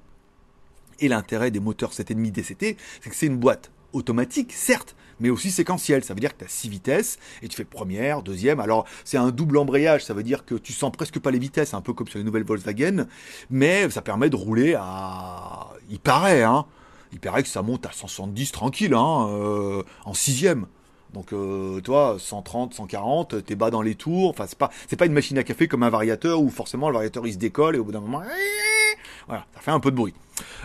Et 1.01 1.09
l'intérêt 1.09 1.51
des 1.51 1.61
moteurs 1.61 1.93
7,5 1.93 2.33
DCT, 2.33 2.77
c'est 3.01 3.11
que 3.11 3.15
c'est 3.15 3.27
une 3.27 3.37
boîte 3.37 3.71
automatique, 3.93 4.53
certes, 4.53 4.97
mais 5.21 5.31
aussi 5.31 5.51
séquentiel. 5.51 6.05
Ça 6.05 6.15
veut 6.15 6.21
dire 6.21 6.33
que 6.35 6.41
tu 6.41 6.45
as 6.45 6.49
6 6.49 6.69
vitesses 6.69 7.19
et 7.43 7.49
tu 7.49 7.57
fais 7.57 7.65
première, 7.65 8.23
deuxième. 8.23 8.61
Alors, 8.61 8.87
c'est 9.05 9.17
un 9.19 9.31
double 9.31 9.59
embrayage, 9.59 10.05
ça 10.05 10.15
veut 10.15 10.23
dire 10.23 10.45
que 10.45 10.55
tu 10.55 10.73
sens 10.73 10.93
presque 10.93 11.19
pas 11.19 11.31
les 11.31 11.39
vitesses, 11.39 11.75
un 11.75 11.81
peu 11.81 11.93
comme 11.93 12.09
sur 12.09 12.19
les 12.19 12.25
nouvelles 12.25 12.45
Volkswagen, 12.45 13.07
mais 13.51 13.89
ça 13.91 14.03
permet 14.03 14.31
de 14.31 14.37
rouler 14.37 14.75
à. 14.75 15.69
Il 15.91 16.01
paraît, 16.01 16.43
hein. 16.43 16.67
Il 17.13 17.21
paraît 17.21 17.43
que 17.43 17.49
ça 17.49 17.63
monte 17.63 17.87
à 17.87 17.93
170 17.93 18.53
tranquille, 18.53 18.93
hein, 18.93 19.29
euh, 19.31 19.83
en 20.05 20.13
sixième. 20.13 20.67
Donc, 21.15 21.33
euh, 21.33 21.81
toi, 21.81 22.17
130, 22.19 22.75
140, 22.75 23.45
t'es 23.45 23.55
bas 23.55 23.71
dans 23.71 23.83
les 23.83 23.95
tours. 23.95 24.31
Enfin, 24.31 24.45
c'est 24.47 24.59
pas, 24.59 24.71
c'est 24.87 24.97
pas 24.97 25.07
une 25.07 25.13
machine 25.13 25.39
à 25.39 25.43
café 25.43 25.69
comme 25.69 25.83
un 25.83 25.91
variateur 25.91 26.41
où 26.41 26.51
forcément 26.51 26.89
le 26.89 26.95
variateur 26.95 27.27
il 27.27 27.33
se 27.33 27.39
décolle 27.39 27.77
et 27.77 27.79
au 27.79 27.85
bout 27.85 27.93
d'un 27.93 28.01
moment, 28.01 28.23
voilà, 29.27 29.47
ça 29.55 29.61
fait 29.61 29.71
un 29.71 29.81
peu 29.81 29.91
de 29.91 29.97
bruit. 29.97 30.15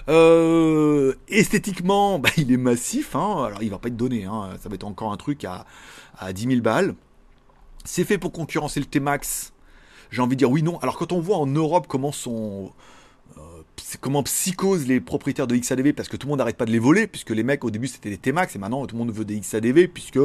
Euh, 0.10 1.14
esthétiquement, 1.30 2.20
bah, 2.20 2.30
il 2.38 2.52
est 2.52 2.58
massif. 2.58 3.16
Hein. 3.16 3.46
Alors, 3.46 3.64
il 3.64 3.70
va 3.70 3.78
pas 3.78 3.88
être 3.88 3.98
donné. 3.98 4.26
Hein. 4.26 4.50
Ça 4.62 4.70
va 4.70 4.76
être 4.76 4.84
encore 4.84 5.12
un 5.12 5.18
truc 5.18 5.46
à, 5.46 5.66
à 6.18 6.34
10 6.34 6.48
000 6.48 6.62
balles. 6.62 6.96
C'est 7.86 8.04
fait 8.04 8.18
pour 8.18 8.32
concurrencer 8.32 8.80
le 8.80 8.86
T-Max. 8.86 9.54
J'ai 10.12 10.22
envie 10.22 10.36
de 10.36 10.40
dire 10.40 10.52
oui, 10.52 10.62
non. 10.62 10.78
Alors, 10.80 10.98
quand 10.98 11.12
on 11.12 11.20
voit 11.20 11.38
en 11.38 11.48
Europe 11.48 11.88
comment 11.88 12.12
sont 12.12 12.72
comment 14.00 14.24
psychose 14.24 14.88
les 14.88 15.00
propriétaires 15.00 15.48
de 15.48 15.56
XADV 15.56 15.94
parce 15.94 16.10
que 16.10 16.18
tout 16.18 16.28
le 16.28 16.32
monde 16.32 16.40
n'arrête 16.40 16.58
pas 16.58 16.66
de 16.66 16.72
les 16.72 16.80
voler 16.80 17.08
puisque 17.08 17.32
les 17.32 17.44
mecs 17.44 17.64
au 17.64 17.72
début 17.72 17.88
c'était 17.88 18.10
des 18.10 18.18
T-Max 18.18 18.56
et 18.56 18.60
maintenant 18.60 18.86
tout 18.86 18.96
le 18.96 19.00
monde 19.00 19.12
veut 19.12 19.26
des 19.26 19.40
XADV 19.40 19.88
puisque 19.88 20.20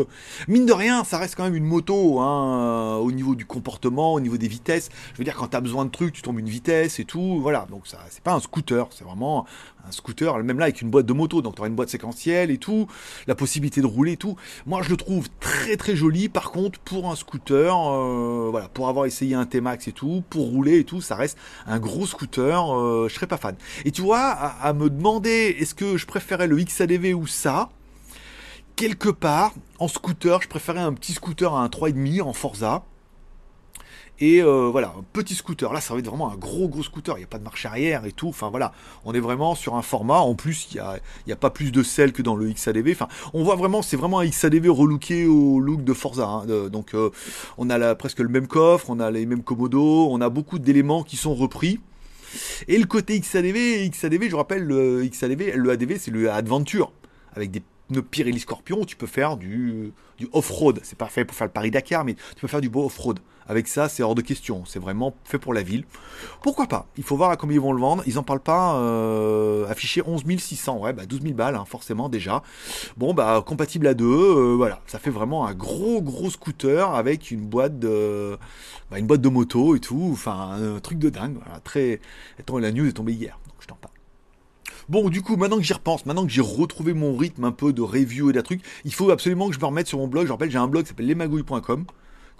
mine 0.47 0.67
de 0.67 0.73
rien 0.73 1.05
ça 1.05 1.19
reste 1.19 1.35
quand 1.37 1.45
même 1.45 1.55
une 1.55 1.65
moto 1.65 2.21
hein, 2.21 2.97
au 2.97 3.13
niveau 3.13 3.35
du 3.35 3.47
comportement, 3.47 4.15
au 4.15 4.21
niveau 4.21 4.37
des 4.37 4.49
vitesses. 4.49 4.89
Je 5.13 5.19
veux 5.19 5.25
dire 5.25 5.37
quand 5.37 5.49
tu 5.49 5.57
as 5.57 5.61
besoin 5.61 5.85
de 5.85 5.91
trucs 5.91 6.13
tu 6.13 6.23
tombes 6.23 6.39
une 6.39 6.49
vitesse 6.49 7.01
et 7.01 7.05
tout, 7.05 7.41
voilà. 7.41 7.67
Donc 7.71 7.87
ça 7.87 7.99
c'est 8.11 8.23
pas 8.23 8.35
un 8.35 8.41
scooter, 8.41 8.89
c'est 8.91 9.05
vraiment 9.05 9.47
un 9.89 9.93
scooter, 9.93 10.37
même 10.45 10.59
là 10.59 10.67
avec 10.67 10.83
une 10.83 10.91
boîte 10.91 11.07
de 11.07 11.13
moto, 11.13 11.43
donc 11.43 11.55
tu 11.55 11.61
auras 11.61 11.69
une 11.69 11.75
boîte 11.75 11.89
séquentielle 11.89 12.51
et 12.51 12.59
tout, 12.59 12.87
la 13.27 13.35
possibilité 13.35 13.81
de 13.81 13.87
rouler 13.87 14.13
et 14.13 14.17
tout. 14.17 14.37
Moi 14.67 14.83
je 14.83 14.91
le 14.91 14.97
trouve 14.97 15.29
très 15.41 15.77
très 15.77 15.97
joli. 15.97 16.29
Par 16.29 16.51
contre 16.51 16.79
pour 16.81 17.11
un 17.11 17.17
scooter, 17.17 17.75
euh, 17.75 18.49
voilà, 18.51 18.69
pour 18.69 18.89
avoir 18.89 19.07
essayé 19.07 19.35
un 19.35 19.47
T-Max 19.47 19.89
et 19.89 19.93
tout, 19.93 20.23
pour 20.31 20.47
rouler 20.47 20.79
et 20.79 20.85
tout, 20.85 21.01
ça 21.01 21.17
reste 21.17 21.39
un 21.67 21.79
gros 21.79 22.07
scooter. 22.07 22.77
Euh, 22.77 23.09
je 23.09 23.15
serais 23.15 23.27
pas 23.27 23.37
fan. 23.37 23.57
Et 23.85 23.91
tu 23.91 24.03
vois, 24.03 24.21
à, 24.21 24.73
me 24.73 24.91
demander 24.91 25.57
est-ce 25.59 25.75
que 25.75 25.97
je 25.97 26.07
préférais 26.07 26.47
le 26.47 26.57
XADV 26.57 27.15
ou 27.15 27.27
ça, 27.27 27.71
quelque 28.77 29.09
part 29.09 29.53
en 29.79 29.89
scooter, 29.89 30.43
je 30.43 30.49
préférais 30.49 30.81
un 30.81 30.93
petit 30.93 31.13
scooter 31.13 31.55
à 31.55 31.63
un 31.63 31.69
3,5 31.69 32.23
en 32.23 32.33
Forza. 32.33 32.85
Et 34.21 34.43
euh, 34.43 34.69
voilà, 34.71 34.95
un 34.99 35.05
petit 35.13 35.35
scooter. 35.35 35.73
Là, 35.73 35.81
ça 35.81 35.95
va 35.95 36.01
être 36.01 36.09
vraiment 36.09 36.33
un 36.33 36.37
gros 36.37 36.69
gros 36.69 36.83
scooter. 36.83 37.17
Il 37.17 37.21
n'y 37.21 37.25
a 37.25 37.29
pas 37.29 37.39
de 37.39 37.45
marche 37.45 37.65
arrière 37.67 38.05
et 38.05 38.13
tout. 38.13 38.29
Enfin 38.29 38.51
voilà, 38.51 38.73
on 39.05 39.15
est 39.15 39.21
vraiment 39.21 39.55
sur 39.55 39.77
un 39.77 39.83
format. 39.83 40.19
En 40.19 40.35
plus, 40.35 40.69
il 40.73 40.75
n'y 40.75 40.81
a, 40.81 40.99
a 41.33 41.37
pas 41.37 41.51
plus 41.51 41.71
de 41.71 41.83
sel 41.83 42.13
que 42.13 42.23
dans 42.23 42.35
le 42.35 42.51
XADV. 42.51 42.93
Enfin, 42.93 43.09
on 43.33 43.45
voit 43.45 43.55
vraiment, 43.57 43.81
c'est 43.81 43.97
vraiment 43.97 44.19
un 44.19 44.27
XADV 44.27 44.69
relooké 44.71 45.27
au 45.27 45.61
look 45.61 45.85
de 45.85 45.93
Forza. 45.93 46.27
hein. 46.27 46.69
Donc, 46.69 46.95
euh, 46.95 47.11
on 47.59 47.71
a 47.71 47.95
presque 47.95 48.19
le 48.19 48.29
même 48.29 48.49
coffre, 48.49 48.91
on 48.91 48.99
a 48.99 49.11
les 49.11 49.25
mêmes 49.25 49.43
commodos, 49.43 50.09
on 50.11 50.21
a 50.21 50.29
beaucoup 50.29 50.59
d'éléments 50.59 51.05
qui 51.05 51.17
sont 51.17 51.35
repris. 51.35 51.79
Et 52.67 52.77
le 52.77 52.87
côté 52.87 53.19
XADV, 53.19 53.89
XADV, 53.89 54.29
je 54.29 54.37
rappelle, 54.37 54.65
le 54.65 55.05
XADV, 55.07 55.53
le 55.55 55.71
ADV, 55.71 55.97
c'est 55.99 56.11
le 56.11 56.31
Adventure. 56.31 56.93
Avec 57.35 57.51
des 57.51 57.63
pneus 57.89 58.03
Pirelli 58.03 58.39
Scorpion, 58.39 58.85
tu 58.85 58.97
peux 58.97 59.07
faire 59.07 59.37
du, 59.37 59.93
du 60.19 60.29
off-road. 60.33 60.81
C'est 60.83 60.99
pas 60.99 61.07
fait 61.07 61.25
pour 61.25 61.37
faire 61.37 61.47
le 61.47 61.53
Paris-Dakar, 61.53 62.05
mais 62.05 62.15
tu 62.15 62.41
peux 62.41 62.49
faire 62.49 62.61
du 62.61 62.69
beau 62.69 62.87
off-road. 62.87 63.21
Avec 63.51 63.67
ça, 63.67 63.89
c'est 63.89 64.03
hors 64.03 64.15
de 64.15 64.21
question. 64.21 64.65
C'est 64.67 64.79
vraiment 64.79 65.15
fait 65.25 65.39
pour 65.39 65.55
la 65.55 65.63
ville. 65.63 65.85
Pourquoi 66.43 66.67
pas? 66.67 66.87
Il 66.99 67.03
faut 67.03 67.17
voir 67.17 67.31
à 67.31 67.37
combien 67.39 67.57
ils 67.57 67.63
vont 67.63 67.73
le 67.73 67.81
vendre. 67.81 68.03
Ils 68.07 68.19
en 68.19 68.23
parlent 68.23 68.41
pas. 68.41 68.77
Euh, 68.77 69.67
affiché 69.69 70.03
11 70.07 70.23
600. 70.39 70.77
Ouais, 70.79 70.93
bah 70.93 71.07
12 71.07 71.23
000 71.23 71.33
balles, 71.33 71.57
hein, 71.57 71.65
forcément 71.67 72.11
déjà. 72.11 72.43
Bon, 72.99 73.15
bah 73.15 73.43
compatible 73.47 73.87
à 73.87 73.95
deux. 73.95 74.05
euh, 74.05 74.55
voilà, 74.55 74.81
ça 74.87 74.99
fait 74.99 75.09
vraiment 75.09 75.47
un 75.47 75.55
gros 75.55 76.03
gros 76.03 76.29
scooter 76.29 76.95
avec 76.95 77.31
une 77.31 77.41
boîte 77.41 77.79
de, 77.79 78.37
bah, 78.91 78.99
une 78.99 79.07
boîte 79.07 79.23
de 79.23 79.31
moto 79.31 79.75
et 79.77 79.81
tout. 79.81 80.11
Enfin, 80.13 80.51
un 80.77 80.81
truc 80.81 80.99
de 80.99 81.09
dingue. 81.09 81.39
Très. 81.65 82.01
Attends, 82.39 82.59
la 82.59 82.71
news 82.71 82.87
est 82.87 82.93
tombée 82.93 83.15
hier, 83.15 83.39
donc 83.47 83.57
je 83.61 83.67
t'en 83.67 83.77
parle. 83.77 83.95
Bon, 84.89 85.11
du 85.11 85.21
coup, 85.21 85.37
maintenant 85.37 85.59
que 85.59 85.65
j'y 85.65 85.75
repense, 85.75 86.07
maintenant 86.07 86.25
que 86.25 86.33
j'ai 86.33 86.41
retrouvé 86.41 86.95
mon 86.95 87.15
rythme 87.15 87.45
un 87.45 87.53
peu 87.53 87.75
de 87.75 87.83
review 87.83 88.31
et 88.31 88.33
d'un 88.33 88.41
truc, 88.41 88.63
il 88.87 88.95
faut 88.95 89.11
absolument 89.11 89.49
que 89.49 89.55
je 89.55 89.61
me 89.61 89.67
remette 89.67 89.87
sur 89.87 89.99
mon 89.99 90.09
blog. 90.09 90.27
Je 90.27 90.33
rappelle, 90.33 90.51
j'ai 90.51 90.57
un 90.57 90.67
blog 90.67 90.85
qui 90.85 90.89
s'appelle 90.89 91.07
lesmagouilles.com 91.07 91.85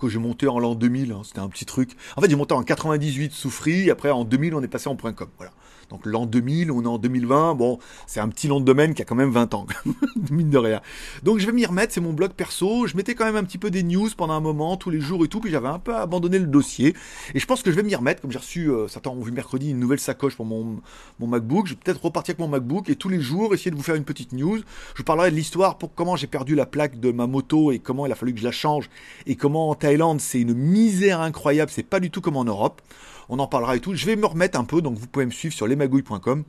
que 0.01 0.09
j'ai 0.09 0.19
monté 0.19 0.49
en 0.49 0.59
l'an 0.59 0.75
2000, 0.75 1.13
hein, 1.13 1.23
c'était 1.25 1.41
un 1.41 1.49
petit 1.49 1.67
truc. 1.67 1.91
En 2.17 2.23
fait, 2.23 2.31
j'ai 2.31 2.37
monté 2.37 2.55
en 2.55 2.63
98 2.63 3.33
sous 3.33 3.51
Free, 3.51 3.91
après 3.91 4.11
en 4.11 4.25
2000, 4.25 4.55
on 4.55 4.63
est 4.63 4.69
passé 4.69 4.89
en 4.89 4.97
.com, 4.97 5.29
voilà. 5.37 5.53
Donc 5.91 6.05
l'an 6.05 6.27
2000, 6.27 6.71
on 6.71 6.83
est 6.83 6.87
en 6.87 6.99
2020, 6.99 7.55
bon, 7.55 7.79
c'est 8.07 8.21
un 8.21 8.29
petit 8.29 8.47
nom 8.49 8.61
de 8.61 8.65
domaine 8.65 8.93
qui 8.93 9.01
a 9.01 9.05
quand 9.05 9.15
même 9.15 9.31
20 9.31 9.55
ans, 9.55 9.67
mine 10.31 10.51
de 10.51 10.59
rien. 10.59 10.83
Donc 11.23 11.39
je 11.39 11.47
vais 11.47 11.53
m'y 11.53 11.65
remettre, 11.65 11.95
c'est 11.95 12.01
mon 12.01 12.13
blog 12.13 12.33
perso, 12.33 12.87
je 12.87 12.97
mettais 12.97 13.15
quand 13.15 13.25
même 13.25 13.37
un 13.37 13.45
petit 13.45 13.57
peu 13.59 13.71
des 13.71 13.83
news 13.83 14.09
pendant 14.17 14.35
un 14.35 14.41
moment, 14.41 14.77
tous 14.77 14.91
les 14.91 15.01
jours 15.01 15.25
et 15.25 15.29
tout, 15.29 15.41
puis 15.41 15.51
j'avais 15.51 15.69
un 15.69 15.79
peu 15.79 15.95
abandonné 15.95 16.39
le 16.39 16.47
dossier, 16.47 16.95
et 17.35 17.39
je 17.39 17.47
pense 17.47 17.63
que 17.63 17.71
je 17.71 17.77
vais 17.77 17.83
m'y 17.83 17.95
remettre, 17.95 18.21
comme 18.21 18.31
j'ai 18.31 18.39
reçu, 18.39 18.71
euh, 18.71 18.87
certains 18.87 19.11
ont 19.11 19.23
vu 19.23 19.33
mercredi, 19.33 19.71
une 19.71 19.81
nouvelle 19.81 20.01
sacoche 20.01 20.37
pour 20.37 20.45
mon, 20.45 20.81
mon 21.21 21.27
MacBook, 21.27 21.67
je 21.67 21.73
vais 21.73 21.81
peut-être 21.83 22.05
repartir 22.05 22.33
avec 22.33 22.41
mon 22.41 22.49
MacBook, 22.49 22.91
et 22.91 22.97
tous 22.97 23.09
les 23.09 23.21
jours, 23.21 23.55
essayer 23.55 23.71
de 23.71 23.77
vous 23.77 23.83
faire 23.83 23.95
une 23.95 24.05
petite 24.05 24.33
news, 24.33 24.59
je 24.59 24.99
vous 24.99 25.05
parlerai 25.05 25.31
de 25.31 25.37
l'histoire 25.37 25.79
pour 25.79 25.95
comment 25.95 26.17
j'ai 26.17 26.27
perdu 26.27 26.55
la 26.55 26.67
plaque 26.67 27.01
de 27.01 27.13
ma 27.13 27.27
moto, 27.27 27.73
et 27.73 27.79
comment 27.79 28.05
il 28.05 28.13
a 28.13 28.15
fallu 28.15 28.35
que 28.35 28.41
je 28.41 28.45
la 28.45 28.53
change, 28.53 28.91
et 29.27 29.37
comment 29.37 29.71
en 29.71 29.75
Thaïlande, 29.75 30.21
c'est 30.21 30.41
une 30.41 30.53
misère 30.55 31.23
incroyable, 31.23 31.71
c'est 31.75 31.83
pas 31.83 32.01
du 32.01 32.11
tout 32.11 32.21
comme 32.21 32.37
en 32.37 32.45
Europe. 32.45 32.83
On 33.29 33.39
en 33.39 33.47
parlera 33.47 33.77
et 33.77 33.81
tout. 33.81 33.95
Je 33.95 34.07
vais 34.07 34.17
me 34.17 34.27
remettre 34.27 34.59
un 34.59 34.65
peu, 34.65 34.81
donc 34.83 34.99
vous 34.99 35.07
pouvez 35.07 35.27
me 35.27 35.31
suivre 35.31 35.55
sur 35.55 35.67
lesmagouilles.com. 35.67 36.45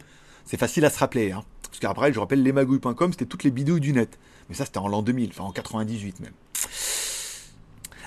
C'est 0.45 0.57
facile 0.57 0.85
à 0.85 0.89
se 0.89 0.99
rappeler, 0.99 1.31
hein. 1.31 1.43
Parce 1.63 1.79
qu'après, 1.79 2.11
je 2.11 2.19
rappelle, 2.19 2.41
lesmagouilles.com, 2.41 3.11
c'était 3.11 3.25
toutes 3.25 3.43
les 3.43 3.51
bidouilles 3.51 3.79
du 3.79 3.93
net. 3.93 4.17
Mais 4.49 4.55
ça, 4.55 4.65
c'était 4.65 4.79
en 4.79 4.87
l'an 4.87 5.01
2000, 5.01 5.29
enfin 5.29 5.43
en 5.43 5.51
98 5.51 6.19
même. 6.21 6.33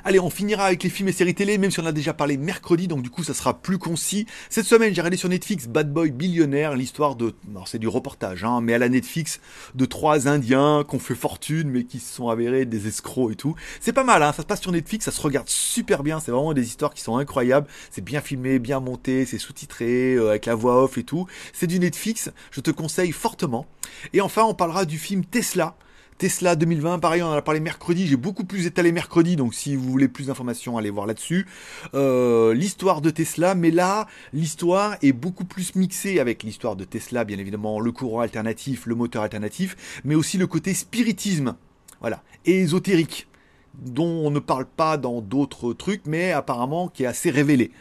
Allez, 0.05 0.19
on 0.19 0.31
finira 0.31 0.65
avec 0.65 0.83
les 0.83 0.91
films 0.91 1.09
et 1.09 1.13
séries 1.13 1.35
télé, 1.35 1.59
même 1.59 1.71
si 1.71 1.79
on 1.79 1.87
a 1.87 1.93
déjà 1.93 2.13
parlé 2.13 2.37
mercredi, 2.37 2.89
donc 2.89 3.03
du 3.03 3.11
coup 3.11 3.23
ça 3.23 3.35
sera 3.35 3.55
plus 3.55 3.79
concis. 3.79 4.27
Cette 4.51 4.67
semaine, 4.67 4.93
j'ai 4.93 5.01
regardé 5.01 5.17
sur 5.17 5.29
Netflix 5.29 5.69
Bad 5.69 5.93
Boy 5.93 6.11
Billionnaire, 6.11 6.75
l'histoire 6.75 7.15
de... 7.15 7.35
Alors 7.51 7.69
c'est 7.69 7.79
du 7.79 7.87
reportage, 7.87 8.43
hein, 8.43 8.61
mais 8.61 8.75
à 8.75 8.79
la 8.79 8.89
Netflix, 8.89 9.41
de 9.77 9.85
trois 9.85 10.27
Indiens 10.27 10.85
qui 10.89 10.97
ont 10.97 10.99
fait 10.99 11.15
fortune, 11.15 11.71
mais 11.71 11.85
qui 11.85 12.01
se 12.01 12.15
sont 12.17 12.29
avérés 12.29 12.65
des 12.65 12.89
escrocs 12.89 13.33
et 13.33 13.37
tout. 13.37 13.55
C'est 13.81 13.93
pas 13.93 14.03
mal, 14.03 14.25
hein, 14.25 14.33
ça 14.33 14.43
se 14.43 14.47
passe 14.47 14.61
sur 14.61 14.73
Netflix, 14.73 15.05
ça 15.05 15.13
se 15.13 15.21
regarde 15.21 15.49
super 15.49 16.03
bien, 16.03 16.19
c'est 16.19 16.33
vraiment 16.33 16.53
des 16.53 16.67
histoires 16.67 16.95
qui 16.95 17.03
sont 17.03 17.17
incroyables. 17.17 17.69
C'est 17.93 18.03
bien 18.03 18.21
filmé, 18.21 18.59
bien 18.59 18.81
monté, 18.81 19.25
c'est 19.25 19.39
sous-titré, 19.39 20.15
euh, 20.15 20.31
avec 20.31 20.47
la 20.47 20.57
voix 20.57 20.83
off 20.83 20.99
et 20.99 21.05
tout. 21.05 21.27
C'est 21.53 21.69
du 21.69 21.79
Netflix, 21.79 22.31
je 22.51 22.61
te 22.61 22.73
conseille 22.73 23.13
fortement. 23.13 23.67
Et 24.13 24.21
enfin, 24.21 24.43
on 24.43 24.55
parlera 24.55 24.85
du 24.85 24.99
film 24.99 25.25
Tesla. 25.25 25.77
Tesla 26.19 26.55
2020, 26.57 26.99
pareil, 26.99 27.23
on 27.23 27.27
en 27.27 27.33
a 27.33 27.43
parlé 27.43 27.61
mercredi, 27.61 28.07
j'ai 28.07 28.17
beaucoup 28.17 28.45
plus 28.45 28.67
étalé 28.67 28.93
mercredi, 28.93 29.37
donc 29.37 29.55
si 29.55 29.75
vous 29.75 29.91
voulez 29.91 30.09
plus 30.09 30.27
d'informations, 30.27 30.79
allez 30.79 30.91
voir 30.91 31.07
là-dessus. 31.07 31.47
Euh, 31.95 32.55
l'histoire 32.55 33.01
de 33.01 33.11
Tesla, 33.11 33.55
mais 33.55 33.71
là, 33.71 34.07
l'histoire 34.33 34.97
est 35.03 35.13
beaucoup 35.13 35.45
plus 35.45 35.75
mixée 35.75 36.21
avec 36.21 36.43
l'histoire 36.43 36.77
de 36.77 36.85
Tesla, 36.85 37.25
bien 37.25 37.39
évidemment, 37.39 37.81
le 37.81 37.91
courant 37.91 38.21
alternatif, 38.21 38.87
le 38.87 38.95
moteur 38.95 39.23
alternatif, 39.23 40.01
mais 40.05 40.15
aussi 40.15 40.39
le 40.39 40.47
côté 40.47 40.75
spiritisme, 40.75 41.57
voilà, 42.01 42.23
et 42.45 42.61
ésotérique, 42.61 43.27
dont 43.75 44.27
on 44.27 44.31
ne 44.31 44.39
parle 44.39 44.67
pas 44.67 44.97
dans 44.97 45.21
d'autres 45.21 45.73
trucs, 45.73 46.03
mais 46.07 46.33
apparemment 46.33 46.89
qui 46.89 47.05
est 47.05 47.07
assez 47.07 47.31
révélé. 47.31 47.73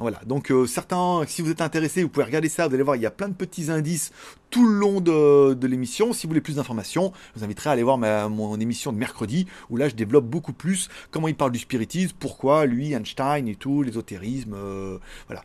Voilà, 0.00 0.18
donc 0.24 0.50
euh, 0.50 0.66
certains, 0.66 1.24
si 1.26 1.42
vous 1.42 1.50
êtes 1.50 1.60
intéressés, 1.60 2.02
vous 2.02 2.08
pouvez 2.08 2.24
regarder 2.24 2.48
ça, 2.48 2.66
vous 2.66 2.74
allez 2.74 2.82
voir, 2.82 2.96
il 2.96 3.02
y 3.02 3.06
a 3.06 3.10
plein 3.10 3.28
de 3.28 3.34
petits 3.34 3.70
indices 3.70 4.12
tout 4.48 4.66
le 4.66 4.72
long 4.72 5.02
de, 5.02 5.66
l'émission. 5.66 6.14
Si 6.14 6.26
vous 6.26 6.30
voulez 6.30 6.40
plus 6.40 6.56
d'informations, 6.56 7.12
je 7.34 7.40
vous 7.40 7.44
inviterai 7.44 7.68
à 7.68 7.72
aller 7.74 7.82
voir 7.82 7.98
ma, 7.98 8.26
mon 8.30 8.58
émission 8.58 8.94
de 8.94 8.96
mercredi, 8.96 9.46
où 9.68 9.76
là 9.76 9.90
je 9.90 9.94
développe 9.94 10.24
beaucoup 10.24 10.54
plus 10.54 10.88
comment 11.10 11.28
il 11.28 11.34
parle 11.34 11.52
du 11.52 11.58
spiritisme, 11.58 12.16
pourquoi 12.18 12.64
lui, 12.64 12.94
Einstein 12.94 13.46
et 13.46 13.56
tout, 13.56 13.82
l'ésotérisme, 13.82 14.54
euh, 14.54 14.98
voilà. 15.26 15.42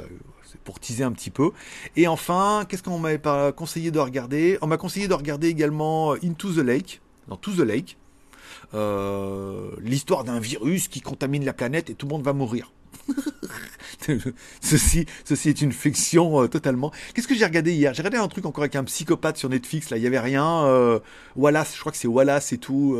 Euh, 0.00 0.04
c'est 0.42 0.60
pour 0.60 0.80
teaser 0.80 1.04
un 1.04 1.12
petit 1.12 1.30
peu. 1.30 1.52
Et 1.96 2.06
enfin, 2.06 2.66
qu'est-ce 2.68 2.82
qu'on 2.82 2.98
m'avait 2.98 3.16
pas 3.16 3.52
conseillé 3.52 3.90
de 3.90 3.98
regarder? 4.00 4.58
On 4.60 4.66
m'a 4.66 4.76
conseillé 4.76 5.08
de 5.08 5.14
regarder 5.14 5.48
également 5.48 6.12
Into 6.12 6.52
the 6.52 6.58
Lake, 6.58 7.00
dans 7.28 7.36
To 7.36 7.52
the 7.52 7.60
Lake, 7.60 7.96
l'histoire 9.80 10.24
d'un 10.24 10.40
virus 10.40 10.88
qui 10.88 11.00
contamine 11.00 11.46
la 11.46 11.54
planète 11.54 11.88
et 11.88 11.94
tout 11.94 12.04
le 12.04 12.12
monde 12.12 12.22
va 12.22 12.34
mourir. 12.34 12.70
ceci, 14.60 15.06
ceci 15.24 15.48
est 15.48 15.60
une 15.62 15.72
fiction 15.72 16.42
euh, 16.42 16.48
totalement. 16.48 16.92
Qu'est-ce 17.14 17.28
que 17.28 17.34
j'ai 17.34 17.44
regardé 17.44 17.72
hier? 17.72 17.94
J'ai 17.94 18.02
regardé 18.02 18.18
un 18.18 18.28
truc 18.28 18.46
encore 18.46 18.64
avec 18.64 18.76
un 18.76 18.84
psychopathe 18.84 19.36
sur 19.36 19.48
Netflix. 19.48 19.90
Là, 19.90 19.96
il 19.96 20.02
y 20.02 20.06
avait 20.06 20.18
rien. 20.20 20.64
euh, 20.64 20.98
Wallace, 21.36 21.74
je 21.74 21.80
crois 21.80 21.92
que 21.92 21.98
c'est 21.98 22.08
Wallace 22.08 22.52
et 22.52 22.58
tout. 22.58 22.96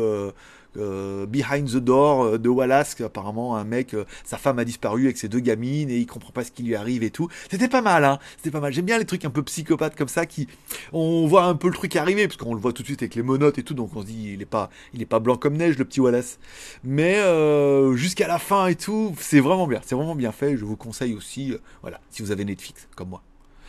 Euh, 0.77 1.25
Behind 1.25 1.69
the 1.69 1.77
Door 1.77 2.23
euh, 2.23 2.37
de 2.37 2.49
Wallace, 2.49 2.99
apparemment 3.01 3.55
un 3.57 3.63
mec, 3.63 3.93
euh, 3.93 4.05
sa 4.23 4.37
femme 4.37 4.59
a 4.59 4.65
disparu 4.65 5.05
avec 5.05 5.17
ses 5.17 5.27
deux 5.27 5.39
gamines 5.39 5.89
et 5.89 5.97
il 5.97 6.05
comprend 6.05 6.31
pas 6.31 6.43
ce 6.43 6.51
qui 6.51 6.63
lui 6.63 6.75
arrive 6.75 7.03
et 7.03 7.09
tout. 7.09 7.29
C'était 7.49 7.67
pas 7.67 7.81
mal, 7.81 8.03
hein. 8.03 8.19
C'était 8.37 8.51
pas 8.51 8.59
mal. 8.59 8.73
J'aime 8.73 8.85
bien 8.85 8.97
les 8.97 9.05
trucs 9.05 9.25
un 9.25 9.29
peu 9.29 9.43
psychopathes 9.43 9.95
comme 9.95 10.07
ça 10.07 10.25
qui, 10.25 10.47
on 10.93 11.27
voit 11.27 11.45
un 11.45 11.55
peu 11.55 11.67
le 11.67 11.73
truc 11.73 11.95
arriver 11.95 12.27
parce 12.27 12.37
qu'on 12.37 12.53
le 12.53 12.59
voit 12.59 12.73
tout 12.73 12.81
de 12.81 12.87
suite 12.87 13.01
avec 13.01 13.15
les 13.15 13.23
monotes 13.23 13.57
et 13.57 13.63
tout, 13.63 13.73
donc 13.73 13.95
on 13.95 14.01
se 14.01 14.07
dit 14.07 14.31
il 14.33 14.41
est 14.41 14.45
pas, 14.45 14.69
il 14.93 15.01
est 15.01 15.05
pas 15.05 15.19
blanc 15.19 15.37
comme 15.37 15.57
neige 15.57 15.77
le 15.77 15.85
petit 15.85 15.99
Wallace. 15.99 16.39
Mais 16.83 17.17
euh, 17.19 17.95
jusqu'à 17.95 18.27
la 18.27 18.39
fin 18.39 18.67
et 18.67 18.75
tout, 18.75 19.15
c'est 19.19 19.39
vraiment 19.39 19.67
bien, 19.67 19.81
c'est 19.85 19.95
vraiment 19.95 20.15
bien 20.15 20.31
fait. 20.31 20.57
Je 20.57 20.65
vous 20.65 20.77
conseille 20.77 21.13
aussi, 21.13 21.53
voilà, 21.81 21.99
si 22.09 22.21
vous 22.21 22.31
avez 22.31 22.45
Netflix 22.45 22.87
comme 22.95 23.09
moi. 23.09 23.21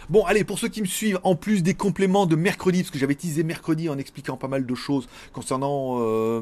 Bon, 0.08 0.24
allez, 0.24 0.44
pour 0.44 0.60
ceux 0.60 0.68
qui 0.68 0.82
me 0.82 0.86
suivent, 0.86 1.18
en 1.24 1.34
plus 1.34 1.64
des 1.64 1.74
compléments 1.74 2.26
de 2.26 2.36
mercredi, 2.36 2.82
parce 2.82 2.92
que 2.92 2.98
j'avais 2.98 3.16
teasé 3.16 3.42
mercredi 3.42 3.88
en 3.88 3.98
expliquant 3.98 4.36
pas 4.36 4.46
mal 4.46 4.64
de 4.64 4.74
choses 4.76 5.08
concernant 5.32 5.96
euh, 5.98 6.40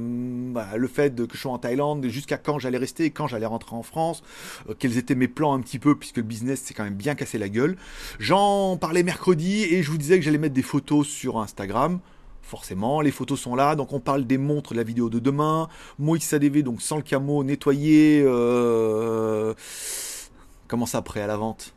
bah, 0.52 0.76
le 0.76 0.86
fait 0.86 1.16
que 1.26 1.34
je 1.34 1.40
sois 1.40 1.52
en 1.52 1.58
Thaïlande, 1.58 2.06
jusqu'à 2.08 2.36
quand 2.36 2.58
j'allais 2.58 2.76
rester, 2.76 3.10
quand 3.10 3.26
j'allais 3.26 3.46
rentrer 3.46 3.74
en 3.74 3.82
France, 3.82 4.22
euh, 4.68 4.74
quels 4.78 4.98
étaient 4.98 5.14
mes 5.14 5.28
plans 5.28 5.54
un 5.54 5.60
petit 5.60 5.78
peu, 5.78 5.96
puisque 5.96 6.18
le 6.18 6.24
business 6.24 6.60
s'est 6.60 6.74
quand 6.74 6.84
même 6.84 6.94
bien 6.94 7.14
cassé 7.14 7.38
la 7.38 7.48
gueule. 7.48 7.78
J'en 8.18 8.76
parlais 8.76 9.02
mercredi 9.02 9.62
et 9.62 9.82
je 9.82 9.90
vous 9.90 9.96
disais 9.96 10.18
que 10.18 10.24
j'allais 10.26 10.36
mettre 10.36 10.54
des 10.54 10.60
photos 10.60 11.08
sur 11.08 11.38
Instagram. 11.38 12.00
Forcément, 12.42 13.00
les 13.00 13.12
photos 13.12 13.40
sont 13.40 13.54
là, 13.54 13.76
donc 13.76 13.94
on 13.94 14.00
parle 14.00 14.26
des 14.26 14.36
montres 14.36 14.74
la 14.74 14.82
vidéo 14.82 15.08
de 15.08 15.18
demain, 15.18 15.68
Mo 15.98 16.18
XADV, 16.18 16.62
donc 16.62 16.82
sans 16.82 16.96
le 16.96 17.02
camo, 17.02 17.42
nettoyé, 17.42 18.22
euh... 18.26 19.54
comment 20.68 20.84
ça 20.84 20.98
après 20.98 21.22
à 21.22 21.26
la 21.26 21.38
vente? 21.38 21.72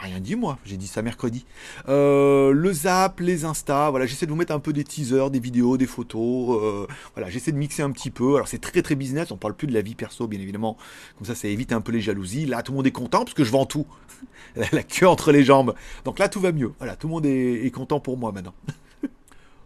Rien 0.00 0.20
dit 0.20 0.36
moi, 0.36 0.58
j'ai 0.64 0.76
dit 0.76 0.86
ça 0.86 1.02
mercredi. 1.02 1.44
Euh, 1.88 2.52
le 2.52 2.72
zap, 2.72 3.20
les 3.20 3.44
Insta, 3.44 3.90
voilà, 3.90 4.06
j'essaie 4.06 4.26
de 4.26 4.30
vous 4.30 4.36
mettre 4.36 4.52
un 4.52 4.58
peu 4.58 4.72
des 4.72 4.84
teasers, 4.84 5.30
des 5.30 5.40
vidéos, 5.40 5.76
des 5.76 5.86
photos, 5.86 6.58
euh, 6.62 6.86
voilà, 7.14 7.30
j'essaie 7.30 7.52
de 7.52 7.58
mixer 7.58 7.82
un 7.82 7.90
petit 7.90 8.10
peu. 8.10 8.36
Alors 8.36 8.48
c'est 8.48 8.60
très 8.60 8.82
très 8.82 8.94
business, 8.94 9.30
on 9.30 9.36
parle 9.36 9.54
plus 9.54 9.66
de 9.66 9.74
la 9.74 9.82
vie 9.82 9.94
perso 9.94 10.26
bien 10.26 10.40
évidemment, 10.40 10.76
comme 11.18 11.26
ça 11.26 11.34
ça 11.34 11.48
évite 11.48 11.72
un 11.72 11.80
peu 11.80 11.92
les 11.92 12.00
jalousies. 12.00 12.46
Là 12.46 12.62
tout 12.62 12.72
le 12.72 12.76
monde 12.76 12.86
est 12.86 12.92
content 12.92 13.24
parce 13.24 13.34
que 13.34 13.44
je 13.44 13.50
vends 13.50 13.66
tout, 13.66 13.86
la 14.72 14.82
queue 14.82 15.08
entre 15.08 15.32
les 15.32 15.44
jambes. 15.44 15.74
Donc 16.04 16.18
là 16.18 16.28
tout 16.28 16.40
va 16.40 16.52
mieux, 16.52 16.72
voilà, 16.78 16.96
tout 16.96 17.06
le 17.08 17.14
monde 17.14 17.26
est, 17.26 17.66
est 17.66 17.70
content 17.70 18.00
pour 18.00 18.16
moi 18.16 18.32
maintenant. 18.32 18.54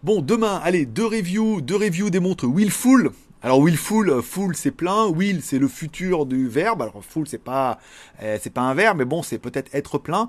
Bon, 0.02 0.22
demain, 0.22 0.58
allez, 0.64 0.86
deux 0.86 1.04
reviews, 1.04 1.60
deux 1.60 1.76
reviews 1.76 2.08
des 2.08 2.20
montres 2.20 2.46
Willful. 2.46 3.12
Alors 3.42 3.64
Willful, 3.64 4.10
euh, 4.10 4.20
full 4.20 4.54
c'est 4.54 4.70
plein, 4.70 5.06
Will 5.06 5.40
c'est 5.40 5.58
le 5.58 5.66
futur 5.66 6.26
du 6.26 6.46
verbe. 6.46 6.82
Alors 6.82 7.02
full 7.02 7.26
c'est 7.26 7.38
pas 7.38 7.78
euh, 8.22 8.36
c'est 8.38 8.52
pas 8.52 8.60
un 8.60 8.74
verbe, 8.74 8.98
mais 8.98 9.06
bon 9.06 9.22
c'est 9.22 9.38
peut-être 9.38 9.74
être 9.74 9.96
plein. 9.96 10.28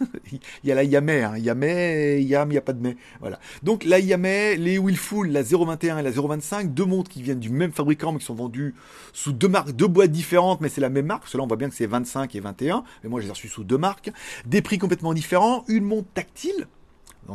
il 0.30 0.38
y 0.62 0.70
a 0.70 0.76
la 0.76 0.84
Yamé, 0.84 1.24
hein. 1.24 1.36
Yamé, 1.36 2.20
Yam, 2.22 2.52
il 2.52 2.54
y 2.54 2.58
a 2.58 2.60
pas 2.60 2.72
de 2.72 2.80
mais. 2.80 2.96
Voilà. 3.18 3.40
Donc 3.64 3.82
la 3.84 3.98
Yamé, 3.98 4.56
les 4.56 4.78
Willful, 4.78 5.28
la 5.32 5.42
021 5.42 5.98
et 5.98 6.02
la 6.02 6.12
025, 6.12 6.72
deux 6.72 6.84
montres 6.84 7.10
qui 7.10 7.20
viennent 7.20 7.40
du 7.40 7.50
même 7.50 7.72
fabricant 7.72 8.12
mais 8.12 8.20
qui 8.20 8.26
sont 8.26 8.36
vendues 8.36 8.76
sous 9.12 9.32
deux 9.32 9.48
marques, 9.48 9.72
deux 9.72 9.88
boîtes 9.88 10.12
différentes, 10.12 10.60
mais 10.60 10.68
c'est 10.68 10.80
la 10.80 10.88
même 10.88 11.06
marque. 11.06 11.26
Cela 11.26 11.42
on 11.42 11.48
voit 11.48 11.56
bien 11.56 11.68
que 11.68 11.74
c'est 11.74 11.86
25 11.86 12.32
et 12.36 12.40
21, 12.40 12.84
mais 13.02 13.10
moi 13.10 13.20
j'ai 13.20 13.28
reçu 13.28 13.48
sous 13.48 13.64
deux 13.64 13.78
marques. 13.78 14.12
Des 14.46 14.62
prix 14.62 14.78
complètement 14.78 15.14
différents, 15.14 15.64
une 15.66 15.84
montre 15.84 16.08
tactile 16.14 16.68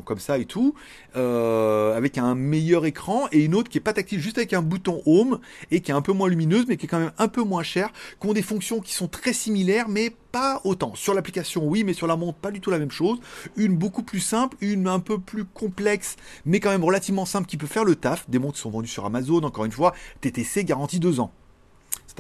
comme 0.06 0.20
ça 0.20 0.38
et 0.38 0.46
tout, 0.46 0.74
euh, 1.16 1.96
avec 1.96 2.18
un 2.18 2.36
meilleur 2.36 2.86
écran, 2.86 3.28
et 3.32 3.44
une 3.44 3.56
autre 3.56 3.70
qui 3.70 3.78
est 3.78 3.82
pas 3.82 3.94
tactile, 3.94 4.20
juste 4.20 4.38
avec 4.38 4.54
un 4.54 4.62
bouton 4.62 5.02
Home, 5.06 5.40
et 5.72 5.82
qui 5.82 5.92
est 5.92 5.94
un 5.94 6.02
peu 6.02 6.14
moins 6.14 6.30
lumineuse, 6.30 6.66
mais 6.68 6.78
qui 6.78 6.86
est 6.86 6.90
quand 6.90 7.00
même 7.00 7.12
un 7.18 7.28
peu 7.28 7.44
moins 7.44 7.64
chère, 7.64 7.92
qui 8.20 8.28
ont 8.28 8.34
des 8.34 8.42
fonctions 8.42 8.80
qui 8.80 8.94
sont 8.94 9.08
très 9.08 9.34
similaires, 9.34 9.90
mais 9.90 10.12
pas 10.32 10.62
autant. 10.64 10.94
Sur 10.96 11.14
l'application, 11.14 11.66
oui, 11.68 11.84
mais 11.84 11.94
sur 11.94 12.08
la 12.08 12.16
montre, 12.16 12.38
pas 12.38 12.52
du 12.52 12.60
tout 12.60 12.70
la 12.70 12.80
même 12.80 12.92
chose. 12.92 13.20
Une 13.56 13.76
beaucoup 13.76 14.04
plus 14.04 14.20
simple, 14.20 14.58
une 14.62 14.88
un 14.88 15.00
peu 15.00 15.20
plus 15.20 15.46
complexe, 15.46 16.16
mais 16.46 16.60
quand 16.60 16.70
même 16.70 16.84
relativement 16.84 17.26
simple, 17.26 17.48
qui 17.48 17.58
peut 17.58 17.68
faire 17.68 17.86
le 17.86 17.96
taf. 17.96 18.30
Des 18.30 18.40
montres 18.40 18.56
qui 18.56 18.62
sont 18.62 18.70
vendues 18.70 18.88
sur 18.88 19.06
Amazon, 19.06 19.44
encore 19.44 19.66
une 19.66 19.72
fois, 19.72 19.94
TTC 20.22 20.64
garantie 20.64 21.00
2 21.00 21.20
ans. 21.20 21.32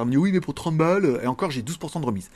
Dit 0.05 0.17
oui, 0.17 0.31
mais 0.31 0.39
pour 0.41 0.53
30 0.53 0.77
balles, 0.77 1.19
et 1.23 1.27
encore 1.27 1.51
j'ai 1.51 1.61
12% 1.61 2.01
de 2.01 2.05
remise. 2.05 2.29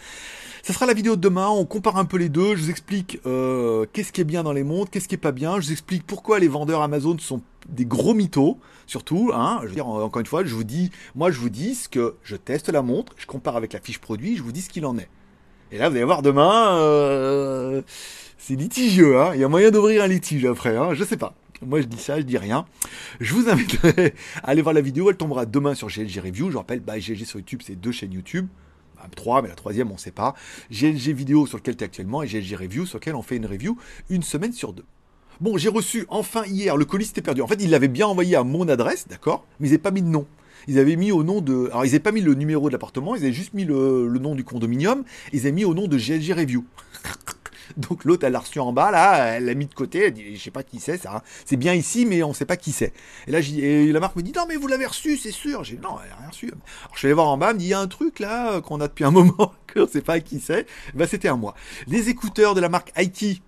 Ça 0.64 0.74
sera 0.74 0.86
la 0.86 0.94
vidéo 0.94 1.16
de 1.16 1.22
demain, 1.22 1.48
on 1.50 1.66
compare 1.66 1.98
un 1.98 2.06
peu 2.06 2.18
les 2.18 2.30
deux, 2.30 2.56
je 2.56 2.64
vous 2.64 2.70
explique 2.70 3.20
euh, 3.26 3.86
qu'est-ce 3.94 4.12
qui 4.12 4.22
est 4.22 4.26
bien 4.26 4.44
dans 4.44 4.54
les 4.54 4.64
montres, 4.64 4.92
qu'est-ce 4.92 5.08
qui 5.08 5.16
est 5.16 5.18
pas 5.18 5.32
bien, 5.32 5.60
je 5.60 5.66
vous 5.66 5.72
explique 5.72 6.06
pourquoi 6.06 6.40
les 6.40 6.48
vendeurs 6.48 6.82
Amazon 6.82 7.18
sont 7.18 7.42
des 7.70 7.86
gros 7.86 8.14
mythos, 8.14 8.58
surtout, 8.86 9.32
hein, 9.34 9.60
je 9.64 9.68
veux 9.70 9.74
dire, 9.74 9.88
encore 9.88 10.20
une 10.20 10.26
fois, 10.26 10.44
je 10.44 10.54
vous 10.54 10.64
dis, 10.64 10.92
moi 11.16 11.32
je 11.32 11.40
vous 11.40 11.50
dis 11.50 11.76
ce 11.76 11.90
que 11.90 12.16
je 12.24 12.36
teste 12.36 12.70
la 12.70 12.82
montre, 12.82 13.14
je 13.18 13.26
compare 13.26 13.56
avec 13.56 13.74
la 13.74 13.80
fiche 13.80 14.00
produit, 14.00 14.38
je 14.38 14.44
vous 14.44 14.52
dis 14.52 14.62
ce 14.62 14.70
qu'il 14.70 14.86
en 14.86 14.98
est. 14.98 15.10
Et 15.72 15.78
là, 15.78 15.90
vous 15.90 15.96
allez 15.96 16.06
voir 16.06 16.22
demain, 16.22 16.78
euh, 16.78 17.82
c'est 18.38 18.56
litigieux, 18.56 19.20
hein, 19.20 19.32
il 19.34 19.42
y 19.42 19.44
a 19.44 19.48
moyen 19.48 19.72
d'ouvrir 19.72 20.04
un 20.04 20.08
litige 20.08 20.46
après, 20.46 20.76
hein, 20.76 20.94
je 20.94 21.04
sais 21.04 21.18
pas. 21.18 21.34
Moi, 21.64 21.82
je 21.82 21.86
dis 21.86 21.98
ça, 22.00 22.18
je 22.20 22.26
dis 22.26 22.38
rien. 22.38 22.66
Je 23.20 23.34
vous 23.34 23.48
inviterai 23.48 24.16
à 24.44 24.50
aller 24.50 24.62
voir 24.62 24.74
la 24.74 24.82
vidéo. 24.82 25.10
Elle 25.10 25.18
tombera 25.18 25.46
demain 25.46 25.76
sur 25.76 25.90
GLG 25.90 26.20
Review. 26.20 26.52
Je 26.52 26.58
rappelle, 26.58 26.80
bah, 26.80 26.98
GLG 26.98 27.26
sur 27.26 27.40
YouTube, 27.40 27.62
c'est 27.64 27.76
deux 27.76 27.92
chaînes 27.92 28.14
YouTube. 28.14 28.48
Bah, 28.96 29.08
trois, 29.16 29.42
mais 29.42 29.50
la 29.50 29.56
troisième, 29.56 29.90
on 29.90 29.96
ne 29.96 30.00
sait 30.00 30.12
pas. 30.12 30.36
GLG 30.72 31.14
Vidéo 31.14 31.46
sur 31.46 31.58
lequel 31.58 31.76
tu 31.76 31.84
es 31.84 31.86
actuellement 31.86 32.24
et 32.24 32.28
GLG 32.28 32.56
Review 32.56 32.86
sur 32.86 33.00
lequel 33.00 33.16
on 33.16 33.22
fait 33.22 33.36
une 33.36 33.46
review 33.46 33.78
une 34.10 34.24
semaine 34.24 34.54
sur 34.54 34.74
deux. 34.74 34.86
Bon, 35.40 35.58
j'ai 35.58 35.70
reçu 35.70 36.06
enfin 36.10 36.44
hier, 36.46 36.78
le 36.78 36.86
colis 36.86 37.10
était 37.10 37.22
perdu. 37.22 37.42
En 37.42 37.48
fait, 37.48 37.62
ils 37.62 37.70
l'avaient 37.70 37.88
bien 37.88 38.06
envoyé 38.08 38.36
à 38.36 38.44
mon 38.44 38.68
adresse, 38.68 39.08
d'accord? 39.08 39.48
Mais 39.60 39.68
ils 39.68 39.72
n'avaient 39.72 39.82
pas 39.82 39.92
mis 39.92 40.04
de 40.04 40.08
nom. 40.08 40.28
Ils 40.68 40.78
avaient 40.78 40.96
mis 40.96 41.12
au 41.12 41.24
nom 41.24 41.42
de. 41.42 41.68
Alors, 41.72 41.84
ils 41.84 41.88
n'avaient 41.88 42.00
pas 42.00 42.12
mis 42.12 42.22
le 42.22 42.36
numéro 42.36 42.68
de 42.70 42.74
l'appartement, 42.74 43.16
ils 43.16 43.24
avaient 43.24 43.34
juste 43.34 43.56
mis 43.56 43.66
le 43.66 44.08
nom 44.20 44.36
du 44.36 44.44
condominium. 44.44 45.04
Ils 45.34 45.42
avaient 45.42 45.52
mis 45.52 45.66
au 45.66 45.74
nom 45.74 45.88
de 45.88 45.98
GLG 45.98 46.34
Review. 46.34 46.66
Donc 47.78 48.06
l'autre, 48.06 48.26
elle 48.26 48.34
l'a 48.34 48.40
reçu 48.40 48.60
en 48.60 48.74
bas, 48.74 48.92
là, 48.92 49.36
elle 49.36 49.46
l'a 49.46 49.54
mis 49.54 49.66
de 49.66 49.74
côté, 49.74 50.06
elle 50.06 50.14
dit, 50.14 50.36
je 50.36 50.42
sais 50.42 50.52
pas 50.52 50.64
qui 50.64 50.80
c'est, 50.80 50.98
ça. 50.98 51.24
C'est 51.46 51.58
bien 51.58 51.74
ici, 51.74 52.06
mais 52.06 52.24
on 52.24 52.34
sait 52.34 52.46
pas 52.46 52.58
qui 52.58 52.72
c'est. 52.72 52.94
Et 53.28 53.32
là, 53.32 53.40
et 53.40 53.92
la 53.92 54.00
marque 54.00 54.16
me 54.16 54.22
dit, 54.22 54.34
non, 54.36 54.46
mais 54.48 54.56
vous 54.56 54.68
l'avez 54.68 54.86
reçu, 54.86 55.18
c'est 55.18 55.32
sûr. 55.32 55.64
J'ai 55.64 55.76
dit, 55.76 55.82
non, 55.82 55.98
elle 56.04 56.12
a 56.12 56.16
rien 56.16 56.30
reçu. 56.30 56.48
Alors 56.48 56.94
je 56.94 57.00
suis 57.00 57.08
allé 57.08 57.14
voir 57.14 57.28
en 57.28 57.38
bas, 57.38 57.50
elle 57.50 57.56
me 57.56 57.60
dit, 57.60 57.66
il 57.66 57.70
y 57.70 57.74
a 57.74 57.80
un 57.80 57.88
truc 57.88 58.20
là, 58.20 58.62
qu'on 58.62 58.82
a 58.82 58.88
depuis 58.88 59.04
un 59.04 59.12
moment, 59.12 59.54
qu'on 59.74 59.88
sait 59.88 60.02
pas 60.02 60.20
qui 60.20 60.40
c'est. 60.40 60.66
Bah, 60.94 61.08
c'était 61.08 61.28
à 61.28 61.36
moi. 61.36 61.56
Les 61.88 62.10
écouteurs 62.10 62.56
de 62.56 62.62
la 62.62 62.70
marque 62.70 62.92
Aiki, 62.96 63.42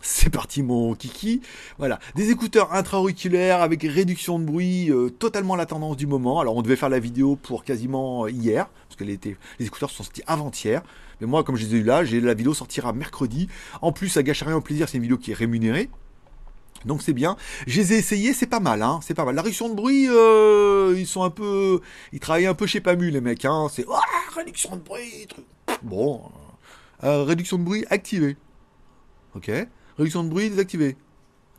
c'est 0.00 0.30
parti 0.30 0.62
mon 0.62 0.94
kiki. 0.94 1.40
Voilà, 1.78 1.98
des 2.14 2.30
écouteurs 2.30 2.72
intra-auriculaires 2.72 3.62
avec 3.62 3.82
réduction 3.82 4.38
de 4.38 4.44
bruit, 4.44 4.90
euh, 4.90 5.10
totalement 5.10 5.56
la 5.56 5.66
tendance 5.66 5.96
du 5.96 6.06
moment. 6.06 6.40
Alors 6.40 6.56
on 6.56 6.62
devait 6.62 6.76
faire 6.76 6.88
la 6.88 7.00
vidéo 7.00 7.36
pour 7.36 7.64
quasiment 7.64 8.28
hier, 8.28 8.68
parce 8.88 8.96
que 8.96 9.04
les, 9.04 9.18
les 9.58 9.66
écouteurs 9.66 9.90
sont 9.90 10.04
sortis 10.04 10.22
avant-hier. 10.26 10.82
Mais 11.20 11.26
moi, 11.26 11.44
comme 11.44 11.56
je 11.56 11.66
les 11.66 11.76
ai 11.76 11.78
eu 11.78 11.82
là, 11.82 12.04
j'ai 12.04 12.20
la 12.20 12.34
vidéo 12.34 12.54
sortira 12.54 12.92
mercredi. 12.92 13.48
En 13.82 13.92
plus, 13.92 14.08
ça 14.08 14.22
gâche 14.22 14.42
rien 14.42 14.56
au 14.56 14.60
plaisir, 14.60 14.88
c'est 14.88 14.96
une 14.96 15.02
vidéo 15.02 15.18
qui 15.18 15.32
est 15.32 15.34
rémunérée. 15.34 15.90
Donc 16.84 17.02
c'est 17.02 17.12
bien. 17.12 17.36
Je 17.66 17.80
les 17.80 17.92
ai 17.92 17.98
essayés, 17.98 18.32
c'est 18.32 18.46
pas 18.46 18.60
mal, 18.60 18.82
hein. 18.82 19.00
C'est 19.02 19.14
pas 19.14 19.24
mal. 19.24 19.34
La 19.34 19.42
réduction 19.42 19.68
de 19.68 19.74
bruit, 19.74 20.06
euh, 20.08 20.94
ils 20.96 21.06
sont 21.06 21.24
un 21.24 21.30
peu, 21.30 21.80
ils 22.12 22.20
travaillent 22.20 22.46
un 22.46 22.54
peu 22.54 22.66
chez 22.66 22.80
Pamu 22.80 23.10
les 23.10 23.20
mecs, 23.20 23.44
hein. 23.44 23.66
C'est 23.70 23.84
oh, 23.88 23.96
réduction 24.36 24.76
de 24.76 24.80
bruit, 24.80 25.26
truc. 25.28 25.44
Bon, 25.82 26.22
réduction 27.02 27.58
de 27.58 27.64
bruit 27.64 27.84
activée. 27.90 28.36
Ok. 29.34 29.50
Réduction 29.96 30.22
de 30.22 30.28
bruit 30.28 30.50
désactivée. 30.50 30.96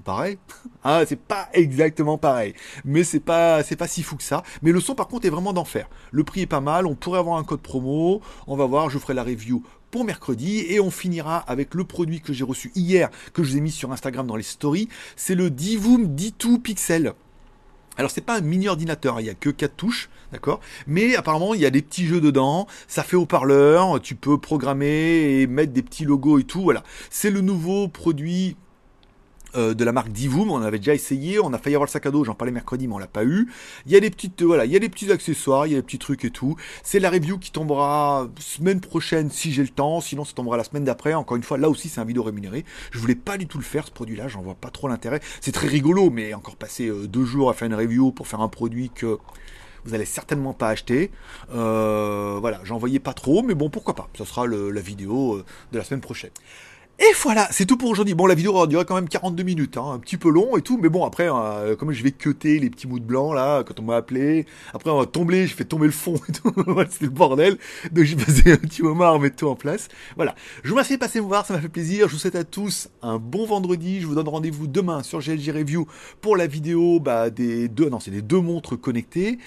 Pareil. 0.03 0.37
Ah, 0.83 1.03
c'est 1.07 1.19
pas 1.19 1.49
exactement 1.53 2.17
pareil. 2.17 2.53
Mais 2.85 3.03
c'est 3.03 3.19
pas, 3.19 3.63
c'est 3.63 3.75
pas 3.75 3.87
si 3.87 4.01
fou 4.01 4.15
que 4.15 4.23
ça. 4.23 4.43
Mais 4.61 4.71
le 4.71 4.79
son, 4.79 4.95
par 4.95 5.07
contre, 5.07 5.27
est 5.27 5.29
vraiment 5.29 5.53
d'enfer. 5.53 5.89
Le 6.11 6.23
prix 6.23 6.41
est 6.41 6.47
pas 6.47 6.61
mal. 6.61 6.87
On 6.87 6.95
pourrait 6.95 7.19
avoir 7.19 7.37
un 7.37 7.43
code 7.43 7.61
promo. 7.61 8.21
On 8.47 8.55
va 8.55 8.65
voir. 8.65 8.89
Je 8.89 8.97
ferai 8.97 9.13
la 9.13 9.23
review 9.23 9.63
pour 9.91 10.05
mercredi 10.05 10.65
et 10.69 10.79
on 10.79 10.91
finira 10.91 11.37
avec 11.37 11.73
le 11.73 11.83
produit 11.83 12.21
que 12.21 12.31
j'ai 12.31 12.43
reçu 12.43 12.71
hier, 12.75 13.09
que 13.33 13.43
je 13.43 13.51
vous 13.51 13.57
ai 13.57 13.61
mis 13.61 13.71
sur 13.71 13.91
Instagram 13.91 14.27
dans 14.27 14.35
les 14.35 14.43
stories. 14.43 14.87
C'est 15.15 15.35
le 15.35 15.49
Divoom 15.49 16.15
D2 16.15 16.59
Pixel. 16.59 17.13
Alors 17.97 18.11
c'est 18.11 18.21
pas 18.21 18.37
un 18.37 18.41
mini 18.41 18.69
ordinateur, 18.69 19.19
il 19.19 19.25
y 19.25 19.29
a 19.29 19.33
que 19.33 19.49
quatre 19.49 19.75
touches, 19.75 20.09
d'accord? 20.31 20.61
Mais 20.87 21.15
apparemment 21.17 21.53
il 21.53 21.59
y 21.59 21.65
a 21.65 21.69
des 21.69 21.81
petits 21.81 22.05
jeux 22.05 22.21
dedans, 22.21 22.65
ça 22.87 23.03
fait 23.03 23.17
haut-parleur, 23.17 23.99
tu 23.99 24.15
peux 24.15 24.37
programmer 24.37 25.41
et 25.41 25.47
mettre 25.47 25.73
des 25.73 25.81
petits 25.81 26.05
logos 26.05 26.39
et 26.39 26.45
tout, 26.45 26.61
voilà. 26.61 26.83
C'est 27.09 27.29
le 27.29 27.41
nouveau 27.41 27.89
produit 27.89 28.55
euh, 29.55 29.73
de 29.73 29.83
la 29.83 29.91
marque 29.91 30.09
Divoom, 30.09 30.51
on 30.51 30.61
avait 30.61 30.77
déjà 30.77 30.93
essayé, 30.93 31.39
on 31.39 31.53
a 31.53 31.57
failli 31.57 31.75
avoir 31.75 31.87
le 31.87 31.91
sac 31.91 32.05
à 32.05 32.11
dos, 32.11 32.23
j'en 32.23 32.35
parlais 32.35 32.51
mercredi 32.51 32.87
mais 32.87 32.93
on 32.93 32.99
l'a 32.99 33.07
pas 33.07 33.23
eu. 33.23 33.51
Il 33.85 33.91
y 33.91 33.95
a 33.95 33.99
des 33.99 34.09
petites 34.09 34.41
voilà, 34.41 34.65
il 34.65 34.71
y 34.71 34.75
a 34.75 34.79
des 34.79 34.89
petits 34.89 35.11
accessoires, 35.11 35.67
il 35.67 35.71
y 35.71 35.75
a 35.75 35.77
des 35.77 35.83
petits 35.83 35.99
trucs 35.99 36.25
et 36.25 36.31
tout. 36.31 36.55
C'est 36.83 36.99
la 36.99 37.09
review 37.09 37.37
qui 37.39 37.51
tombera 37.51 38.27
semaine 38.39 38.81
prochaine 38.81 39.29
si 39.29 39.51
j'ai 39.51 39.63
le 39.63 39.69
temps, 39.69 40.01
sinon 40.01 40.25
ça 40.25 40.33
tombera 40.33 40.57
la 40.57 40.63
semaine 40.63 40.83
d'après. 40.83 41.13
Encore 41.13 41.37
une 41.37 41.43
fois, 41.43 41.57
là 41.57 41.69
aussi 41.69 41.89
c'est 41.89 42.01
un 42.01 42.05
vidéo 42.05 42.23
rémunéré. 42.23 42.65
Je 42.91 42.99
voulais 42.99 43.15
pas 43.15 43.37
du 43.37 43.47
tout 43.47 43.57
le 43.57 43.63
faire 43.63 43.85
ce 43.85 43.91
produit-là, 43.91 44.27
j'en 44.27 44.41
vois 44.41 44.55
pas 44.55 44.69
trop 44.69 44.87
l'intérêt. 44.87 45.19
C'est 45.41 45.51
très 45.51 45.67
rigolo, 45.67 46.09
mais 46.09 46.33
encore 46.33 46.55
passer 46.55 46.87
euh, 46.87 47.07
deux 47.07 47.25
jours 47.25 47.49
à 47.49 47.53
faire 47.53 47.67
une 47.67 47.75
review 47.75 48.11
pour 48.11 48.27
faire 48.27 48.41
un 48.41 48.49
produit 48.49 48.89
que 48.89 49.17
vous 49.85 49.93
allez 49.93 50.05
certainement 50.05 50.53
pas 50.53 50.69
acheter. 50.69 51.11
Euh, 51.53 52.37
voilà, 52.39 52.59
j'en 52.63 52.77
voyais 52.77 52.99
pas 52.99 53.13
trop, 53.13 53.41
mais 53.43 53.55
bon 53.55 53.69
pourquoi 53.69 53.95
pas. 53.95 54.09
Ce 54.17 54.25
sera 54.25 54.45
la 54.47 54.81
vidéo 54.81 55.41
de 55.71 55.77
la 55.77 55.83
semaine 55.83 56.01
prochaine. 56.01 56.31
Et 57.01 57.13
voilà, 57.23 57.47
c'est 57.49 57.65
tout 57.65 57.77
pour 57.77 57.89
aujourd'hui. 57.89 58.13
Bon, 58.13 58.25
la 58.25 58.35
vidéo 58.35 58.51
aura 58.51 58.67
duré 58.67 58.83
quand 58.83 58.95
même 58.95 59.07
42 59.07 59.43
minutes, 59.43 59.77
hein, 59.77 59.91
un 59.93 59.99
petit 59.99 60.17
peu 60.17 60.29
long 60.29 60.57
et 60.57 60.61
tout, 60.61 60.77
mais 60.77 60.89
bon, 60.89 61.05
après, 61.05 61.29
euh, 61.31 61.77
comme 61.77 61.93
je 61.93 62.03
vais 62.03 62.11
cuter 62.11 62.59
les 62.59 62.69
petits 62.69 62.87
mots 62.87 62.99
de 62.99 63.05
blanc, 63.05 63.31
là, 63.31 63.63
quand 63.63 63.79
on 63.79 63.83
m'a 63.83 63.95
appelé, 63.95 64.45
après, 64.73 64.89
on 64.89 64.99
va 64.99 65.05
tomber, 65.05 65.47
je 65.47 65.55
fais 65.55 65.63
tomber 65.63 65.85
le 65.85 65.93
fond 65.93 66.15
et 66.27 66.33
tout, 66.33 66.51
c'était 66.89 67.05
le 67.05 67.11
bordel, 67.11 67.57
donc 67.93 68.03
j'ai 68.03 68.17
passé 68.17 68.51
un 68.51 68.57
petit 68.57 68.83
moment 68.83 69.05
à 69.05 69.11
remettre 69.11 69.37
tout 69.37 69.47
en 69.47 69.55
place. 69.55 69.87
Voilà, 70.17 70.35
je 70.61 70.67
vous 70.67 70.75
remercie 70.75 70.95
de 70.95 70.99
passer 70.99 71.21
me 71.21 71.25
voir, 71.25 71.45
ça 71.45 71.53
m'a 71.53 71.61
fait 71.61 71.69
plaisir, 71.69 72.09
je 72.09 72.13
vous 72.13 72.19
souhaite 72.19 72.35
à 72.35 72.43
tous 72.43 72.89
un 73.01 73.17
bon 73.17 73.45
vendredi, 73.45 74.01
je 74.01 74.05
vous 74.05 74.15
donne 74.15 74.27
rendez-vous 74.27 74.67
demain 74.67 75.01
sur 75.01 75.19
GLG 75.19 75.51
Review 75.51 75.87
pour 76.19 76.35
la 76.35 76.47
vidéo 76.47 76.99
bah, 76.99 77.29
des 77.29 77.69
deux, 77.69 77.87
non, 77.87 78.01
c'est 78.01 78.11
des 78.11 78.21
deux 78.21 78.41
montres 78.41 78.77
connectées. 78.77 79.39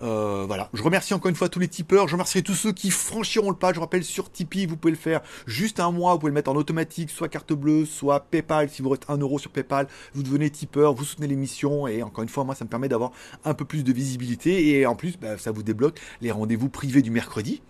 Euh, 0.00 0.44
voilà, 0.46 0.70
je 0.74 0.82
remercie 0.82 1.12
encore 1.12 1.28
une 1.28 1.34
fois 1.34 1.48
tous 1.48 1.58
les 1.58 1.66
tipeurs, 1.66 2.06
je 2.06 2.12
remercie 2.12 2.42
tous 2.44 2.54
ceux 2.54 2.72
qui 2.72 2.90
franchiront 2.90 3.50
le 3.50 3.56
pas, 3.56 3.72
je 3.72 3.80
rappelle 3.80 4.04
sur 4.04 4.30
Tipeee, 4.30 4.66
vous 4.66 4.76
pouvez 4.76 4.92
le 4.92 4.98
faire 4.98 5.22
juste 5.46 5.80
un 5.80 5.90
mois, 5.90 6.12
vous 6.12 6.20
pouvez 6.20 6.30
le 6.30 6.34
mettre 6.34 6.50
en 6.50 6.56
automatique, 6.56 6.97
soit 7.06 7.28
carte 7.28 7.52
bleue, 7.52 7.84
soit 7.86 8.20
Paypal, 8.20 8.68
si 8.68 8.82
vous 8.82 8.88
restez 8.88 9.06
un 9.10 9.18
euro 9.18 9.38
sur 9.38 9.50
Paypal, 9.50 9.86
vous 10.14 10.22
devenez 10.22 10.50
tipeur, 10.50 10.94
vous 10.94 11.04
soutenez 11.04 11.28
l'émission, 11.28 11.86
et 11.86 12.02
encore 12.02 12.22
une 12.22 12.28
fois, 12.28 12.44
moi 12.44 12.54
ça 12.54 12.64
me 12.64 12.70
permet 12.70 12.88
d'avoir 12.88 13.12
un 13.44 13.54
peu 13.54 13.64
plus 13.64 13.84
de 13.84 13.92
visibilité, 13.92 14.70
et 14.70 14.86
en 14.86 14.96
plus, 14.96 15.16
bah, 15.16 15.38
ça 15.38 15.52
vous 15.52 15.62
débloque 15.62 16.00
les 16.20 16.30
rendez-vous 16.30 16.68
privés 16.68 17.02
du 17.02 17.10
mercredi. 17.10 17.62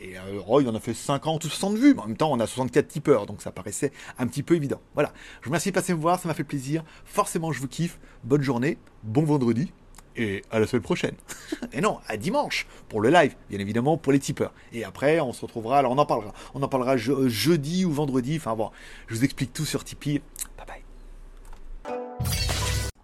Et 0.00 0.18
euh, 0.18 0.40
Roy 0.40 0.64
en 0.68 0.74
a 0.74 0.80
fait 0.80 0.94
50 0.94 1.44
ou 1.44 1.48
60 1.48 1.76
vues, 1.76 1.94
mais 1.94 2.00
en 2.00 2.08
même 2.08 2.16
temps 2.16 2.32
on 2.32 2.40
a 2.40 2.46
64 2.46 2.88
tipeurs, 2.88 3.26
donc 3.26 3.40
ça 3.40 3.52
paraissait 3.52 3.92
un 4.18 4.26
petit 4.26 4.42
peu 4.42 4.56
évident. 4.56 4.80
Voilà, 4.94 5.12
je 5.40 5.44
vous 5.44 5.50
remercie 5.50 5.68
de 5.68 5.74
passer 5.74 5.94
me 5.94 6.00
voir, 6.00 6.18
ça 6.18 6.26
m'a 6.26 6.34
fait 6.34 6.42
plaisir, 6.42 6.82
forcément 7.04 7.52
je 7.52 7.60
vous 7.60 7.68
kiffe, 7.68 8.00
bonne 8.24 8.42
journée, 8.42 8.78
bon 9.04 9.22
vendredi, 9.22 9.72
et 10.16 10.42
à 10.50 10.58
la 10.58 10.66
semaine 10.66 10.82
prochaine. 10.82 11.14
et 11.72 11.80
non, 11.80 11.98
à 12.06 12.16
dimanche 12.16 12.66
pour 12.88 13.00
le 13.00 13.10
live, 13.10 13.34
bien 13.50 13.58
évidemment 13.58 13.96
pour 13.96 14.12
les 14.12 14.18
tipeurs. 14.18 14.52
Et 14.72 14.84
après, 14.84 15.20
on 15.20 15.32
se 15.32 15.42
retrouvera, 15.42 15.78
alors 15.78 15.92
on 15.92 15.98
en 15.98 16.06
parlera. 16.06 16.32
On 16.54 16.62
en 16.62 16.68
parlera 16.68 16.96
jeudi 16.96 17.84
ou 17.84 17.92
vendredi. 17.92 18.36
Enfin 18.36 18.54
bon, 18.54 18.70
je 19.08 19.14
vous 19.14 19.24
explique 19.24 19.52
tout 19.52 19.64
sur 19.64 19.84
Tipeee. 19.84 20.20
Bye 20.56 20.66
bye. 20.66 20.82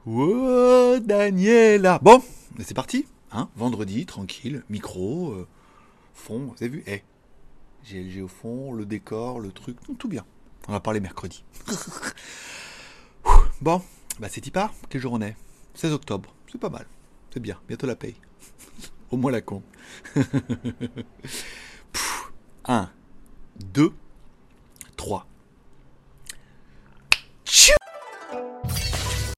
Oh, 0.07 0.97
Daniela. 1.01 1.99
Bon, 2.01 2.23
c'est 2.61 2.75
parti. 2.75 3.07
Hein, 3.31 3.51
vendredi, 3.57 4.07
tranquille, 4.07 4.63
micro, 4.71 5.33
euh, 5.33 5.47
fond, 6.15 6.39
vous 6.39 6.65
avez 6.65 6.69
vu? 6.69 6.85
Eh, 6.87 7.03
GLG 7.85 8.23
au 8.23 8.29
fond, 8.29 8.73
le 8.73 8.87
décor, 8.87 9.39
le 9.39 9.53
truc, 9.53 9.77
tout, 9.99 10.09
bien. 10.09 10.25
On 10.67 10.73
va 10.73 10.81
parler 10.81 11.01
mercredi. 11.01 11.45
bon, 13.61 13.83
bah 14.19 14.29
c'est 14.31 14.41
Tipar, 14.41 14.73
quel 14.89 15.01
jour 15.01 15.13
on 15.13 15.21
est? 15.21 15.37
16 15.75 15.93
octobre, 15.93 16.35
c'est 16.51 16.59
pas 16.59 16.71
mal. 16.71 16.87
C'est 17.33 17.41
bien, 17.41 17.61
bientôt 17.69 17.87
la 17.87 17.97
paye. 17.97 18.17
Au 19.11 19.17
moins 19.17 19.33
la 19.33 19.41
con. 19.41 19.63
1, 22.65 22.91
2, 23.73 23.93
3. 24.97 25.27